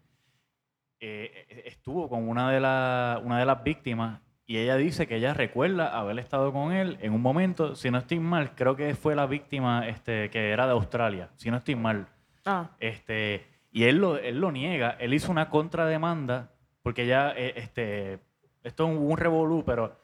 eh, 1.00 1.46
e- 1.48 1.62
estuvo 1.68 2.08
con 2.08 2.28
una 2.28 2.50
de, 2.52 2.60
la- 2.60 3.20
una 3.22 3.38
de 3.38 3.44
las 3.46 3.62
víctimas 3.62 4.20
y 4.46 4.58
ella 4.58 4.76
dice 4.76 5.06
que 5.06 5.16
ella 5.16 5.34
recuerda 5.34 5.98
haber 5.98 6.18
estado 6.18 6.52
con 6.52 6.72
él 6.72 6.98
en 7.00 7.12
un 7.12 7.20
momento, 7.22 7.74
si 7.74 7.90
no 7.90 7.98
estoy 7.98 8.20
mal, 8.20 8.54
creo 8.54 8.76
que 8.76 8.94
fue 8.94 9.14
la 9.16 9.26
víctima 9.26 9.88
este, 9.88 10.30
que 10.30 10.50
era 10.50 10.66
de 10.66 10.72
Australia, 10.72 11.30
si 11.36 11.50
no 11.50 11.56
estoy 11.56 11.74
mal. 11.74 12.06
Ah, 12.44 12.70
Este, 12.78 13.44
y 13.72 13.84
él 13.84 13.96
lo, 13.98 14.16
él 14.18 14.38
lo 14.40 14.52
niega, 14.52 14.96
él 15.00 15.12
hizo 15.14 15.32
una 15.32 15.48
contrademanda, 15.50 16.50
porque 16.82 17.06
ya, 17.06 17.32
eh, 17.36 17.54
este, 17.56 18.20
esto 18.62 18.84
es 18.88 18.90
un, 18.96 18.98
un 18.98 19.16
revolú, 19.18 19.64
pero 19.66 19.96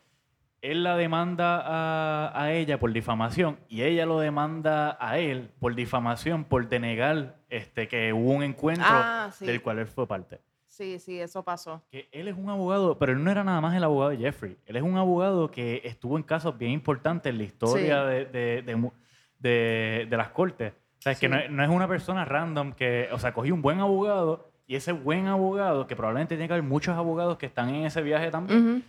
él 0.61 0.83
la 0.85 0.97
demanda 0.97 1.61
a, 1.65 2.33
a 2.41 2.53
ella 2.53 2.79
por 2.79 2.93
difamación 2.93 3.59
y 3.69 3.83
ella 3.83 4.07
lo 4.07 4.21
demanda 4.21 4.97
a 5.01 5.19
él 5.19 5.51
por 5.59 5.75
difamación, 5.75 6.45
por 6.45 6.69
denegar 6.69 7.37
este, 7.49 7.89
que 7.89 8.13
hubo 8.13 8.31
un 8.33 8.43
encuentro 8.45 8.87
Ah, 8.89 9.31
sí. 9.33 9.45
del 9.47 9.61
cual 9.63 9.79
él 9.81 9.87
fue 9.87 10.07
parte. 10.07 10.41
Sí, 10.73 10.99
sí, 10.99 11.21
eso 11.21 11.43
pasó. 11.43 11.83
Que 11.91 12.09
él 12.13 12.29
es 12.29 12.37
un 12.37 12.49
abogado, 12.51 12.99
pero 12.99 13.13
él 13.13 13.23
no 13.23 13.31
era 13.31 13.45
nada 13.45 13.61
más 13.61 13.77
el 13.77 13.85
abogado 13.85 14.11
de 14.11 14.17
Jeffrey. 14.19 14.57
Él 14.67 14.77
es 14.77 14.83
un 14.83 14.97
abogado 14.97 15.51
que 15.51 15.83
estuvo 15.85 16.17
en 16.17 16.23
casos 16.23 16.57
bien 16.59 16.73
importantes 16.73 17.31
en 17.31 17.39
la 17.39 17.45
historia 17.45 18.03
Sí. 18.05 18.09
de, 18.11 18.25
de- 18.27 18.63
de 18.63 18.91
de- 19.39 20.07
de 20.09 20.17
las 20.17 20.29
cortes. 20.31 20.73
O 20.99 21.03
sea, 21.03 21.13
es 21.13 21.19
que 21.19 21.27
Sí. 21.27 21.33
no 21.33 21.39
es, 21.39 21.51
no 21.51 21.63
es 21.65 21.69
una 21.71 21.89
persona 21.89 22.25
random 22.25 22.73
que, 22.73 23.09
o 23.13 23.19
sea, 23.19 23.33
cogió 23.35 23.53
un 23.55 23.61
buen 23.63 23.81
abogado 23.81 24.51
y 24.69 24.77
ese 24.77 24.93
buen 24.93 25.27
abogado, 25.27 25.87
que 25.89 25.97
probablemente 25.97 26.37
tiene 26.37 26.47
que 26.47 26.55
haber 26.55 26.65
muchos 26.65 26.97
abogados 26.97 27.37
que 27.39 27.47
están 27.47 27.69
en 27.71 27.85
ese 27.87 28.01
viaje 28.03 28.31
también, 28.31 28.71
Ujú. 28.77 28.83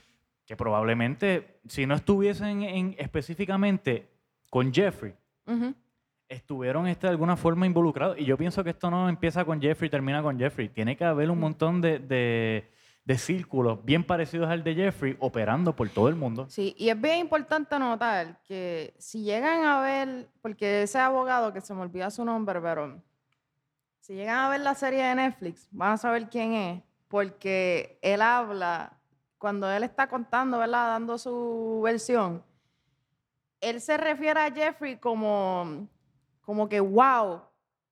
que 0.46 0.56
probablemente, 0.56 1.58
si 1.67 1.86
no 1.88 1.96
estuviesen 1.96 2.62
en, 2.62 2.96
específicamente 3.00 4.08
con 4.52 4.72
Jeffrey, 4.74 5.13
Ujú. 5.48 5.74
Estuvieron 6.34 6.88
este, 6.88 7.08
de 7.08 7.12
alguna 7.12 7.36
forma 7.38 7.65
involucrados. 7.65 8.17
Y 8.19 8.26
yo 8.26 8.38
pienso 8.38 8.63
que 8.63 8.72
esto 8.72 8.89
no 8.91 9.08
empieza 9.10 9.46
con 9.46 9.62
Jeffrey 9.62 9.88
y 9.88 9.91
termina 9.91 10.22
con 10.22 10.38
Jeffrey. 10.38 10.69
Tiene 10.69 10.96
que 10.98 11.06
haber 11.06 11.30
un 11.32 11.39
montón 11.39 11.82
de, 11.82 12.00
de- 12.00 12.69
de 13.06 13.17
círculos 13.17 13.84
bien 13.84 14.02
parecidos 14.06 14.50
al 14.50 14.63
de 14.63 14.76
Jeffrey 14.76 15.17
operando 15.19 15.76
por 15.76 15.89
todo 15.89 16.08
el 16.08 16.15
mundo. 16.15 16.46
Sí, 16.50 16.74
y 16.78 16.88
es 16.88 17.00
bien 17.02 17.17
importante 17.19 17.78
notar 17.78 18.39
que 18.43 18.93
si 18.98 19.24
llegan 19.24 19.65
a 19.65 19.82
ver, 19.82 20.30
porque 20.41 20.84
ese 20.84 21.00
abogado, 21.00 21.52
que 21.52 21.60
se 21.60 21.74
me 21.74 21.82
olvida 21.82 22.10
su 22.10 22.24
nombre, 22.24 22.62
pero 22.62 23.02
si 24.00 24.13
llegan 24.15 24.38
a 24.38 24.50
ver 24.50 24.62
la 24.62 24.74
serie 24.74 25.04
de 25.04 25.15
Netflix, 25.15 25.67
van 25.72 25.91
a 25.91 25.98
saber 25.98 26.30
quién 26.30 26.54
es, 26.54 26.82
porque 27.10 28.00
él 28.02 28.22
habla, 28.22 28.93
cuando 29.38 29.69
él 29.69 29.84
está 29.84 30.08
contando, 30.08 30.60
¿verdad? 30.60 30.88
Dando 30.88 31.17
su 31.17 31.82
versión, 31.84 32.41
él 33.60 33.82
se 33.82 33.98
refiere 33.98 34.39
a 34.39 34.50
Jeffrey 34.52 34.96
como, 34.98 35.88
como 36.44 36.70
que, 36.70 36.80
wow, 36.80 37.42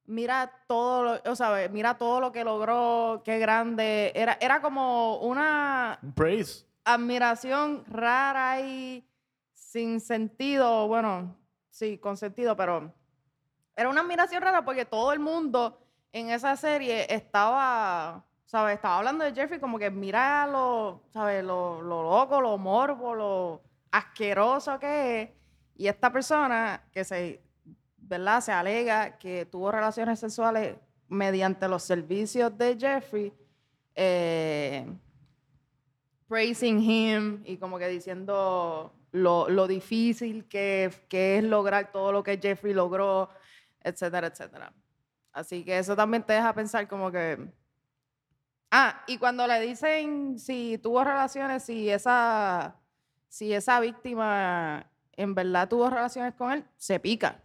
mira 0.05 0.51
todo 0.67 1.03
lo, 1.03 1.31
o 1.31 1.35
sea, 1.35 1.69
mira 1.71 1.97
todo 1.97 2.19
lo 2.19 2.31
que 2.31 2.43
logró, 2.43 3.21
qué 3.23 3.39
grande. 3.39 4.11
Era, 4.15 4.37
era 4.41 4.61
como 4.61 5.17
una, 5.19 5.99
Un 6.03 6.13
praise. 6.13 6.65
admiración 6.83 7.83
rara 7.87 8.59
y 8.61 9.07
sin 9.53 9.99
sentido, 9.99 10.87
bueno, 10.87 11.35
sí, 11.69 11.97
con 11.97 12.17
sentido, 12.17 12.55
pero 12.55 12.93
era 13.75 13.89
una 13.89 14.01
admiración 14.01 14.41
rara 14.41 14.65
porque 14.65 14.85
todo 14.85 15.13
el 15.13 15.19
mundo 15.19 15.79
en 16.11 16.29
esa 16.29 16.57
serie 16.57 17.05
estaba, 17.13 18.25
¿sabes? 18.45 18.75
Estaba 18.75 18.97
hablando 18.97 19.23
de 19.23 19.33
Jeffrey 19.33 19.59
como 19.61 19.79
que 19.79 19.89
mira 19.89 20.45
lo, 20.45 21.01
¿sabes? 21.13 21.41
Lo, 21.43 21.81
lo 21.81 22.03
loco, 22.03 22.41
lo 22.41 22.57
morbo, 22.57 23.15
lo 23.15 23.61
asqueroso 23.91 24.77
que 24.77 25.21
es. 25.21 25.29
Y 25.77 25.87
esta 25.87 26.11
persona 26.11 26.83
que 26.91 27.05
se, 27.05 27.41
¿verdad? 28.11 28.41
Se 28.41 28.51
alega 28.51 29.17
que 29.17 29.45
tuvo 29.45 29.71
relaciones 29.71 30.19
sexuales 30.19 30.75
mediante 31.07 31.65
los 31.69 31.81
servicios 31.81 32.55
de 32.57 32.77
Jeffrey. 32.77 33.33
eh, 33.95 34.85
praising 36.27 36.79
him 36.81 37.41
y 37.45 37.57
como 37.57 37.77
que 37.77 37.87
diciendo 37.87 38.93
lo, 39.11 39.67
difícil 39.67 40.45
que, 40.47 40.91
que 41.07 41.37
es 41.37 41.43
lograr 41.43 41.91
todo 41.91 42.11
lo 42.11 42.21
que 42.21 42.37
Jeffrey 42.37 42.73
logró, 42.73 43.29
etcétera, 43.81 44.27
etcétera. 44.27 44.73
Así 45.31 45.63
que 45.63 45.77
eso 45.77 45.95
también 45.95 46.23
te 46.23 46.33
deja 46.33 46.53
pensar 46.53 46.87
como 46.89 47.11
que... 47.11 47.37
Ah, 48.71 49.03
y 49.07 49.17
cuando 49.17 49.47
le 49.47 49.59
dicen 49.61 50.37
si 50.37 50.77
tuvo 50.77 51.03
relaciones, 51.03 51.63
si 51.63 51.89
esa, 51.89 52.75
si 53.29 53.53
esa 53.53 53.79
víctima 53.79 54.85
en 55.13 55.33
verdad 55.33 55.69
tuvo 55.69 55.89
relaciones 55.89 56.33
con 56.35 56.51
él, 56.51 56.65
se 56.75 56.99
pica. 56.99 57.41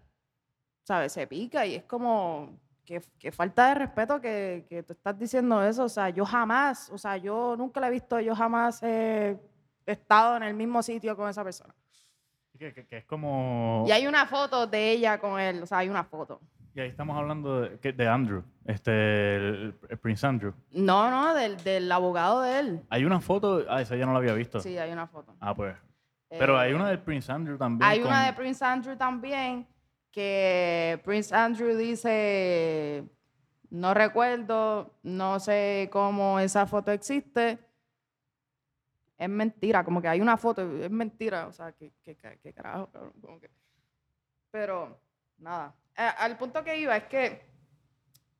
¿Sabes? 0.86 1.12
Se 1.12 1.26
pica 1.26 1.66
y 1.66 1.74
es 1.74 1.82
como 1.84 2.50
que, 2.84 3.02
que 3.18 3.32
falta 3.32 3.68
de 3.70 3.74
respeto 3.74 4.20
que, 4.20 4.64
que 4.68 4.84
tú 4.84 4.92
estás 4.92 5.18
diciendo 5.18 5.60
eso. 5.62 5.84
O 5.84 5.88
sea, 5.88 6.10
yo 6.10 6.24
jamás, 6.24 6.88
o 6.90 6.98
sea, 6.98 7.16
yo 7.16 7.56
nunca 7.58 7.80
la 7.80 7.88
he 7.88 7.90
visto, 7.90 8.20
yo 8.20 8.36
jamás 8.36 8.80
he 8.84 9.36
estado 9.84 10.36
en 10.36 10.44
el 10.44 10.54
mismo 10.54 10.82
sitio 10.84 11.16
con 11.16 11.28
esa 11.28 11.42
persona. 11.42 11.74
Que, 12.56 12.72
que- 12.72 12.96
es 12.98 13.04
como... 13.04 13.84
Y 13.86 13.90
hay 13.90 14.06
una 14.06 14.26
foto 14.26 14.66
de 14.66 14.92
ella 14.92 15.18
con 15.18 15.38
él, 15.40 15.62
o 15.62 15.66
sea, 15.66 15.78
hay 15.78 15.88
una 15.88 16.04
foto. 16.04 16.40
Y 16.72 16.80
ahí 16.80 16.88
estamos 16.88 17.16
hablando 17.16 17.62
de, 17.62 18.08
Andrew, 18.08 18.44
este, 18.64 19.36
el, 19.36 19.74
el 19.88 19.98
Prince 19.98 20.26
Andrew. 20.26 20.54
No, 20.72 21.10
no, 21.10 21.34
del, 21.34 21.56
del 21.64 21.90
abogado 21.90 22.42
de 22.42 22.58
él. 22.60 22.82
Hay 22.90 23.04
una 23.04 23.20
foto, 23.20 23.64
ah, 23.68 23.80
esa 23.82 23.96
ya 23.96 24.06
no 24.06 24.12
la 24.12 24.18
había 24.18 24.34
visto. 24.34 24.60
Sí, 24.60 24.78
hay 24.78 24.92
una 24.92 25.06
foto. 25.06 25.34
Ah, 25.40 25.54
pues. 25.54 25.74
Pero 26.28 26.58
hay 26.58 26.72
Eh, 26.72 26.74
una 26.74 26.88
del 26.88 26.98
Prince 27.00 27.30
Andrew 27.32 27.56
también. 27.58 27.90
Hay 27.90 28.02
una 28.02 28.26
de 28.26 28.32
Prince 28.34 28.64
Andrew 28.64 28.96
también, 28.96 29.66
que 30.16 30.98
Prince 31.04 31.34
Andrew 31.34 31.76
dice, 31.76 33.04
no 33.68 33.92
recuerdo, 33.92 34.94
no 35.02 35.38
sé 35.38 35.90
cómo 35.92 36.40
esa 36.40 36.66
foto 36.66 36.90
existe. 36.90 37.58
Es 39.18 39.28
mentira, 39.28 39.84
como 39.84 40.00
que 40.00 40.08
hay 40.08 40.22
una 40.22 40.38
foto, 40.38 40.62
es 40.82 40.90
mentira, 40.90 41.46
o 41.48 41.52
sea, 41.52 41.72
que, 41.72 41.92
que- 42.02 42.16
que 42.16 42.52
carajo, 42.54 42.86
cabrón, 42.90 43.12
como 43.20 43.38
que- 43.38 43.50
Pero, 44.50 44.98
nada. 45.36 45.74
Eh, 45.94 46.08
al 46.16 46.38
punto 46.38 46.64
que 46.64 46.78
iba 46.78 46.96
es 46.96 47.04
que, 47.04 47.42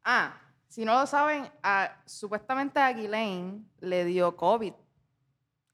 ah, 0.03 0.35
si 0.69 0.83
no 0.83 0.99
lo 0.99 1.07
saben, 1.07 1.47
a- 1.63 1.95
supuestamente 2.07 2.81
a 2.81 2.91
Ghislaine 2.91 3.67
le 3.81 4.07
dio 4.07 4.35
COVID 4.35 4.73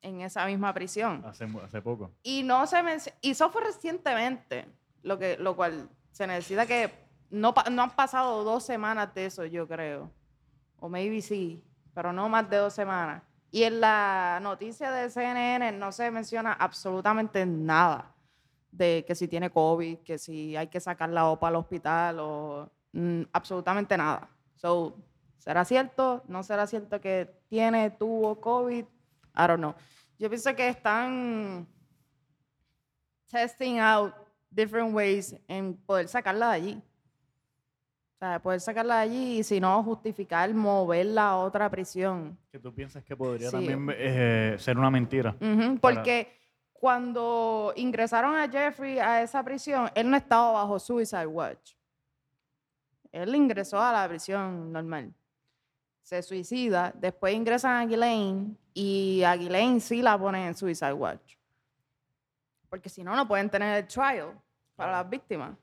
en 0.01 0.21
esa 0.23 0.47
misma 0.47 0.75
prisión. 0.75 1.25
Hace, 1.25 1.47
hace 1.63 1.81
poco. 1.81 2.11
Y 2.25 2.43
no 2.43 2.67
se 2.67 2.77
y 3.21 3.31
eso 3.31 3.51
fue 3.51 3.63
recientemente, 3.63 4.67
lo, 5.03 5.19
que, 5.19 5.37
lo 5.39 5.57
cual 5.57 5.89
se 6.11 6.27
necesita 6.27 6.67
que 6.67 6.93
no, 7.31 7.55
no 7.71 7.83
han 7.83 7.97
pasado 7.97 8.45
dos 8.45 8.65
semanas 8.65 9.15
de 9.15 9.27
eso, 9.27 9.45
yo 9.45 9.67
creo. 9.67 10.11
O 10.79 10.89
maybe 10.89 11.23
sí, 11.23 11.63
pero 11.95 12.13
no 12.13 12.29
más 12.29 12.49
de 12.49 12.57
dos 12.59 12.73
semanas. 12.75 13.23
Y 13.51 13.65
en 13.65 13.81
la 13.81 14.39
noticia 14.43 14.91
de 14.91 15.11
CNN 15.11 15.73
no 15.73 15.93
se 15.93 16.11
menciona 16.11 16.53
absolutamente 16.55 17.45
nada 17.45 18.15
de 18.71 19.05
que 19.07 19.15
si 19.15 19.29
tiene 19.29 19.51
COVID, 19.51 19.99
que 19.99 20.17
si 20.19 20.57
hay 20.57 20.69
que 20.69 20.81
sacarla 20.81 21.29
o 21.29 21.39
para 21.39 21.51
el 21.51 21.57
hospital 21.57 22.17
o 22.21 22.71
mm, 22.93 23.23
absolutamente 23.33 23.97
nada. 23.97 24.29
So, 24.57 24.97
¿será 25.37 25.65
cierto? 25.65 26.23
¿No 26.29 26.43
será 26.43 26.67
cierto 26.67 27.01
que 27.01 27.31
tiene, 27.49 27.91
tuvo 27.91 28.41
COVID? 28.41 28.85
I 28.85 29.47
don't 29.47 29.59
know. 29.59 29.75
Yo 30.19 30.31
pienso 30.31 30.55
que 30.57 30.69
están 30.69 31.67
testing 33.31 33.79
out 33.79 34.15
different 34.55 34.95
ways 34.95 35.35
en 35.49 35.75
poder 35.77 36.09
sacarla 36.09 36.49
de 36.51 36.55
allí. 36.55 36.83
O 38.15 38.19
sea, 38.25 38.41
poder 38.41 38.61
sacarla 38.61 38.97
de 38.97 39.01
allí 39.03 39.39
y 39.39 39.43
si 39.43 39.59
no, 39.61 39.83
justificar 39.83 40.53
moverla 40.55 41.31
a 41.31 41.37
otra 41.39 41.69
prisión. 41.71 42.39
Que 42.53 42.59
tú 42.59 42.73
piensas 42.73 43.03
que 43.05 43.17
podría 43.17 43.51
Sí. 43.51 43.57
también 43.57 43.87
eh, 43.99 44.57
ser 44.59 44.79
una 44.79 44.91
mentira. 44.91 45.35
Para- 45.39 45.79
porque 45.81 46.33
cuando 46.73 47.73
ingresaron 47.77 48.35
a 48.37 48.49
Jeffrey 48.49 48.99
a 48.99 49.23
esa 49.23 49.43
prisión, 49.43 49.91
él 49.95 50.09
no 50.11 50.17
estaba 50.17 50.53
bajo 50.53 50.79
Suicide 50.79 51.27
Watch. 51.27 51.73
Él 53.11 53.35
ingresó 53.35 53.81
a 53.81 53.93
la 53.93 54.09
prisión 54.09 54.73
normal. 54.73 55.13
Se 56.03 56.23
suicida, 56.23 56.93
después 56.97 57.35
ingresan 57.35 57.73
a 57.83 57.87
Ghislaine 57.87 58.57
y 58.75 59.23
a 59.25 59.37
Ghislaine 59.37 59.81
sí 59.81 60.03
la 60.03 60.19
ponen 60.19 60.47
en 60.49 60.55
Suicide 60.55 60.93
Watch. 60.93 61.37
Porque 62.73 62.89
si 62.89 63.05
no, 63.05 63.15
no 63.15 63.29
pueden 63.29 63.51
tener 63.51 63.77
el 63.77 63.87
trial 63.87 64.33
para 64.77 64.93
las 64.93 65.11
víctimas. 65.11 65.55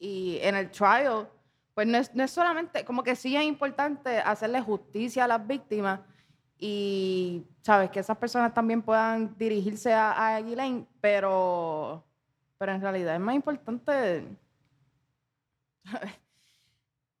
Y 0.00 0.40
en 0.42 0.56
el 0.56 0.68
trial, 0.68 1.30
pues 1.74 1.86
no 1.86 1.96
es, 1.96 2.12
no 2.12 2.24
es 2.24 2.30
solamente, 2.32 2.84
como 2.84 3.04
que 3.04 3.14
sí 3.14 3.36
es 3.36 3.44
importante 3.44 4.18
hacerle 4.18 4.60
justicia 4.60 5.26
a 5.26 5.28
las 5.28 5.46
víctimas 5.46 6.00
y, 6.58 7.46
¿sabes? 7.62 7.88
Que 7.90 8.00
esas 8.00 8.16
personas 8.16 8.52
también 8.52 8.82
puedan 8.82 9.32
dirigirse 9.38 9.92
a, 9.92 10.38
a 10.38 10.42
pero, 11.00 12.04
pero 12.58 12.72
en 12.72 12.80
realidad 12.80 13.14
es 13.14 13.20
más 13.20 13.36
importante, 13.36 14.26
¿sabes? 15.84 16.18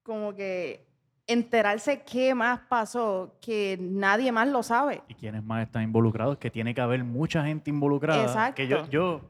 Como 0.02 0.34
que 0.34 0.89
enterarse 1.32 2.02
qué 2.02 2.34
más 2.34 2.60
pasó, 2.68 3.36
que 3.40 3.78
nadie 3.80 4.32
más 4.32 4.48
lo 4.48 4.62
sabe. 4.62 5.02
¿Y 5.08 5.14
quiénes 5.14 5.44
más 5.44 5.62
están 5.62 5.82
involucrados? 5.82 6.38
Que 6.38 6.50
tiene 6.50 6.74
que 6.74 6.80
haber 6.80 7.04
mucha 7.04 7.44
gente 7.44 7.70
involucrada. 7.70 8.54
Que 8.54 8.66
yo, 8.66 8.76
Exacto. 8.78 8.90
yo 8.90 9.20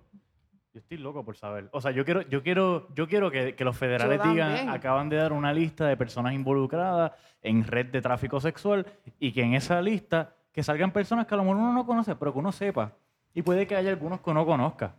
Yo 0.73 0.79
estoy 0.79 0.99
loco 0.99 1.25
por 1.25 1.37
saber. 1.37 1.69
O 1.73 1.81
sea, 1.81 1.91
yo 1.91 2.05
quiero, 2.05 2.23
yo 2.29 2.43
quiero, 2.43 2.87
yo 2.95 3.09
quiero 3.09 3.31
que, 3.31 3.55
que 3.55 3.65
los 3.65 3.77
federales 3.77 4.23
digan, 4.23 4.69
acaban 4.69 5.09
de 5.09 5.17
dar 5.17 5.33
una 5.33 5.53
lista 5.53 5.87
de 5.87 5.97
personas 5.97 6.33
involucradas 6.33 7.13
en 7.43 7.65
red 7.65 7.87
de 7.87 8.01
tráfico 8.01 8.41
sexual 8.41 8.87
y 9.19 9.33
que 9.33 9.43
en 9.43 9.55
esa 9.55 9.83
lista 9.83 10.35
que 10.53 10.63
salgan 10.63 10.93
personas 10.93 11.27
que 11.27 11.35
a 11.35 11.37
lo 11.37 11.43
mejor 11.45 11.59
uno 11.59 11.73
no 11.73 11.87
conoce, 11.87 12.15
pero 12.17 12.33
que 12.33 12.39
uno 12.39 12.53
sepa. 12.53 12.93
Y 13.35 13.43
puede 13.43 13.67
que 13.67 13.77
haya 13.77 13.91
algunos 13.91 14.21
que 14.21 14.35
no 14.35 14.45
conozca. 14.47 14.95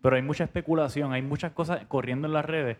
Pero 0.00 0.16
hay 0.16 0.22
mucha 0.22 0.44
especulación, 0.44 1.12
hay 1.12 1.22
muchas 1.22 1.52
cosas 1.52 1.84
corriendo 1.86 2.26
en 2.26 2.32
las 2.32 2.44
redes 2.44 2.78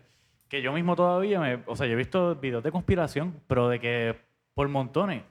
que 0.53 0.61
yo 0.61 0.71
mismo 0.71 0.95
todavía 0.95 1.39
me. 1.39 1.63
O 1.65 1.75
sea, 1.75 1.87
yo 1.87 1.93
he 1.93 1.95
visto 1.95 2.35
videos 2.35 2.61
de 2.63 2.71
conspiración, 2.71 3.33
pero 3.47 3.69
de 3.69 3.79
que 3.79 4.15
por 4.53 4.69
montones. 4.69 5.23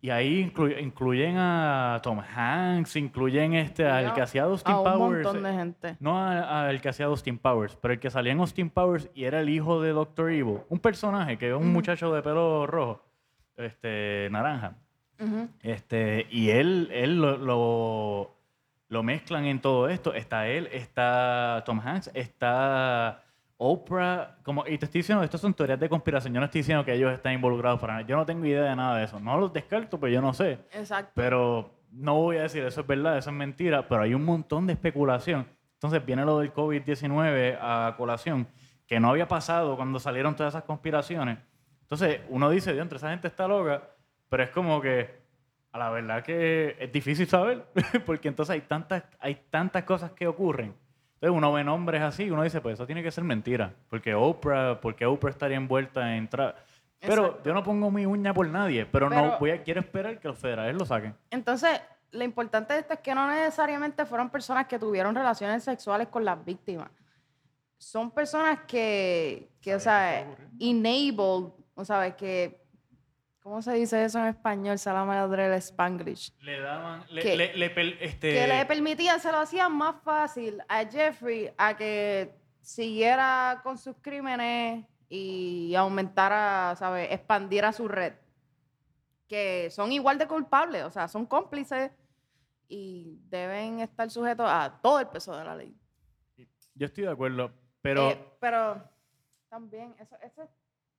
Y 0.00 0.08
ahí 0.08 0.50
inclu- 0.50 0.80
incluyen 0.82 1.36
a 1.36 2.00
Tom 2.02 2.20
Hanks, 2.20 2.96
incluyen 2.96 3.52
este, 3.52 3.86
al 3.86 4.06
Ya, 4.06 4.14
que 4.14 4.22
hacía 4.22 4.44
Austin 4.44 4.72
a 4.72 4.78
un 4.80 4.84
Powers. 4.84 5.24
montón 5.24 5.42
de 5.42 5.50
eh, 5.50 5.54
gente. 5.54 5.96
No 6.00 6.18
al 6.18 6.80
que 6.80 6.88
hacía 6.88 7.04
Austin 7.06 7.36
Powers, 7.36 7.76
pero 7.76 7.92
el 7.92 8.00
que 8.00 8.08
salía 8.08 8.32
en 8.32 8.40
Austin 8.40 8.70
Powers 8.70 9.10
y 9.14 9.24
era 9.24 9.40
el 9.40 9.50
hijo 9.50 9.82
de 9.82 9.90
Doctor 9.90 10.30
Evil. 10.30 10.60
Un 10.70 10.78
personaje 10.78 11.36
que 11.36 11.50
es 11.50 11.54
un 11.54 11.70
muchacho 11.70 12.12
de 12.14 12.22
pelo 12.22 12.66
rojo, 12.66 13.04
este, 13.58 14.28
naranja. 14.32 14.74
Ujú. 15.20 15.48
Este, 15.60 16.26
y 16.30 16.48
él, 16.48 16.88
él 16.92 17.20
lo, 17.20 17.36
lo, 17.36 18.34
lo 18.88 19.02
mezclan 19.02 19.44
en 19.44 19.60
todo 19.60 19.88
esto. 19.90 20.14
Está 20.14 20.48
él, 20.48 20.68
está 20.72 21.62
Tom 21.66 21.78
Hanks, 21.78 22.10
está 22.14 23.22
Oprah. 23.62 24.38
Como, 24.42 24.66
y 24.66 24.76
te 24.76 24.86
estoy 24.86 25.00
diciendo, 25.00 25.22
estas 25.22 25.40
son 25.40 25.54
teorías 25.54 25.78
de 25.78 25.88
conspiración. 25.88 26.34
Yo 26.34 26.40
no 26.40 26.46
estoy 26.46 26.60
diciendo 26.60 26.84
que 26.84 26.94
ellos 26.94 27.12
están 27.12 27.32
involucrados 27.32 27.80
para 27.80 27.94
nada. 27.94 28.06
Yo 28.06 28.16
no 28.16 28.26
tengo 28.26 28.44
idea 28.44 28.64
de 28.64 28.76
nada 28.76 28.98
de 28.98 29.04
eso. 29.04 29.20
No 29.20 29.38
los 29.38 29.52
descarto, 29.52 30.00
pero 30.00 30.12
yo 30.12 30.20
no 30.20 30.34
sé. 30.34 30.58
Exacto. 30.72 31.12
Pero 31.14 31.70
no 31.92 32.16
voy 32.16 32.38
a 32.38 32.42
decir 32.42 32.64
eso 32.64 32.80
es 32.80 32.86
verdad, 32.86 33.18
eso 33.18 33.30
es 33.30 33.36
mentira, 33.36 33.86
pero 33.86 34.02
hay 34.02 34.14
un 34.14 34.24
montón 34.24 34.66
de 34.66 34.72
especulación. 34.72 35.46
Entonces 35.74 36.04
viene 36.04 36.24
lo 36.24 36.38
del 36.38 36.52
COVID-19 36.52 37.58
a 37.60 37.94
colación, 37.96 38.48
que 38.86 38.98
no 38.98 39.10
había 39.10 39.28
pasado 39.28 39.76
cuando 39.76 40.00
salieron 40.00 40.34
todas 40.34 40.54
esas 40.54 40.64
conspiraciones. 40.64 41.38
Entonces 41.82 42.20
uno 42.30 42.48
dice, 42.50 42.72
Dios, 42.72 42.82
entre 42.82 42.96
esa 42.96 43.10
gente 43.10 43.28
está 43.28 43.46
loca, 43.46 43.82
pero 44.28 44.42
es 44.42 44.50
como 44.50 44.80
que 44.80 45.22
a 45.72 45.78
la 45.78 45.90
verdad 45.90 46.22
que 46.22 46.76
es 46.78 46.92
difícil 46.92 47.26
saber, 47.26 47.66
porque 48.06 48.28
entonces 48.28 48.54
hay 48.54 48.62
tantas, 48.62 49.04
hay 49.18 49.34
tantas 49.50 49.84
cosas 49.84 50.12
que 50.12 50.26
ocurren. 50.26 50.74
Entonces 51.22 51.36
uno 51.38 51.52
ve 51.52 51.62
nombres 51.62 52.02
así 52.02 52.24
y 52.24 52.30
uno 52.32 52.42
dice, 52.42 52.60
pues 52.60 52.74
eso 52.74 52.84
tiene 52.84 53.00
que 53.00 53.12
ser 53.12 53.22
mentira, 53.22 53.72
porque 53.88 54.12
Oprah, 54.12 54.80
porque 54.80 55.06
Oprah 55.06 55.30
estaría 55.30 55.56
envuelta 55.56 56.16
en... 56.16 56.28
tra- 56.28 56.52
Pero 56.98 57.26
Exacto. 57.26 57.42
yo 57.44 57.54
no 57.54 57.62
pongo 57.62 57.92
mi 57.92 58.04
uña 58.04 58.34
por 58.34 58.48
nadie, 58.48 58.86
pero, 58.86 59.08
no 59.08 59.38
voy 59.38 59.50
a, 59.52 59.62
quiero 59.62 59.78
esperar 59.78 60.18
que 60.18 60.26
los 60.26 60.36
federales 60.36 60.74
lo 60.74 60.84
saquen. 60.84 61.14
Entonces, 61.30 61.80
lo 62.10 62.24
importante 62.24 62.74
de 62.74 62.80
esto 62.80 62.94
es 62.94 62.98
que 62.98 63.14
no 63.14 63.28
necesariamente 63.28 64.04
fueron 64.04 64.30
personas 64.30 64.66
que 64.66 64.80
tuvieron 64.80 65.14
relaciones 65.14 65.62
sexuales 65.62 66.08
con 66.08 66.24
las 66.24 66.44
víctimas. 66.44 66.90
Son 67.78 68.10
personas 68.10 68.58
que, 68.66 69.48
que 69.60 69.76
o 69.76 69.80
sea, 69.80 70.26
enabled, 70.58 71.52
o 71.76 71.84
sea, 71.84 72.16
que, 72.16 72.61
¿cómo 73.42 73.60
se 73.60 73.72
dice 73.74 74.04
eso 74.04 74.18
en 74.20 74.26
español? 74.26 74.78
Se 74.78 74.92
la 74.92 75.04
madre 75.04 75.48
del 75.48 75.58
Spanglish. 75.58 76.32
Le 76.40 76.60
daban, 76.60 77.04
le, 77.10 77.22
¿Qué? 77.22 77.36
le- 77.36 77.56
le 77.56 77.66
este, 78.04 78.32
Que 78.32 78.46
le 78.46 78.64
permitían, 78.66 79.20
se 79.20 79.30
lo 79.32 79.38
hacían 79.38 79.72
más 79.76 79.96
fácil 80.02 80.62
a 80.68 80.84
Jeffrey 80.84 81.52
a 81.58 81.76
que 81.76 82.34
siguiera 82.60 83.60
con 83.62 83.76
sus 83.76 83.96
crímenes 84.00 84.86
y 85.08 85.74
aumentara, 85.74 86.74
¿sabes? 86.76 87.08
Expandiera 87.10 87.72
su 87.72 87.88
red. 87.88 88.14
Que 89.28 89.68
son 89.70 89.92
igual 89.92 90.18
de 90.18 90.26
culpables, 90.28 90.84
o 90.84 90.90
sea, 90.90 91.08
son 91.08 91.26
cómplices 91.26 91.90
y 92.68 93.18
deben 93.28 93.80
estar 93.80 94.10
sujetos 94.10 94.46
a 94.48 94.78
todo 94.82 95.00
el 95.00 95.08
peso 95.08 95.36
de 95.36 95.44
la 95.44 95.56
ley. 95.56 95.76
yo 96.74 96.86
estoy 96.86 97.04
de 97.04 97.10
acuerdo, 97.10 97.52
pero 97.82 98.10
Eh, 98.10 98.24
pero 98.40 98.82
también, 99.50 99.94
eso, 99.98 100.16
eso 100.22 100.42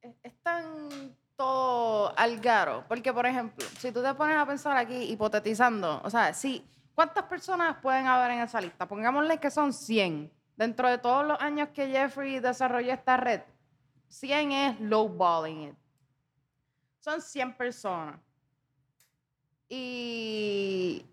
es, 0.01 0.15
es 0.21 0.33
tan 0.43 1.15
todo 1.35 2.17
algaro. 2.17 2.85
Porque, 2.87 3.11
por 3.13 3.25
ejemplo, 3.25 3.65
si 3.79 3.91
tú 3.91 4.01
te 4.01 4.13
pones 4.13 4.37
a 4.37 4.45
pensar 4.45 4.77
aquí, 4.77 4.95
hipotetizando, 5.11 6.01
o 6.03 6.09
sea, 6.09 6.33
sí, 6.33 6.65
¿cuántas 6.95 7.25
personas 7.25 7.77
pueden 7.81 8.07
haber 8.07 8.31
en 8.31 8.39
esa 8.39 8.61
lista? 8.61 8.87
Pongámosle 8.87 9.39
que 9.39 9.51
son 9.51 9.73
100. 9.73 10.31
Dentro 10.55 10.87
de 10.87 10.99
todos 10.99 11.25
los 11.25 11.39
años 11.41 11.69
que 11.73 11.87
Jeffrey 11.87 12.39
desarrolló 12.39 12.93
esta 12.93 13.17
red, 13.17 13.41
100 14.07 14.51
es 14.51 14.79
lowballing 14.79 15.69
it. 15.69 15.75
Son 16.99 17.21
100 17.21 17.57
personas. 17.57 18.19
Y, 19.67 21.03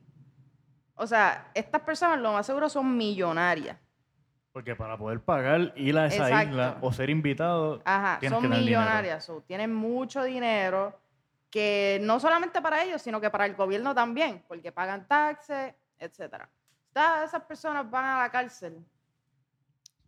o 0.95 1.07
sea, 1.07 1.51
estas 1.55 1.81
personas 1.81 2.19
lo 2.21 2.33
más 2.33 2.45
seguro 2.45 2.69
son 2.69 2.95
millonarias. 2.97 3.79
Porque 4.53 4.75
para 4.75 4.97
poder 4.99 5.21
pagar 5.21 5.73
ir 5.77 5.97
a 5.97 6.07
esa 6.07 6.29
Exacto. 6.29 6.51
isla 6.51 6.79
o 6.81 6.93
ser 6.93 7.11
invitado, 7.11 7.81
Ajá, 7.85 8.19
tienes 8.19 8.39
son 8.39 8.51
que 8.51 8.57
millonarias, 8.59 9.25
so, 9.25 9.43
tienen 9.43 9.75
mucho 9.75 10.25
dinero 10.25 10.99
que 11.51 11.99
no 12.03 12.21
solamente 12.21 12.63
para 12.63 12.83
ellos, 12.83 13.03
sino 13.03 13.21
que 13.21 13.31
para 13.31 13.47
el 13.47 13.55
gobierno 13.55 13.95
también, 13.95 14.45
porque 14.47 14.71
pagan 14.73 15.07
taxes, 15.07 15.75
etcétera. 15.99 16.49
Todas 16.93 17.29
esas 17.29 17.43
personas 17.43 17.89
van 17.91 18.05
a 18.05 18.19
la 18.21 18.31
cárcel. 18.31 18.85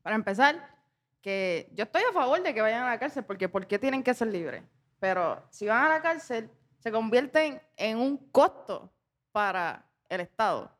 Para 0.03 0.17
empezar, 0.17 0.73
que 1.21 1.69
yo 1.75 1.85
estoy 1.85 2.03
a 2.09 2.13
favor 2.13 2.43
de 2.43 2.53
que 2.55 2.61
vayan 2.61 2.85
a 2.85 2.91
la 2.91 2.99
cárcel, 2.99 3.25
porque 3.25 3.49
¿por 3.49 3.67
qué 3.67 3.79
tienen 3.79 4.03
que 4.03 4.15
ser 4.15 4.29
libres? 4.29 4.63
Pero 4.99 5.43
si 5.51 5.67
van 5.67 5.85
a 5.85 5.89
la 5.89 6.03
cárcel, 6.03 6.51
se 6.79 6.91
convierten 6.91 7.61
en 7.77 7.99
un 7.99 8.17
costo 8.31 8.93
para 9.31 9.85
el 10.09 10.21
Estado. 10.21 10.71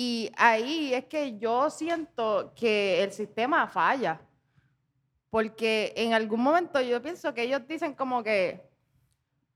Y 0.00 0.30
ahí 0.36 0.94
es 0.94 1.06
que 1.06 1.40
yo 1.40 1.68
siento 1.70 2.52
que 2.54 3.02
el 3.02 3.10
sistema 3.10 3.66
falla. 3.66 4.20
Porque 5.28 5.92
en 5.96 6.14
algún 6.14 6.40
momento 6.40 6.80
yo 6.80 7.02
pienso 7.02 7.34
que 7.34 7.42
ellos 7.42 7.66
dicen 7.66 7.94
como 7.94 8.22
que, 8.22 8.62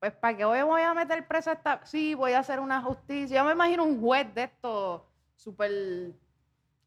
pues, 0.01 0.13
¿para 0.15 0.37
qué 0.37 0.45
voy 0.45 0.61
voy 0.63 0.83
a 0.83 0.95
meter 0.95 1.29
preso 1.29 1.51
a 1.51 1.53
esta? 1.53 1.87
Sí, 1.87 2.15
voy 2.15 2.33
a 2.33 2.41
hacer 2.41 2.59
una 2.59 2.83
justicia. 2.83 3.37
Yo 3.37 3.45
me 3.45 3.53
imagino 3.53 3.85
un 3.85 4.01
juez 4.01 4.35
de 4.35 4.43
esto 4.43 5.07
súper 5.37 5.71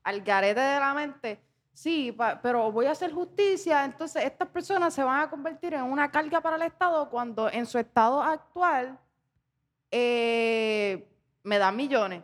al 0.04 0.22
garete 0.22 0.60
de 0.60 0.80
la 0.82 0.94
mente. 0.94 1.40
Sí, 1.72 2.14
pero 2.44 2.74
voy 2.74 2.88
a 2.88 2.92
hacer 2.92 3.14
justicia. 3.14 3.86
Entonces, 3.86 4.26
estas 4.26 4.50
personas 4.50 4.94
se 4.94 5.02
van 5.02 5.22
a 5.22 5.30
convertir 5.30 5.76
en 5.76 5.84
una 5.84 6.12
carga 6.12 6.42
para 6.42 6.58
el 6.58 6.64
Estado 6.64 7.10
cuando 7.10 7.50
en 7.50 7.66
su 7.66 7.80
estado 7.80 8.22
actual 8.22 9.00
eh, 9.92 11.08
me 11.42 11.58
dan 11.58 11.78
millones. 11.78 12.22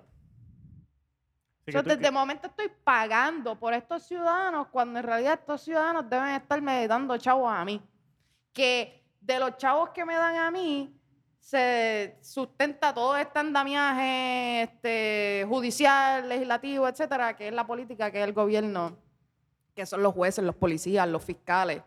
Que 1.66 1.84
tú- 1.84 1.90
desde 1.90 2.12
momento 2.12 2.48
estoy 2.48 2.72
pagando 2.84 3.58
por 3.60 3.74
estos 3.74 4.04
ciudadanos 4.04 4.68
cuando 4.68 5.00
en 5.00 5.06
realidad 5.06 5.34
estos 5.40 5.62
ciudadanos 5.62 6.10
deben 6.10 6.30
estarme 6.30 6.88
dando 6.88 7.18
chavos 7.18 7.52
a 7.52 7.64
mí. 7.64 7.82
Que 8.54 9.04
de 9.20 9.40
los 9.40 9.58
chavos 9.58 9.90
que 9.92 10.04
me 10.04 10.16
dan 10.16 10.36
a 10.38 10.52
mí 10.52 10.94
se 11.40 12.18
sustenta 12.22 12.94
todo 12.94 13.16
este 13.18 13.40
andamiaje 13.40 14.64
este, 14.64 15.46
judicial, 15.48 16.28
legislativo, 16.30 16.88
etcétera, 16.88 17.36
que 17.36 17.48
es 17.48 17.54
la 17.54 17.66
política, 17.66 18.12
que 18.12 18.20
es 18.20 18.24
el 18.28 18.34
gobierno, 18.34 18.98
que 19.76 19.86
son 19.86 20.04
los 20.04 20.14
jueces, 20.14 20.44
los 20.44 20.56
policías, 20.56 21.08
los 21.08 21.24
fiscales. 21.24 21.82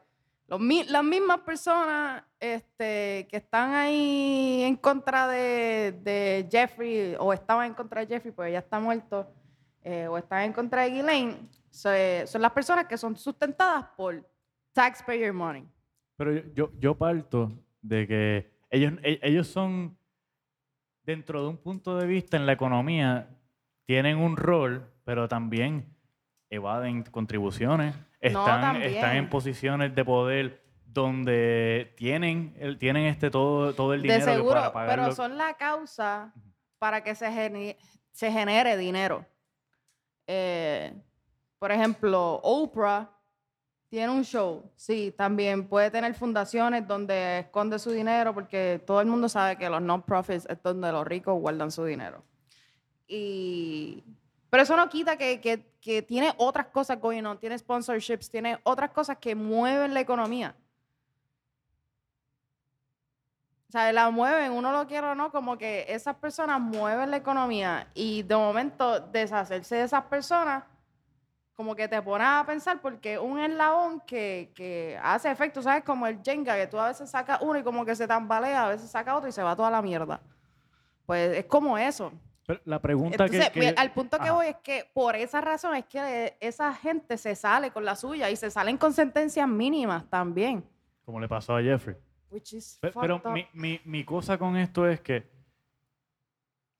Los 0.46 0.60
las 0.88 1.02
mismas 1.04 1.38
personas 1.40 2.22
este, 2.38 3.26
que 3.30 3.36
están 3.38 3.74
ahí 3.74 4.62
en 4.62 4.76
contra 4.76 5.26
de, 5.26 5.98
de 6.02 6.46
Jeffrey, 6.50 7.16
o 7.18 7.32
estaban 7.32 7.66
en 7.66 7.74
contra 7.74 8.00
de 8.02 8.06
Jeffrey, 8.08 8.32
pues 8.32 8.52
ya 8.52 8.58
está 8.58 8.78
muerto, 8.78 9.26
eh, 9.84 10.08
o 10.08 10.16
están 10.18 10.42
en 10.42 10.52
contra 10.52 10.82
de 10.82 10.90
Ghislaine, 10.90 11.36
so- 11.70 11.90
son 12.26 12.42
las 12.42 12.52
personas 12.52 12.86
que 12.86 12.96
son 12.98 13.16
sustentadas 13.16 13.84
por 13.96 14.28
taxpayer 14.72 15.32
money. 15.32 15.68
Pero 16.16 16.32
yo, 16.32 16.42
yo, 16.54 16.70
yo 16.78 16.94
parto 16.96 17.52
de 17.82 18.06
que 18.06 18.50
ellos, 18.70 18.94
e- 19.02 19.20
ellos 19.22 19.46
son, 19.46 19.96
dentro 21.02 21.42
de 21.42 21.48
un 21.48 21.58
punto 21.58 21.96
de 21.98 22.06
vista 22.06 22.36
en 22.36 22.46
la 22.46 22.52
economía, 22.52 23.28
tienen 23.86 24.16
un 24.18 24.36
rol, 24.36 24.90
pero 25.04 25.28
también 25.28 25.94
evaden 26.50 27.02
contribuciones, 27.04 27.94
No, 27.94 28.00
están, 28.20 28.76
están 28.76 29.00
también. 29.02 29.24
en 29.24 29.28
posiciones 29.28 29.94
de 29.94 30.04
poder 30.04 30.64
donde 30.86 31.92
tienen, 31.96 32.54
el, 32.58 32.78
tienen 32.78 33.04
este 33.06 33.30
todo, 33.30 33.74
todo 33.74 33.92
el 33.94 34.02
De 34.02 34.08
dinero 34.14 34.26
que 34.26 34.32
seguro, 34.36 34.54
para 34.54 34.72
pagar 34.72 34.90
pero 34.96 35.06
lo- 35.08 35.14
son 35.14 35.36
la 35.36 35.54
causa 35.54 36.32
para 36.78 37.02
que 37.02 37.14
se, 37.14 37.76
se 38.12 38.30
genere 38.32 38.76
dinero. 38.76 39.26
Eh, 40.26 40.92
por 41.58 41.70
ejemplo, 41.72 42.40
Oprah 42.42 43.10
tiene 43.88 44.12
un 44.12 44.24
show. 44.24 44.70
Sí, 44.76 45.14
también 45.16 45.68
puede 45.68 45.90
tener 45.90 46.14
fundaciones 46.14 46.86
donde 46.86 47.40
esconde 47.40 47.78
su 47.78 47.90
dinero 47.90 48.34
porque 48.34 48.82
todo 48.86 49.00
el 49.00 49.06
mundo 49.06 49.28
sabe 49.28 49.56
que 49.56 49.68
los 49.68 49.80
non-profits 49.80 50.46
es 50.48 50.62
donde 50.62 50.90
los 50.90 51.06
ricos 51.06 51.38
guardan 51.40 51.70
su 51.70 51.84
dinero. 51.84 52.22
Y, 53.06 54.02
pero 54.50 54.62
eso 54.62 54.76
no 54.76 54.88
quita 54.88 55.16
que, 55.16 55.40
que- 55.40 55.72
que 55.80 56.00
tiene 56.00 56.32
otras 56.38 56.68
cosas 56.68 56.98
going 56.98 57.24
on, 57.24 57.38
tiene 57.38 57.58
sponsorships, 57.58 58.30
tiene 58.30 58.58
otras 58.62 58.90
cosas 58.90 59.18
que 59.18 59.34
mueven 59.34 59.92
la 59.92 60.00
economía. 60.00 60.56
O 63.63 63.63
sea, 63.76 63.92
la 63.92 64.10
mueven, 64.10 64.52
uno 64.52 64.70
lo 64.72 64.86
quiere 64.86 65.06
o 65.08 65.14
no, 65.14 65.30
como 65.30 65.58
que 65.58 65.84
esas 65.88 66.16
personas 66.16 66.60
mueven 66.60 67.10
la 67.10 67.16
economía 67.16 67.88
y 67.94 68.22
de 68.22 68.36
momento 68.36 69.00
deshacerse 69.00 69.76
de 69.76 69.82
esas 69.82 70.04
personas 70.04 70.64
como 71.54 71.74
que 71.76 71.86
te 71.86 72.00
pones 72.02 72.26
a 72.26 72.44
pensar 72.46 72.80
porque 72.80 73.18
un 73.18 73.38
eslabón 73.38 74.00
que, 74.00 74.50
que 74.54 74.98
hace 75.02 75.30
efecto, 75.30 75.62
¿sabes? 75.62 75.84
Como 75.84 76.06
el 76.06 76.20
Jenga, 76.22 76.56
que 76.56 76.66
tú 76.66 76.78
a 76.80 76.88
veces 76.88 77.08
sacas 77.10 77.38
uno 77.42 77.58
y 77.58 77.62
como 77.62 77.84
que 77.84 77.94
se 77.94 78.08
tambalea, 78.08 78.64
a 78.66 78.68
veces 78.70 78.90
saca 78.90 79.16
otro 79.16 79.28
y 79.28 79.32
se 79.32 79.42
va 79.42 79.54
toda 79.54 79.70
la 79.70 79.80
mierda. 79.80 80.20
Pues 81.06 81.36
es 81.38 81.44
como 81.46 81.78
eso. 81.78 82.12
Pero 82.46 82.60
la 82.64 82.80
pregunta 82.80 83.24
Entonces, 83.24 83.50
que, 83.50 83.60
que- 83.60 83.74
al 83.76 83.92
punto 83.92 84.18
que 84.18 84.24
Ajá. 84.24 84.32
voy 84.32 84.46
es 84.46 84.56
que 84.62 84.90
por 84.92 85.14
esa 85.16 85.40
razón 85.40 85.74
es 85.76 85.84
que 85.86 86.36
esa 86.40 86.74
gente 86.74 87.16
se 87.18 87.34
sale 87.36 87.70
con 87.70 87.84
la 87.84 87.94
suya 87.96 88.28
y 88.30 88.36
se 88.36 88.50
salen 88.50 88.76
con 88.76 88.92
sentencias 88.92 89.48
mínimas 89.48 90.04
también. 90.10 90.64
Como 91.04 91.20
le 91.20 91.28
pasó 91.28 91.56
a 91.56 91.62
Jeffrey. 91.62 91.96
Which 92.34 92.52
is 92.54 92.78
Pe- 92.82 92.90
Pero, 92.90 93.18
fucked 93.18 93.30
up. 93.30 93.34
mi, 93.34 93.46
mi, 93.54 93.80
mi 93.84 94.04
cosa 94.04 94.36
con 94.36 94.56
esto 94.56 94.88
es 94.88 95.00
que, 95.00 95.30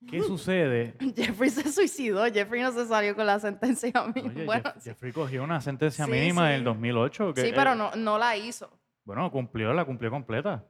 ¿qué 0.09 0.21
sucede? 0.23 0.95
Jeffrey 1.15 1.51
se 1.51 1.71
suicidó, 1.73 2.25
Jeffrey 2.25 2.61
no 2.63 2.73
se 2.73 2.87
salió 2.87 3.15
con 3.15 3.27
la 3.27 3.39
sentencia 3.39 3.93
mínima. 4.15 4.35
Oye, 4.35 4.45
bueno, 4.47 4.73
Jeff- 4.75 4.83
Jeffrey 4.85 5.13
cogió 5.13 5.45
una 5.45 5.61
sentencia 5.61 6.05
Sí, 6.07 6.11
mínima 6.11 6.47
sí. 6.49 6.53
del 6.55 6.65
2008. 6.65 7.35
Que 7.35 7.41
sí, 7.43 7.47
él- 7.49 7.55
pero 7.55 7.75
no, 7.75 7.93
no 7.97 8.19
la 8.19 8.37
hizo. 8.37 8.71
Bueno, 9.05 9.31
cumplió, 9.31 9.73
la 9.73 9.85
cumplió 9.85 10.11
completa. 10.11 10.65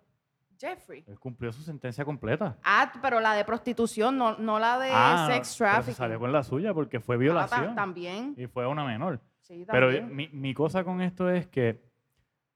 Jeffrey. 0.58 1.04
Él 1.08 1.18
cumplió 1.18 1.52
su 1.52 1.62
sentencia 1.62 2.04
completa. 2.04 2.56
Ah, 2.62 2.92
pero 3.02 3.18
la 3.20 3.34
de 3.34 3.44
prostitución, 3.44 4.16
no, 4.16 4.36
no 4.38 4.58
la 4.58 4.78
de 4.78 4.88
Ah, 4.92 5.26
sex 5.28 5.36
pero 5.36 5.44
se 5.44 5.56
trafficking. 5.58 5.94
salió 5.96 6.18
con 6.20 6.30
la 6.32 6.42
suya 6.44 6.72
porque 6.72 7.00
fue 7.00 7.16
Ah, 7.16 7.18
ta- 7.18 7.20
violación. 7.22 7.74
también. 7.74 8.34
y 8.36 8.46
fue 8.46 8.64
a 8.64 8.68
una 8.68 8.84
menor. 8.84 9.20
Sí, 9.40 9.64
Pero 9.70 9.88
también. 9.92 10.14
mi, 10.14 10.28
mi 10.28 10.54
cosa 10.54 10.84
con 10.84 11.00
esto 11.02 11.28
es 11.28 11.46
que, 11.48 11.82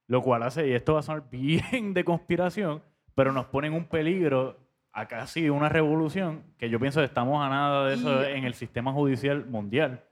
lo 0.09 0.21
cual 0.23 0.42
hace, 0.42 0.66
y 0.66 0.73
esto 0.73 0.94
va 0.94 1.01
a 1.01 1.03
sonar 1.03 1.25
bien 1.31 1.94
de 1.94 2.05
conspiración, 2.05 2.83
pero 3.14 3.33
nos 3.33 3.47
pone 3.47 3.68
en 3.68 3.75
un 3.75 3.85
peligro 3.85 4.59
a 4.92 5.07
casi 5.07 5.49
una 5.49 5.68
revolución, 5.68 6.42
que 6.59 6.68
yo 6.71 6.81
pienso 6.81 6.99
que 7.01 7.07
estamos 7.07 7.40
a 7.44 7.49
nada 7.49 7.87
de 7.87 7.94
eso 7.94 8.23
Y- 8.23 8.33
en 8.33 8.44
el 8.44 8.55
sistema 8.55 8.92
judicial 8.92 9.47
mundial, 9.47 10.03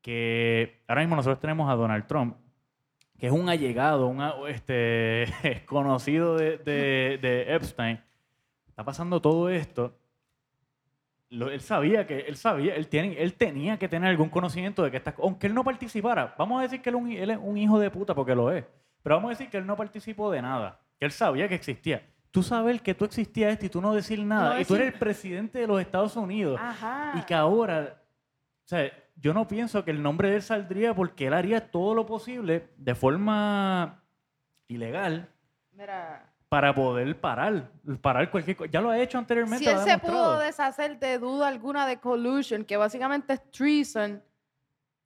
que 0.00 0.82
ahora 0.86 1.00
mismo 1.02 1.16
nosotros 1.16 1.40
tenemos 1.40 1.70
a 1.70 1.74
Donald 1.74 2.06
Trump, 2.06 2.36
que 3.18 3.26
es 3.26 3.32
un 3.32 3.48
allegado, 3.48 4.06
un 4.06 4.20
este, 4.48 5.26
conocido 5.66 6.36
de, 6.36 6.58
de- 6.58 7.18
de 7.22 7.54
Epstein. 7.54 8.00
Está 8.68 8.84
pasando 8.84 9.20
todo 9.22 9.48
esto. 9.48 9.96
Lo- 11.34 11.50
él 11.50 11.60
sabía 11.60 12.06
que, 12.06 12.20
él 12.20 12.36
sabía, 12.36 12.74
él, 12.76 12.88
tiene, 12.88 13.14
él 13.22 13.34
tenía 13.34 13.78
que 13.78 13.88
tener 13.88 14.08
algún 14.10 14.28
conocimiento 14.28 14.82
de 14.82 14.90
que 14.90 14.96
estas 14.98 15.14
aunque 15.18 15.46
él 15.46 15.54
no 15.54 15.64
participara, 15.64 16.34
vamos 16.38 16.60
a 16.60 16.62
decir 16.62 16.80
que 16.82 16.90
él, 16.90 16.96
un- 16.96 17.10
él 17.10 17.30
es 17.30 17.38
un 17.40 17.56
hijo 17.56 17.78
de 17.78 17.90
puta 17.90 18.14
porque 18.14 18.34
lo 18.34 18.50
es, 18.50 18.64
pero 19.02 19.16
vamos 19.16 19.28
a 19.30 19.32
decir 19.32 19.48
que 19.50 19.56
él 19.58 19.66
no 19.66 19.76
participó 19.76 20.30
de 20.30 20.40
nada, 20.42 20.80
que 20.98 21.06
él 21.06 21.12
sabía 21.12 21.48
que 21.48 21.54
existía. 21.56 22.06
Tú 22.30 22.42
sabes 22.42 22.80
que 22.82 22.94
tú 22.94 23.04
existías 23.04 23.52
esto 23.52 23.66
y 23.66 23.68
tú 23.68 23.80
no 23.80 23.94
decir 23.94 24.22
nada, 24.24 24.54
No 24.54 24.60
y 24.60 24.64
tú 24.64 24.74
eres 24.74 24.92
el 24.92 24.98
presidente 24.98 25.58
de 25.60 25.66
los 25.66 25.80
Estados 25.80 26.16
Unidos, 26.16 26.60
Ajá. 26.60 27.12
y 27.16 27.22
que 27.22 27.34
ahora, 27.34 28.02
o 28.64 28.68
sea, 28.68 28.90
yo 29.16 29.32
no 29.32 29.46
pienso 29.46 29.84
que 29.84 29.92
el 29.92 30.02
nombre 30.02 30.30
de 30.30 30.36
él 30.36 30.42
saldría 30.42 30.94
porque 30.94 31.28
él 31.28 31.34
haría 31.34 31.70
todo 31.70 31.94
lo 31.94 32.04
posible 32.06 32.68
de 32.76 32.94
forma 32.96 34.02
ilegal 34.68 35.28
Mira, 35.72 36.32
para 36.54 36.72
poder 36.72 37.18
parar, 37.20 37.68
parar 38.00 38.30
cualquier 38.30 38.56
cosa. 38.56 38.70
Ya 38.70 38.80
lo 38.80 38.88
ha 38.90 38.98
hecho 38.98 39.18
anteriormente. 39.18 39.64
si 39.64 39.68
él 39.68 39.78
se 39.80 39.98
pudo 39.98 40.38
deshacer 40.38 41.00
de 41.00 41.18
duda 41.18 41.48
alguna 41.48 41.84
de 41.84 41.96
collusion, 41.98 42.64
que 42.64 42.76
básicamente 42.76 43.32
es 43.32 43.50
treason, 43.50 44.22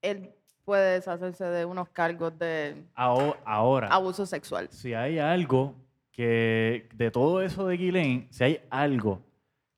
él 0.02 0.30
puede 0.66 0.94
deshacerse 0.96 1.44
de 1.46 1.64
unos 1.64 1.88
cargos 1.88 2.38
de 2.38 2.84
Aho- 2.94 3.34
Ahora, 3.46 3.88
abuso 3.88 4.26
sexual. 4.26 4.68
si 4.70 4.92
hay 4.92 5.18
algo 5.18 5.74
que 6.12 6.86
de 6.92 7.10
todo 7.10 7.40
eso 7.40 7.66
de 7.66 7.78
Ghislaine, 7.78 8.28
si 8.30 8.44
hay 8.44 8.60
algo 8.68 9.22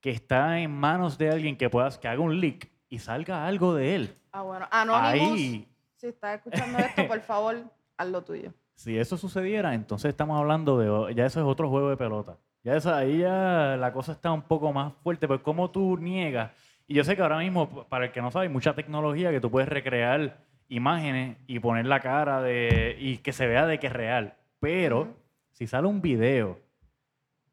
que 0.01 0.11
está 0.11 0.59
en 0.59 0.73
manos 0.73 1.19
de 1.19 1.31
alguien 1.31 1.57
que 1.57 1.71
puedas 1.71 1.99
que 1.99 2.09
haga 2.09 2.21
un 2.21 2.41
leak 2.41 2.69
y 2.89 2.99
salga 2.99 3.47
algo 3.47 3.75
de 3.77 3.95
él, 3.95 4.17
Ah, 4.33 4.43
bueno. 4.43 4.67
Anonymous, 4.73 5.39
ahí, 5.39 5.69
si 5.99 6.07
estás 6.09 6.37
escuchando 6.39 6.79
esto, 6.79 7.07
por 7.07 7.21
favor, 7.31 7.57
haz 7.97 8.09
lo 8.09 8.23
tuyo. 8.25 8.53
Si 8.81 8.99
eso 8.99 9.19
sucediera, 9.19 9.75
entonces 9.75 10.09
estamos 10.09 10.39
hablando 10.41 10.79
de 10.79 11.15
ya 11.15 11.27
eso 11.27 11.39
es 11.39 11.47
otro 11.47 11.69
juego 11.69 11.91
de 11.91 11.99
pelota. 11.99 12.39
Ya 12.65 12.77
eso, 12.77 12.95
ahí 12.95 13.19
ya 13.19 13.77
la 13.79 13.93
cosa 13.93 14.13
está 14.13 14.33
un 14.33 14.41
poco 14.41 14.73
más 14.73 14.95
fuerte, 15.03 15.29
pues 15.29 15.41
cómo 15.41 15.71
tú 15.71 15.99
niegas. 15.99 16.51
Y 16.87 16.95
yo 16.95 17.05
sé 17.05 17.15
que 17.15 17.21
ahora 17.21 17.37
mismo, 17.39 17.87
para 17.91 18.07
el 18.07 18.11
que 18.13 18.23
no 18.23 18.31
sabe, 18.31 18.47
hay 18.47 18.53
mucha 18.53 18.75
tecnología 18.75 19.31
que 19.31 19.41
tú 19.41 19.51
puedes 19.51 19.69
recrear 19.69 20.39
imágenes 20.71 21.37
y 21.47 21.59
poner 21.59 21.85
la 21.85 22.01
cara 22.01 22.41
de 22.41 22.97
y 22.99 23.19
que 23.19 23.33
se 23.33 23.47
vea 23.47 23.67
de 23.67 23.79
que 23.79 23.89
es 23.89 23.93
real. 23.93 24.33
Pero 24.61 25.09
si 25.53 25.67
sale 25.67 25.87
un 25.87 26.01
video 26.01 26.59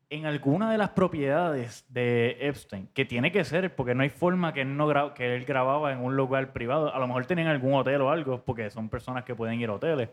en 0.09 0.25
alguna 0.25 0.71
de 0.71 0.77
las 0.77 0.91
propiedades 0.91 1.85
de 1.89 2.37
Epstein, 2.39 2.87
que 2.93 3.03
tiene 3.03 3.33
que 3.33 3.43
ser, 3.43 3.75
porque 3.75 3.93
no 3.95 4.03
hay 4.03 4.09
forma 4.09 4.53
que 4.53 4.61
él, 4.61 4.77
no 4.77 4.87
gra- 4.87 5.11
que 5.13 5.35
él 5.35 5.43
grababa 5.43 5.91
en 5.91 5.99
un 5.99 6.15
lugar 6.15 6.53
privado, 6.53 6.93
a 6.93 6.99
lo 6.99 7.07
mejor 7.07 7.25
tenía 7.25 7.43
en 7.43 7.51
algún 7.51 7.73
hotel 7.73 7.99
o 7.99 8.11
algo, 8.11 8.41
porque 8.45 8.69
son 8.69 8.87
personas 8.87 9.25
que 9.25 9.35
pueden 9.35 9.59
ir 9.59 9.69
a 9.69 9.73
hoteles, 9.73 10.07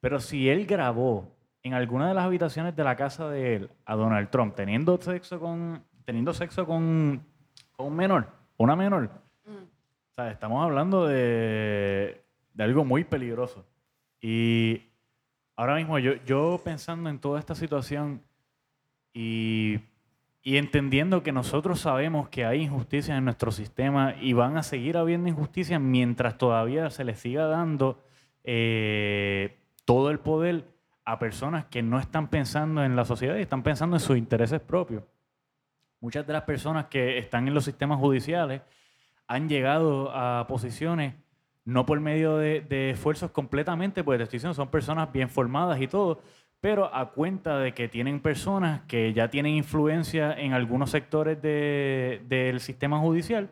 pero 0.00 0.20
si 0.20 0.48
él 0.48 0.66
grabó 0.66 1.34
en 1.62 1.74
alguna 1.74 2.08
de 2.08 2.14
las 2.14 2.24
habitaciones 2.24 2.76
de 2.76 2.84
la 2.84 2.96
casa 2.96 3.28
de 3.28 3.56
él 3.56 3.70
a 3.84 3.96
Donald 3.96 4.30
Trump 4.30 4.54
teniendo 4.54 4.96
sexo 4.98 5.40
con, 5.40 5.82
teniendo 6.04 6.32
sexo 6.32 6.66
con, 6.66 7.24
con 7.72 7.86
un 7.86 7.96
menor, 7.96 8.28
una 8.56 8.76
menor, 8.76 9.10
Mm. 9.46 9.62
o 10.10 10.14
sea, 10.14 10.30
estamos 10.30 10.62
hablando 10.64 11.06
de, 11.06 12.20
de 12.52 12.64
algo 12.64 12.84
muy 12.84 13.04
peligroso. 13.04 13.64
Y 14.20 14.82
ahora 15.54 15.76
mismo 15.76 15.98
yo, 15.98 16.14
yo 16.24 16.60
pensando 16.64 17.08
en 17.10 17.18
toda 17.20 17.38
esta 17.38 17.54
situación 17.54 18.22
y, 19.12 19.78
y 20.42 20.56
entendiendo 20.56 21.22
que 21.22 21.32
nosotros 21.32 21.80
sabemos 21.80 22.28
que 22.28 22.44
hay 22.44 22.62
injusticias 22.62 23.16
en 23.16 23.24
nuestro 23.24 23.52
sistema 23.52 24.14
y 24.20 24.32
van 24.32 24.56
a 24.56 24.62
seguir 24.62 24.96
habiendo 24.96 25.28
injusticias 25.28 25.80
mientras 25.80 26.38
todavía 26.38 26.90
se 26.90 27.04
les 27.04 27.20
siga 27.20 27.46
dando 27.46 28.02
eh, 28.42 29.56
todo 29.86 30.10
el 30.10 30.18
poder 30.18 30.64
a 31.06 31.18
personas 31.18 31.64
que 31.66 31.82
no 31.82 31.98
están 31.98 32.28
pensando 32.28 32.84
en 32.84 32.94
la 32.96 33.06
sociedad 33.06 33.36
y 33.36 33.40
están 33.40 33.62
pensando 33.62 33.96
en 33.96 34.00
sus 34.00 34.18
intereses 34.18 34.60
propios. 34.60 35.04
Muchas 36.00 36.26
de 36.26 36.34
las 36.34 36.42
personas 36.42 36.86
que 36.86 37.16
están 37.16 37.48
en 37.48 37.54
los 37.54 37.64
sistemas 37.64 37.98
judiciales 37.98 38.60
han 39.28 39.48
llegado 39.48 40.10
a 40.14 40.46
posiciones 40.46 41.14
no 41.64 41.86
por 41.86 41.98
medio 42.00 42.36
de, 42.36 42.60
de 42.60 42.90
esfuerzos 42.90 43.30
completamente, 43.30 44.04
pues 44.04 44.18
te 44.18 44.24
estoy 44.24 44.36
diciendo, 44.36 44.54
son 44.54 44.68
personas 44.68 45.10
bien 45.12 45.28
formadas 45.28 45.80
y 45.80 45.88
todo, 45.88 46.20
pero 46.60 46.94
a 46.94 47.10
cuenta 47.10 47.58
de 47.58 47.72
que 47.72 47.88
tienen 47.88 48.20
personas 48.20 48.82
que 48.82 49.12
ya 49.12 49.30
tienen 49.30 49.54
influencia 49.54 50.32
en 50.32 50.52
algunos 50.52 50.90
sectores 50.90 51.40
de- 51.42 52.22
del 52.28 52.60
sistema 52.60 52.98
judicial 52.98 53.48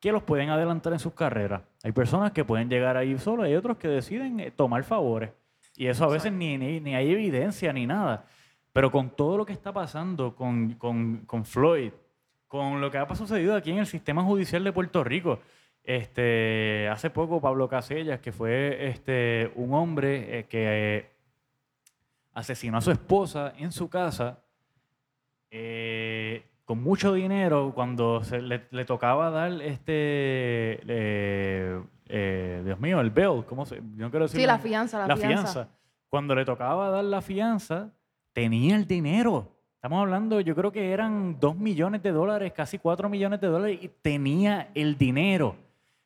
que 0.00 0.10
los 0.10 0.24
pueden 0.24 0.50
adelantar 0.50 0.92
en 0.92 0.98
sus 0.98 1.14
carreras. 1.14 1.62
Hay 1.84 1.92
personas 1.92 2.32
que 2.32 2.44
pueden 2.44 2.68
llegar 2.68 2.96
ahí 2.96 3.16
solos, 3.18 3.46
hay 3.46 3.54
otros 3.54 3.76
que 3.76 3.86
deciden 3.88 4.40
eh, 4.40 4.50
tomar 4.50 4.82
favores. 4.82 5.30
Y 5.76 5.86
eso 5.86 6.04
a 6.04 6.08
veces 6.08 6.32
ni, 6.32 6.58
ni, 6.58 6.80
ni 6.80 6.94
hay 6.94 7.10
evidencia 7.10 7.72
ni 7.72 7.86
nada. 7.86 8.26
Pero 8.72 8.90
con 8.90 9.10
todo 9.10 9.36
lo 9.36 9.46
que 9.46 9.52
está 9.52 9.72
pasando 9.72 10.34
con, 10.34 10.74
con, 10.74 11.24
con 11.26 11.44
Floyd, 11.44 11.92
con 12.48 12.80
lo 12.80 12.90
que 12.90 12.98
ha 12.98 13.14
sucedido 13.14 13.54
aquí 13.54 13.70
en 13.70 13.78
el 13.78 13.86
sistema 13.86 14.22
judicial 14.22 14.64
de 14.64 14.72
Puerto 14.72 15.04
Rico, 15.04 15.40
este, 15.84 16.88
hace 16.88 17.10
poco 17.10 17.40
Pablo 17.40 17.68
Casellas, 17.68 18.20
que 18.20 18.32
fue 18.32 18.88
este, 18.88 19.50
un 19.56 19.74
hombre 19.74 20.38
eh, 20.38 20.44
que 20.44 20.96
eh, 20.96 21.10
asesinó 22.34 22.78
a 22.78 22.80
su 22.80 22.90
esposa 22.90 23.52
en 23.58 23.72
su 23.72 23.88
casa 23.88 24.38
eh, 25.50 26.44
con 26.64 26.82
mucho 26.82 27.12
dinero 27.12 27.72
cuando 27.74 28.22
se 28.22 28.40
le, 28.40 28.66
le 28.70 28.84
tocaba 28.84 29.30
dar 29.30 29.60
este, 29.60 30.80
eh, 32.12 32.62
Dios 32.64 32.78
mío, 32.78 33.00
el 33.00 33.10
bail, 33.10 33.44
¿cómo 33.46 33.64
se? 33.66 33.76
Yo 33.76 33.82
no 34.04 34.10
quiero 34.10 34.26
decir 34.26 34.40
Sí, 34.40 34.46
la 34.46 34.58
fianza, 34.58 34.98
la, 35.00 35.06
la 35.08 35.16
fianza. 35.16 35.52
fianza. 35.52 35.68
Cuando 36.08 36.34
le 36.34 36.44
tocaba 36.44 36.90
dar 36.90 37.04
la 37.04 37.22
fianza, 37.22 37.90
tenía 38.32 38.76
el 38.76 38.86
dinero. 38.86 39.48
Estamos 39.76 40.00
hablando, 40.02 40.38
yo 40.40 40.54
creo 40.54 40.70
que 40.70 40.92
eran 40.92 41.40
2 41.40 41.56
millones 41.56 42.02
de 42.02 42.12
dólares, 42.12 42.52
casi 42.52 42.78
4 42.78 43.08
millones 43.08 43.40
de 43.40 43.46
dólares, 43.48 43.78
y 43.82 43.88
tenía 43.88 44.68
el 44.74 44.96
dinero. 44.96 45.56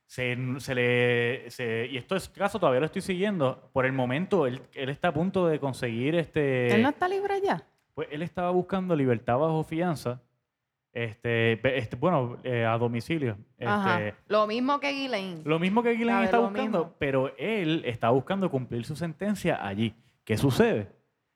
Se, 0.07 0.39
se 0.61 0.75
le, 0.75 1.51
se- 1.51 1.89
y 1.91 1.97
esto 1.97 2.15
es 2.15 2.29
caso, 2.29 2.59
todavía 2.61 2.79
lo 2.81 2.87
estoy 2.87 3.03
siguiendo. 3.03 3.69
Por 3.73 3.85
el 3.85 3.93
momento, 3.93 4.47
él, 4.47 4.63
él 4.75 4.89
está 4.89 5.09
a 5.09 5.13
punto 5.13 5.47
de 5.49 5.59
conseguir 5.59 6.15
este. 6.15 6.73
¿Él 6.75 6.83
no 6.83 6.91
está 6.91 7.09
libre 7.09 7.41
ya? 7.45 7.65
Pues 7.93 8.07
él 8.13 8.23
estaba 8.23 8.51
buscando 8.51 8.95
libertad 8.95 9.37
bajo 9.39 9.65
fianza. 9.65 10.21
Este, 10.97 11.61
este, 11.77 11.95
bueno, 11.97 12.39
eh, 12.43 12.65
a 12.65 12.79
domicilio. 12.79 13.37
Ajá. 13.63 14.03
Este, 14.03 14.19
Lo 14.29 14.47
mismo 14.47 14.81
que 14.81 14.93
Ghislaine. 14.93 15.43
lo 15.45 15.59
mismo 15.59 15.83
que 15.83 15.93
Ghislaine 15.93 16.25
está 16.25 16.39
buscando, 16.39 16.79
mismo. 16.79 16.95
pero 16.99 17.37
él 17.37 17.83
está 17.85 18.09
buscando 18.09 18.51
cumplir 18.51 18.87
su 18.87 18.97
sentencia 18.97 19.63
allí. 19.63 19.95
¿Qué 20.25 20.39
sucede? 20.39 20.89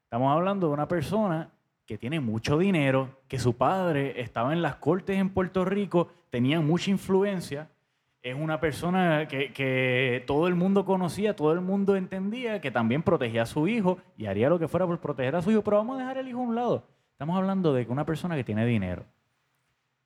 Estamos 0.05 0.35
hablando 0.35 0.69
de 0.69 0.73
una 0.73 0.89
persona 0.89 1.51
que 1.85 1.99
tiene 1.99 2.21
mucho 2.21 2.57
dinero, 2.57 3.21
que 3.29 3.39
su 3.39 3.55
padre 3.59 4.23
estaba 4.23 4.55
en 4.55 4.63
las 4.63 4.77
cortes 4.77 5.19
en 5.19 5.29
Puerto 5.29 5.67
Rico, 5.67 6.09
tenía 6.31 6.63
mucha 6.63 6.91
influencia, 6.91 7.69
es 8.23 8.35
una 8.35 8.61
persona 8.61 9.29
que, 9.29 9.53
que 9.53 10.25
todo 10.27 10.49
el 10.49 10.55
mundo 10.55 10.87
conocía, 10.87 11.37
todo 11.37 11.53
el 11.53 11.61
mundo 11.61 11.97
entendía, 11.97 12.63
que 12.63 12.71
también 12.71 13.03
protegía 13.03 13.43
a 13.43 13.47
su 13.47 13.69
hijo 13.69 13.99
y 14.17 14.25
haría 14.25 14.49
lo 14.49 14.59
que 14.59 14.69
fuera 14.69 14.87
por 14.87 15.01
proteger 15.01 15.37
a 15.37 15.43
su 15.43 15.51
hijo, 15.51 15.63
pero 15.63 15.77
vamos 15.77 15.97
a 15.97 16.01
dejar 16.01 16.17
el 16.17 16.29
hijo 16.29 16.39
a 16.39 16.45
un 16.45 16.55
lado. 16.55 16.87
Estamos 17.13 17.37
hablando 17.37 17.75
de 17.75 17.85
que 17.85 17.93
una 17.93 18.07
persona 18.07 18.37
que 18.37 18.45
tiene 18.45 18.65
dinero 18.65 19.05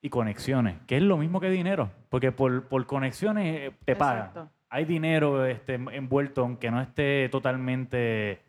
y 0.05 0.11
conexiones, 0.11 0.77
que 0.87 0.99
es 0.99 1.03
lo 1.03 1.17
mismo 1.17 1.41
que 1.41 1.49
dinero, 1.49 1.91
porque 2.11 2.31
por, 2.31 2.69
por 2.69 2.85
conexiones 2.85 3.71
eh, 3.71 3.77
te 3.87 3.97
pagan. 3.97 4.27
Exacto. 4.27 4.51
hay 4.69 4.85
dinero 4.85 5.47
este, 5.47 5.77
envuelto, 5.77 6.43
aunque 6.43 6.71
no 6.71 6.83
esté 6.83 7.31
totalmente 7.31 8.43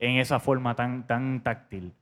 en 0.00 0.16
esa 0.16 0.40
forma 0.40 0.74
tan, 0.74 1.06
tan 1.06 1.44
táctil. 1.44 1.94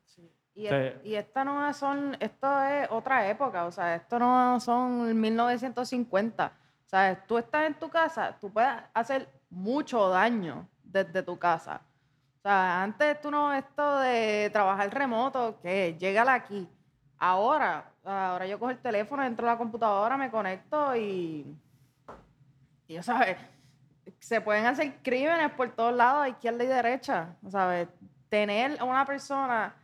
Y, 0.54 0.64
O 0.64 0.70
sea, 0.70 0.94
y 1.04 1.16
esta 1.16 1.44
no 1.44 1.70
son, 1.74 2.16
esto 2.18 2.62
es 2.64 2.88
otra 2.90 3.28
época, 3.28 3.66
o 3.66 3.70
sea, 3.70 3.94
esto 3.96 4.18
no 4.18 4.58
son 4.58 5.20
1950. 5.20 6.46
O 6.46 6.88
sea, 6.88 7.26
tú 7.26 7.36
estás 7.36 7.66
en 7.66 7.74
tu 7.74 7.90
casa, 7.90 8.34
tú 8.40 8.50
puedes 8.50 8.72
hacer 8.94 9.28
mucho 9.50 10.08
daño 10.08 10.66
desde 10.82 11.22
tu 11.22 11.38
casa. 11.38 11.82
O 12.38 12.40
sea, 12.40 12.82
antes 12.82 13.20
tú 13.20 13.30
no, 13.30 13.52
esto 13.52 13.98
de 13.98 14.48
trabajar 14.50 14.94
remoto, 14.94 15.60
que 15.60 15.94
llega 15.98 16.32
aquí. 16.32 16.66
Ahora, 17.18 17.90
ahora 18.04 18.46
yo 18.46 18.58
cojo 18.58 18.70
el 18.70 18.78
teléfono, 18.78 19.24
entro 19.24 19.46
a 19.48 19.52
la 19.52 19.58
computadora, 19.58 20.16
me 20.16 20.30
conecto 20.30 20.94
y, 20.96 21.56
y 22.86 23.02
sabes, 23.02 23.36
se 24.18 24.40
pueden 24.40 24.66
hacer 24.66 24.96
crímenes 25.02 25.52
por 25.52 25.70
todos 25.70 25.94
lados, 25.94 26.28
izquierda 26.28 26.64
y 26.64 26.66
derecha. 26.66 27.36
¿Sabes? 27.50 27.88
Tener 28.28 28.78
a 28.80 28.84
una 28.84 29.04
persona 29.06 29.74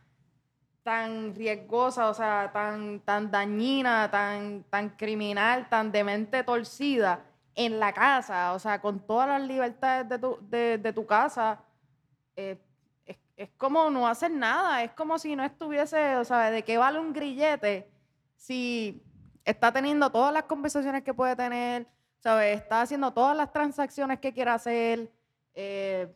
tan 0.83 1.35
riesgosa, 1.35 2.09
o 2.09 2.13
sea, 2.13 2.49
tan, 2.51 2.99
tan 3.01 3.29
dañina, 3.29 4.09
tan, 4.09 4.63
tan 4.63 4.89
criminal, 4.89 5.69
tan 5.69 5.91
de 5.91 6.03
mente 6.03 6.43
torcida 6.43 7.21
en 7.53 7.79
la 7.79 7.93
casa, 7.93 8.53
o 8.53 8.59
sea, 8.59 8.81
con 8.81 8.99
todas 8.99 9.27
las 9.27 9.41
libertades 9.41 10.09
de 10.09 10.17
tu, 10.17 10.37
de 10.49 10.93
tu 10.93 11.05
casa, 11.05 11.59
eh, 12.35 12.57
es, 13.05 13.17
es 13.35 13.49
como 13.57 13.89
no 13.89 14.07
hacer 14.07 14.31
nada, 14.31 14.83
es 14.83 14.91
como 14.93 15.19
si 15.19 15.35
no 15.35 15.43
estuviese, 15.43 16.15
o 16.17 16.23
sea, 16.23 16.49
¿de 16.49 16.63
qué 16.63 16.77
vale 16.77 16.99
un 16.99 17.13
grillete 17.13 17.91
si 18.41 19.03
está 19.45 19.71
teniendo 19.71 20.09
todas 20.09 20.33
las 20.33 20.43
conversaciones 20.43 21.03
que 21.03 21.13
puede 21.13 21.35
tener, 21.35 21.85
¿sabes? 22.17 22.57
Está 22.57 22.81
haciendo 22.81 23.13
todas 23.13 23.37
las 23.37 23.53
transacciones 23.53 24.19
que 24.19 24.33
quiere 24.33 24.49
hacer. 24.49 25.11
eh, 25.53 26.07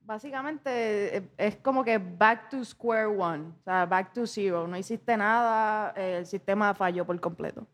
básicamente 0.00 1.18
eh, 1.18 1.22
es 1.36 1.56
como 1.56 1.84
que 1.84 1.98
back 1.98 2.48
to 2.48 2.64
square 2.64 3.06
one, 3.06 3.44
o 3.60 3.62
sea, 3.62 3.86
back 3.86 4.12
to 4.12 4.26
zero. 4.26 4.66
No 4.66 4.76
hiciste 4.76 5.16
nada, 5.16 5.92
eh, 5.96 6.16
el 6.18 6.26
sistema 6.26 6.74
falló 6.74 7.06
por 7.06 7.20
completo. 7.20 7.64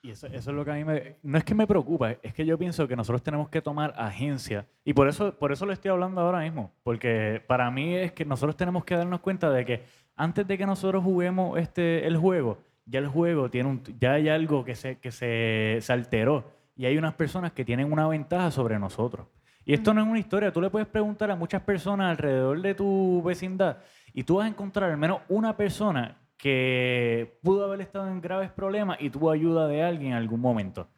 Y 0.00 0.12
eso, 0.12 0.28
eso 0.28 0.50
es 0.50 0.56
lo 0.56 0.64
que 0.64 0.70
a 0.70 0.74
mí 0.74 0.84
me... 0.84 1.16
No 1.24 1.38
es 1.38 1.42
que 1.42 1.56
me 1.56 1.66
preocupa, 1.66 2.12
es 2.22 2.32
que 2.32 2.46
yo 2.46 2.56
pienso 2.56 2.86
que 2.86 2.94
nosotros 2.94 3.20
tenemos 3.20 3.48
que 3.48 3.60
tomar 3.60 3.92
agencia. 3.96 4.64
Y 4.84 4.94
por 4.94 5.08
eso, 5.08 5.36
por 5.36 5.50
eso 5.50 5.66
lo 5.66 5.72
estoy 5.72 5.90
hablando 5.90 6.20
ahora 6.20 6.38
mismo. 6.38 6.70
Porque 6.84 7.42
para 7.48 7.68
mí 7.72 7.96
es 7.96 8.12
que 8.12 8.24
nosotros 8.24 8.56
tenemos 8.56 8.84
que 8.84 8.94
darnos 8.94 9.18
cuenta 9.18 9.50
de 9.50 9.64
que 9.64 9.82
antes 10.14 10.46
de 10.46 10.56
que 10.56 10.66
nosotros 10.66 11.02
juguemos 11.02 11.58
este, 11.58 12.06
el 12.06 12.16
juego, 12.16 12.58
ya 12.88 13.00
el 13.00 13.08
juego 13.08 13.50
tiene 13.50 13.68
un... 13.68 13.82
Ya 13.98 14.12
hay 14.12 14.28
algo 14.28 14.64
que, 14.64 14.74
se, 14.74 14.98
que 14.98 15.10
se, 15.12 15.92
alteró. 15.92 16.50
Y 16.76 16.86
hay 16.86 16.96
unas 16.96 17.14
personas 17.14 17.52
que 17.52 17.64
tienen 17.64 17.92
una 17.92 18.08
ventaja 18.08 18.50
sobre 18.50 18.78
nosotros. 18.78 19.26
Y 19.64 19.74
esto 19.74 19.92
no 19.92 20.02
es 20.02 20.08
una 20.08 20.18
historia. 20.18 20.52
Tú 20.52 20.60
le 20.60 20.70
puedes 20.70 20.88
preguntar 20.88 21.30
a 21.30 21.36
muchas 21.36 21.62
personas 21.62 22.10
alrededor 22.10 22.60
de 22.62 22.74
tu 22.74 23.22
vecindad 23.22 23.78
y 24.14 24.24
tú 24.24 24.36
vas 24.36 24.46
a 24.46 24.48
encontrar 24.48 24.90
al 24.90 24.96
menos 24.96 25.20
una 25.28 25.56
persona 25.56 26.16
que 26.38 27.38
pudo 27.42 27.64
haber 27.64 27.80
estado 27.82 28.08
en 28.08 28.20
graves 28.20 28.50
problemas 28.50 28.98
y 29.00 29.10
tuvo 29.10 29.30
ayuda 29.30 29.66
de 29.68 29.82
alguien 29.82 30.12
en 30.12 30.18
algún 30.18 30.40
momento. 30.40 30.88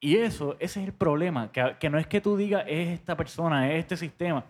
Y 0.00 0.16
eso, 0.16 0.56
ese 0.60 0.80
es 0.80 0.86
el 0.86 0.94
problema, 0.94 1.50
que, 1.50 1.76
que 1.80 1.90
no 1.90 1.98
es 1.98 2.06
que 2.06 2.20
tú 2.20 2.36
digas 2.36 2.64
es 2.68 2.88
esta 2.88 3.16
persona, 3.16 3.72
es 3.72 3.80
este 3.80 3.96
sistema, 3.96 4.44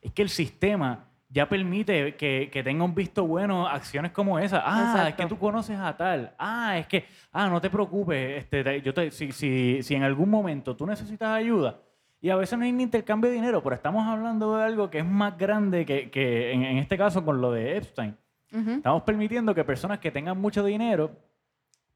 es 0.00 0.12
que 0.12 0.22
el 0.22 0.28
sistema 0.28 1.11
ya 1.32 1.48
permite 1.48 2.14
que, 2.16 2.50
que 2.52 2.62
tenga 2.62 2.84
un 2.84 2.94
visto 2.94 3.26
bueno 3.26 3.66
acciones 3.66 4.12
como 4.12 4.38
esa. 4.38 4.62
Ah, 4.64 4.82
es 4.82 4.90
Exacto. 5.00 5.22
que 5.22 5.28
tú 5.30 5.38
conoces 5.38 5.78
a 5.78 5.96
tal. 5.96 6.34
Ah, 6.38 6.76
es 6.78 6.86
que, 6.86 7.06
ah, 7.32 7.48
no 7.48 7.60
te 7.60 7.70
preocupes, 7.70 8.38
este, 8.42 8.62
te- 8.62 8.82
yo 8.82 8.92
te, 8.92 9.10
si, 9.10 9.32
si, 9.32 9.82
si 9.82 9.94
en 9.94 10.02
algún 10.02 10.28
momento 10.28 10.76
tú 10.76 10.86
necesitas 10.86 11.30
ayuda, 11.30 11.80
y 12.20 12.30
a 12.30 12.36
veces 12.36 12.56
no 12.58 12.64
hay 12.64 12.70
ni 12.72 12.82
intercambio 12.84 13.30
de 13.30 13.36
dinero, 13.36 13.62
pero 13.62 13.74
estamos 13.74 14.06
hablando 14.06 14.56
de 14.56 14.62
algo 14.64 14.90
que 14.90 14.98
es 14.98 15.04
más 15.06 15.36
grande 15.38 15.84
que, 15.86 16.10
que 16.10 16.52
en, 16.52 16.62
en 16.64 16.78
este 16.78 16.96
caso 16.98 17.24
con 17.24 17.40
lo 17.40 17.50
de 17.50 17.76
Epstein. 17.78 18.16
Ujú. 18.52 18.70
Estamos 18.70 19.02
permitiendo 19.02 19.54
que 19.54 19.64
personas 19.64 19.98
que 19.98 20.10
tengan 20.10 20.38
mucho 20.38 20.62
dinero 20.62 21.10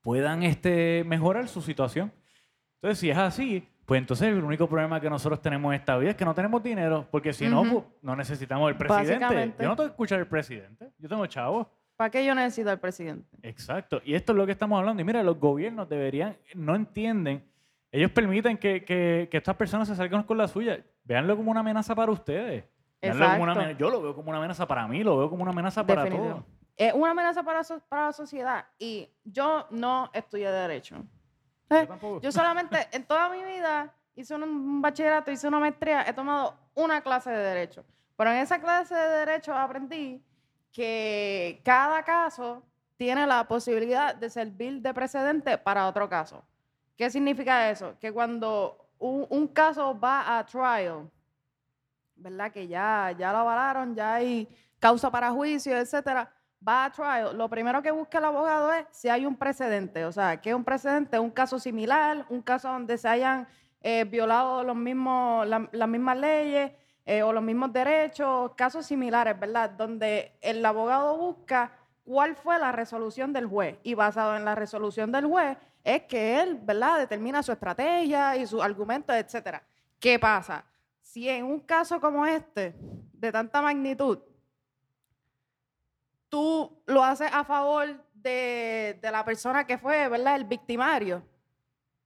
puedan 0.01 0.43
este, 0.43 1.05
mejorar 1.07 1.47
su 1.49 1.61
situación. 1.63 2.11
Entonces, 2.77 2.99
si 2.99 3.11
es 3.11 3.19
así, 3.19 3.69
pues 3.87 3.99
entonces 4.01 4.29
el 4.29 4.43
único 4.45 4.69
problema 4.69 5.01
que 5.01 5.09
nosotros 5.09 5.41
tenemos 5.41 5.73
en 5.73 5.81
esta 5.81 5.97
vida 5.97 6.11
es 6.11 6.17
que 6.17 6.25
no 6.25 6.35
tenemos 6.35 6.63
dinero, 6.63 7.07
porque 7.11 7.33
si 7.33 7.47
no, 7.49 7.63
pues, 7.63 7.85
no 8.03 8.17
necesitamos 8.17 8.69
el 8.69 8.77
presidente. 8.77 9.55
Yo 9.63 9.69
no 9.69 9.77
tengo 9.77 9.89
que 9.89 9.93
escuchar 9.93 10.19
al 10.19 10.27
presidente, 10.27 10.91
yo 10.99 11.09
tengo 11.09 11.25
chavos. 11.27 11.67
¿Para 11.97 12.11
qué 12.11 12.27
yo 12.27 12.35
necesito 12.35 12.69
al 12.71 12.79
presidente? 12.81 13.39
Exacto. 13.43 14.03
Y 14.05 14.15
esto 14.15 14.33
es 14.33 14.37
lo 14.39 14.45
que 14.45 14.53
estamos 14.53 14.79
hablando. 14.79 15.01
Y 15.01 15.05
mira, 15.05 15.23
los 15.23 15.39
gobiernos 15.41 15.89
deberían, 15.89 16.37
no 16.55 16.75
entienden, 16.75 17.43
ellos 17.91 18.11
permiten 18.11 18.59
que, 18.59 18.85
que- 18.85 19.29
que 19.31 19.37
estas 19.39 19.57
personas 19.57 19.89
se 19.89 19.97
salgan 19.97 20.25
con 20.25 20.37
la 20.37 20.47
suya. 20.49 20.85
Véanlo 21.05 21.37
como 21.37 21.51
una 21.53 21.61
amenaza 21.61 21.95
para 21.95 22.13
ustedes. 22.13 22.65
Como 23.01 23.45
una 23.45 23.53
amenaza- 23.53 23.79
yo 23.79 23.89
lo 23.91 24.03
veo 24.03 24.15
como 24.15 24.29
una 24.31 24.39
amenaza 24.39 24.67
para 24.67 24.87
mí, 24.89 25.03
lo 25.05 25.17
veo 25.17 25.31
como 25.31 25.43
una 25.43 25.53
amenaza 25.53 25.87
para 25.87 26.03
todos. 26.19 26.45
Es 26.77 26.93
una 26.93 27.13
amenaza 27.13 27.43
para, 27.43 27.65
so- 27.65 27.81
para 27.89 28.07
la 28.07 28.13
sociedad. 28.13 28.67
Y 28.79 29.09
yo 29.25 29.67
no 29.71 30.11
estudié 30.13 30.51
Derecho. 30.51 30.97
Yo 31.71 31.77
Eh, 31.77 31.87
tampoco. 31.87 32.21
Yo 32.21 32.33
solamente 32.33 32.89
en 32.93 33.05
toda 33.05 33.29
mi 33.29 33.43
vida 33.45 33.93
hice 34.15 34.35
un, 34.35 34.43
un 34.45 34.83
bachillerato, 34.83 35.31
hice 35.31 35.49
una 35.49 35.59
maestría, 35.59 36.05
he 36.09 36.13
tomado 36.13 36.57
una 36.75 37.01
clase 37.01 37.31
de 37.31 37.39
Derecho. 37.39 37.85
Pero 38.17 38.31
en 38.31 38.37
esa 38.39 38.59
clase 38.61 38.95
de 38.95 39.09
Derecho 39.27 39.55
aprendí 39.55 40.23
que 40.73 41.61
cada 41.65 42.03
caso 42.03 42.63
tiene 42.97 43.27
la 43.27 43.47
posibilidad 43.47 44.15
de 44.15 44.31
servir 44.31 44.81
de 44.81 44.95
precedente 44.95 45.59
para 45.59 45.87
otro 45.87 46.09
caso. 46.09 46.43
¿Qué 46.97 47.11
significa 47.11 47.69
eso? 47.69 47.95
Que 48.01 48.11
cuando 48.13 48.89
un, 48.99 49.27
un 49.29 49.49
caso 49.49 49.99
va 49.99 50.39
a 50.39 50.47
trial, 50.47 51.11
¿verdad? 52.15 52.51
Que 52.51 52.67
ya, 52.67 53.15
ya 53.19 53.33
lo 53.33 53.39
avalaron, 53.39 53.95
ya 53.95 54.15
hay 54.15 54.49
causa 54.79 55.11
para 55.11 55.31
juicio, 55.31 55.77
etcétera, 55.77 56.33
va 56.67 56.85
a 56.87 56.91
trial, 56.93 57.37
lo 57.37 57.49
primero 57.49 57.83
que 57.83 57.91
busca 57.91 58.19
el 58.19 58.25
abogado 58.25 58.73
es 58.73 58.87
si 58.91 59.09
hay 59.09 59.27
un 59.27 59.37
precedente. 59.37 60.05
O 60.05 60.13
sea, 60.13 60.41
¿qué 60.41 60.51
es 60.51 60.57
un 60.57 60.65
precedente? 60.65 61.19
Un 61.19 61.31
caso 61.31 61.59
similar, 61.59 62.27
un 62.29 62.43
caso 62.43 62.69
donde 62.69 62.99
se 62.99 63.09
hayan 63.09 63.47
eh, 63.83 64.05
violado 64.05 64.65
los 64.65 64.77
mismos, 64.77 65.47
la- 65.47 65.69
las 65.73 65.89
mismas 65.89 66.17
leyes 66.19 66.73
eh, 67.05 67.23
o 67.23 67.33
los 67.33 67.43
mismos 67.43 67.73
derechos, 67.73 68.53
casos 68.57 68.85
similares, 68.87 69.39
¿verdad? 69.39 69.71
Donde 69.71 70.33
el 70.41 70.65
abogado 70.65 71.17
busca 71.17 71.71
cuál 72.05 72.35
fue 72.35 72.59
la 72.59 72.73
resolución 72.73 73.33
del 73.33 73.47
juez 73.47 73.79
y 73.85 73.95
basado 73.95 74.37
en 74.37 74.45
la 74.45 74.55
resolución 74.57 75.13
del 75.13 75.27
juez 75.27 75.57
es 75.85 76.03
que 76.03 76.41
él, 76.41 76.59
¿verdad? 76.63 76.99
Determina 76.99 77.43
su 77.45 77.53
estrategia 77.53 78.37
y 78.37 78.47
sus 78.47 78.61
argumentos, 78.63 79.15
etcétera. 79.15 79.63
¿Qué 80.01 80.19
pasa? 80.19 80.65
Si 81.01 81.29
en 81.29 81.45
un 81.45 81.61
caso 81.61 82.01
como 82.01 82.27
este, 82.27 82.75
de 83.13 83.31
tanta 83.31 83.63
magnitud, 83.63 84.19
lo 86.97 87.05
haces 87.05 87.29
a 87.31 87.45
favor 87.45 88.03
de, 88.15 88.99
de 89.03 89.11
la 89.11 89.23
persona 89.23 89.67
que 89.67 89.77
fue, 89.77 90.09
¿verdad? 90.09 90.37
El 90.37 90.45
victimario. 90.45 91.23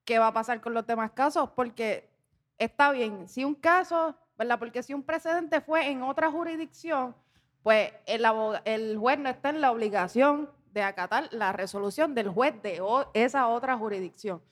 ¿Qué 0.04 0.18
va 0.18 0.26
a 0.26 0.32
pasar 0.32 0.60
con 0.60 0.74
los 0.74 0.84
demás 0.84 1.12
casos? 1.12 1.48
Porque 1.54 2.10
está 2.58 2.90
bien, 2.90 3.28
si 3.28 3.44
un 3.44 3.54
caso, 3.54 4.16
¿verdad? 4.36 4.58
Porque 4.58 4.82
si 4.82 4.92
un 4.92 5.04
precedente 5.04 5.60
fue 5.60 5.88
en 5.88 6.02
otra 6.02 6.28
jurisdicción, 6.28 7.14
pues 7.62 7.92
el, 8.04 8.24
el 8.64 8.98
juez 8.98 9.16
no 9.20 9.28
está 9.28 9.50
en 9.50 9.60
la 9.60 9.70
obligación 9.70 10.50
de 10.72 10.82
acatar 10.82 11.28
la 11.30 11.52
resolución 11.52 12.12
del 12.12 12.28
juez 12.28 12.60
de 12.60 12.82
esa 13.14 13.46
otra 13.46 13.76
jurisdicción. 13.76 14.42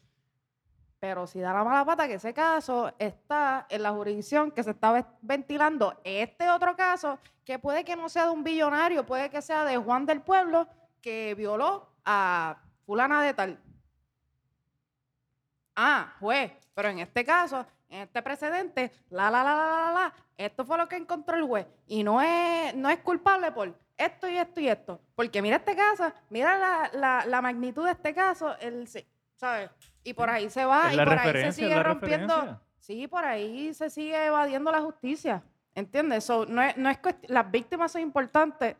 Pero 1.01 1.26
si 1.26 1.38
da 1.38 1.53
la 1.53 1.62
mala 1.62 1.84
pata 1.84 2.09
que 2.09 2.14
ese 2.14 2.34
caso 2.34 2.92
está 2.99 3.66
en 3.70 3.82
la 3.82 3.92
jurisdicción 3.92 4.51
que 4.51 4.64
se 4.64 4.70
está 4.70 4.92
ve- 4.92 5.05
ventilando 5.20 6.01
este 6.03 6.51
otro 6.51 6.74
caso, 6.74 7.18
que 7.44 7.59
puede 7.59 7.84
que 7.84 7.94
no 7.94 8.09
sea 8.09 8.24
de 8.24 8.30
un 8.30 8.42
billonario, 8.42 9.07
puede 9.07 9.30
que 9.30 9.40
sea 9.40 9.64
de 9.64 9.76
Juan 9.76 10.07
del 10.07 10.22
Pueblo, 10.22 10.66
que 11.01 11.34
violó 11.36 11.88
a 12.05 12.61
fulana 12.84 13.22
de 13.22 13.34
tal. 13.34 13.61
Ah, 15.76 16.14
juez, 16.18 16.53
pero 16.74 16.88
en 16.88 16.99
este 16.99 17.24
caso, 17.24 17.64
en 17.88 18.01
este 18.03 18.20
precedente, 18.20 18.90
la, 19.11 19.30
la, 19.30 19.44
la, 19.44 19.55
la, 19.55 19.66
la, 19.66 19.92
la, 19.92 20.14
esto 20.36 20.64
fue 20.64 20.76
lo 20.76 20.88
que 20.88 20.96
encontró 20.96 21.36
el 21.36 21.44
juez. 21.44 21.66
Y 21.86 22.03
no 22.03 22.20
es, 22.20 22.74
no 22.74 22.90
es 22.90 22.99
culpable 22.99 23.53
por 23.53 23.72
esto 23.96 24.28
y 24.28 24.36
esto 24.36 24.61
y 24.61 24.68
esto. 24.68 25.01
Porque 25.14 25.40
mira 25.40 25.57
este 25.57 25.76
caso, 25.76 26.12
mira 26.30 26.59
la, 26.92 27.24
la, 27.24 27.40
magnitud 27.40 27.84
de 27.84 27.92
este 27.92 28.12
caso, 28.12 28.57
el, 28.59 28.88
¿sabes? 29.39 29.70
Y 30.05 30.12
por 30.12 30.28
ahí 30.28 30.51
se 30.51 30.64
va, 30.64 30.93
y 30.93 30.97
por 30.97 31.18
ahí 31.18 31.32
se 31.45 31.53
sigue 31.53 31.82
rompiendo. 31.82 32.61
Sí, 32.78 33.07
por 33.07 33.24
ahí 33.24 33.72
se 33.72 33.89
sigue 33.89 34.26
evadiendo 34.26 34.70
la 34.70 34.80
justicia. 34.80 35.43
¿Entiendes? 35.74 36.24
So, 36.24 36.45
no 36.45 36.61
es, 36.61 36.76
no 36.76 36.91
es 36.91 36.99
las 37.28 37.49
víctimas 37.51 37.93
son 37.93 38.03
importantes 38.03 38.76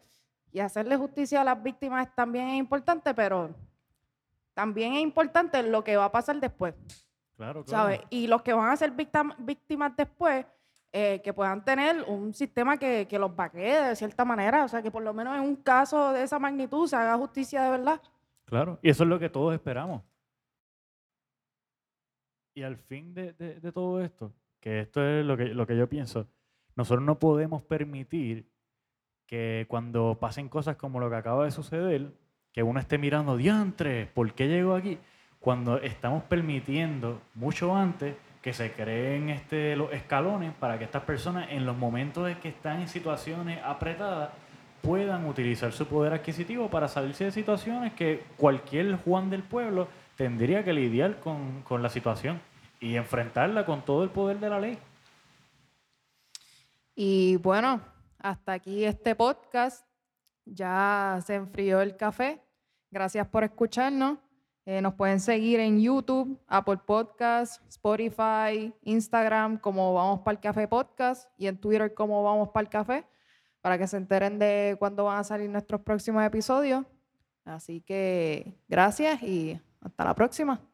y 0.51 0.59
hacerle 0.59 0.97
justicia 0.97 1.43
a 1.43 1.45
las 1.45 1.63
víctimas 1.63 2.09
también 2.15 2.49
es 2.49 2.59
importante, 2.59 3.15
pero 3.15 3.51
también 4.53 4.95
es 4.95 5.03
importante 5.03 5.63
lo 5.63 5.85
que 5.85 5.97
va 5.97 6.07
a 6.07 6.13
pasar 6.13 6.41
después. 6.41 6.75
Claro, 7.37 7.63
claro. 7.65 7.85
¿sabes? 7.85 8.01
Y 8.11 8.27
los 8.27 8.43
que 8.43 8.53
van 8.53 8.71
a 8.71 8.77
ser 8.77 8.93
víctim- 8.93 9.37
víctimas 9.39 9.95
después, 9.97 10.45
eh, 10.91 11.21
que 11.23 11.33
puedan 11.33 11.65
tener 11.65 12.03
un 12.09 12.35
sistema 12.35 12.77
que, 12.77 13.07
que 13.07 13.19
los 13.19 13.37
vaquee 13.37 13.83
de 13.83 13.95
cierta 13.95 14.25
manera, 14.25 14.65
o 14.65 14.69
sea, 14.69 14.83
que 14.83 14.91
por 14.91 15.03
lo 15.03 15.15
menos 15.15 15.37
en 15.37 15.43
un 15.43 15.57
caso 15.57 16.13
de 16.13 16.25
esa 16.25 16.41
magnitud 16.41 16.89
se 16.89 16.97
haga 16.97 17.17
justicia 17.17 17.63
de 17.63 17.71
verdad. 17.71 18.01
Claro, 18.47 18.79
y 18.83 18.91
eso 18.91 19.05
es 19.05 19.09
lo 19.09 19.19
que 19.21 19.29
todos 19.29 19.55
esperamos. 19.55 20.03
Y 22.59 22.65
al 22.65 22.77
fin 22.77 23.15
de, 23.15 23.33
todo 23.73 24.03
esto, 24.03 24.33
que 24.59 24.81
esto 24.81 25.01
es 25.01 25.25
lo 25.25 25.37
que, 25.37 25.45
lo 25.45 25.65
que 25.65 25.77
yo 25.77 25.89
pienso. 25.89 26.27
Nosotros 26.75 27.07
no 27.07 27.21
podemos 27.21 27.63
permitir 27.63 28.49
que 29.27 29.67
cuando 29.69 30.19
pasen 30.19 30.49
cosas 30.49 30.75
como 30.75 30.99
lo 30.99 31.09
que 31.09 31.15
acaba 31.15 31.45
de 31.45 31.53
suceder, 31.53 32.11
que 32.53 32.65
uno 32.65 32.81
esté 32.81 32.99
mirando, 32.99 33.37
diantre, 33.37 34.07
¿por 34.13 34.33
qué 34.33 34.49
llegó 34.49 34.75
aquí? 34.75 34.99
Cuando 35.39 35.81
estamos 35.81 36.25
permitiendo 36.25 37.23
mucho 37.37 37.77
antes 37.77 38.17
que 38.43 38.53
se 38.53 38.73
creen 38.73 39.29
este, 39.29 39.77
los 39.77 39.93
escalones 39.93 40.53
para 40.55 40.81
que 40.81 40.85
estas 40.85 41.05
personas 41.05 41.53
en 41.53 41.65
los 41.65 41.77
momentos 41.77 42.29
en 42.29 42.41
que 42.41 42.49
están 42.49 42.81
en 42.81 42.89
situaciones 42.89 43.61
apretadas 43.63 44.31
puedan 44.83 45.29
utilizar 45.29 45.71
su 45.71 45.87
poder 45.87 46.13
adquisitivo 46.13 46.69
para 46.69 46.89
salirse 46.89 47.27
de 47.27 47.31
situaciones 47.31 47.93
que 47.93 48.25
cualquier 48.37 48.97
Juan 48.97 49.31
del 49.31 49.45
pueblo 49.45 49.87
tendría 50.17 50.65
que 50.65 50.73
lidiar 50.73 51.21
con 51.21 51.83
la 51.85 51.89
situación 51.89 52.41
y 52.81 52.97
enfrentarla 52.97 53.65
con 53.65 53.85
todo 53.85 54.05
el 54.05 54.11
poder 54.11 54.39
de 54.41 54.49
la 54.49 54.61
ley. 54.61 54.79
Y 56.95 57.37
bueno, 57.37 57.81
hasta 58.19 58.53
aquí 58.53 58.85
este 58.85 59.15
podcast. 59.15 59.87
Ya 60.45 61.21
se 61.25 61.35
enfrió 61.35 61.81
el 61.81 61.97
café. 61.97 62.43
Gracias 62.91 63.27
por 63.29 63.45
escucharnos. 63.45 64.19
Eh, 64.65 64.83
nos 64.83 64.95
pueden 64.95 65.21
seguir 65.21 65.61
en 65.61 65.81
YouTube, 65.81 66.39
Apple 66.47 66.81
Podcast, 66.85 67.63
Spotify, 67.69 68.75
Instagram 68.83 69.59
como 69.59 69.95
Vamos 69.95 70.21
para 70.21 70.35
el 70.35 70.41
Café 70.41 70.69
Podcast 70.69 71.31
y 71.39 71.47
en 71.47 71.59
Twitter 71.59 71.95
como 71.95 72.23
Vamos 72.23 72.51
para 72.51 72.65
el 72.65 72.69
Café 72.69 73.07
para 73.61 73.79
que 73.79 73.87
se 73.87 73.97
enteren 73.97 74.39
de 74.39 74.77
cuándo 74.79 75.05
van 75.05 75.19
a 75.19 75.25
salir 75.25 75.49
nuestros 75.51 75.81
próximos 75.81 76.23
episodios. 76.25 76.85
Así 77.45 77.81
que 77.81 78.59
gracias 78.69 79.23
y 79.23 79.61
hasta 79.81 80.05
la 80.05 80.15
próxima. 80.15 80.68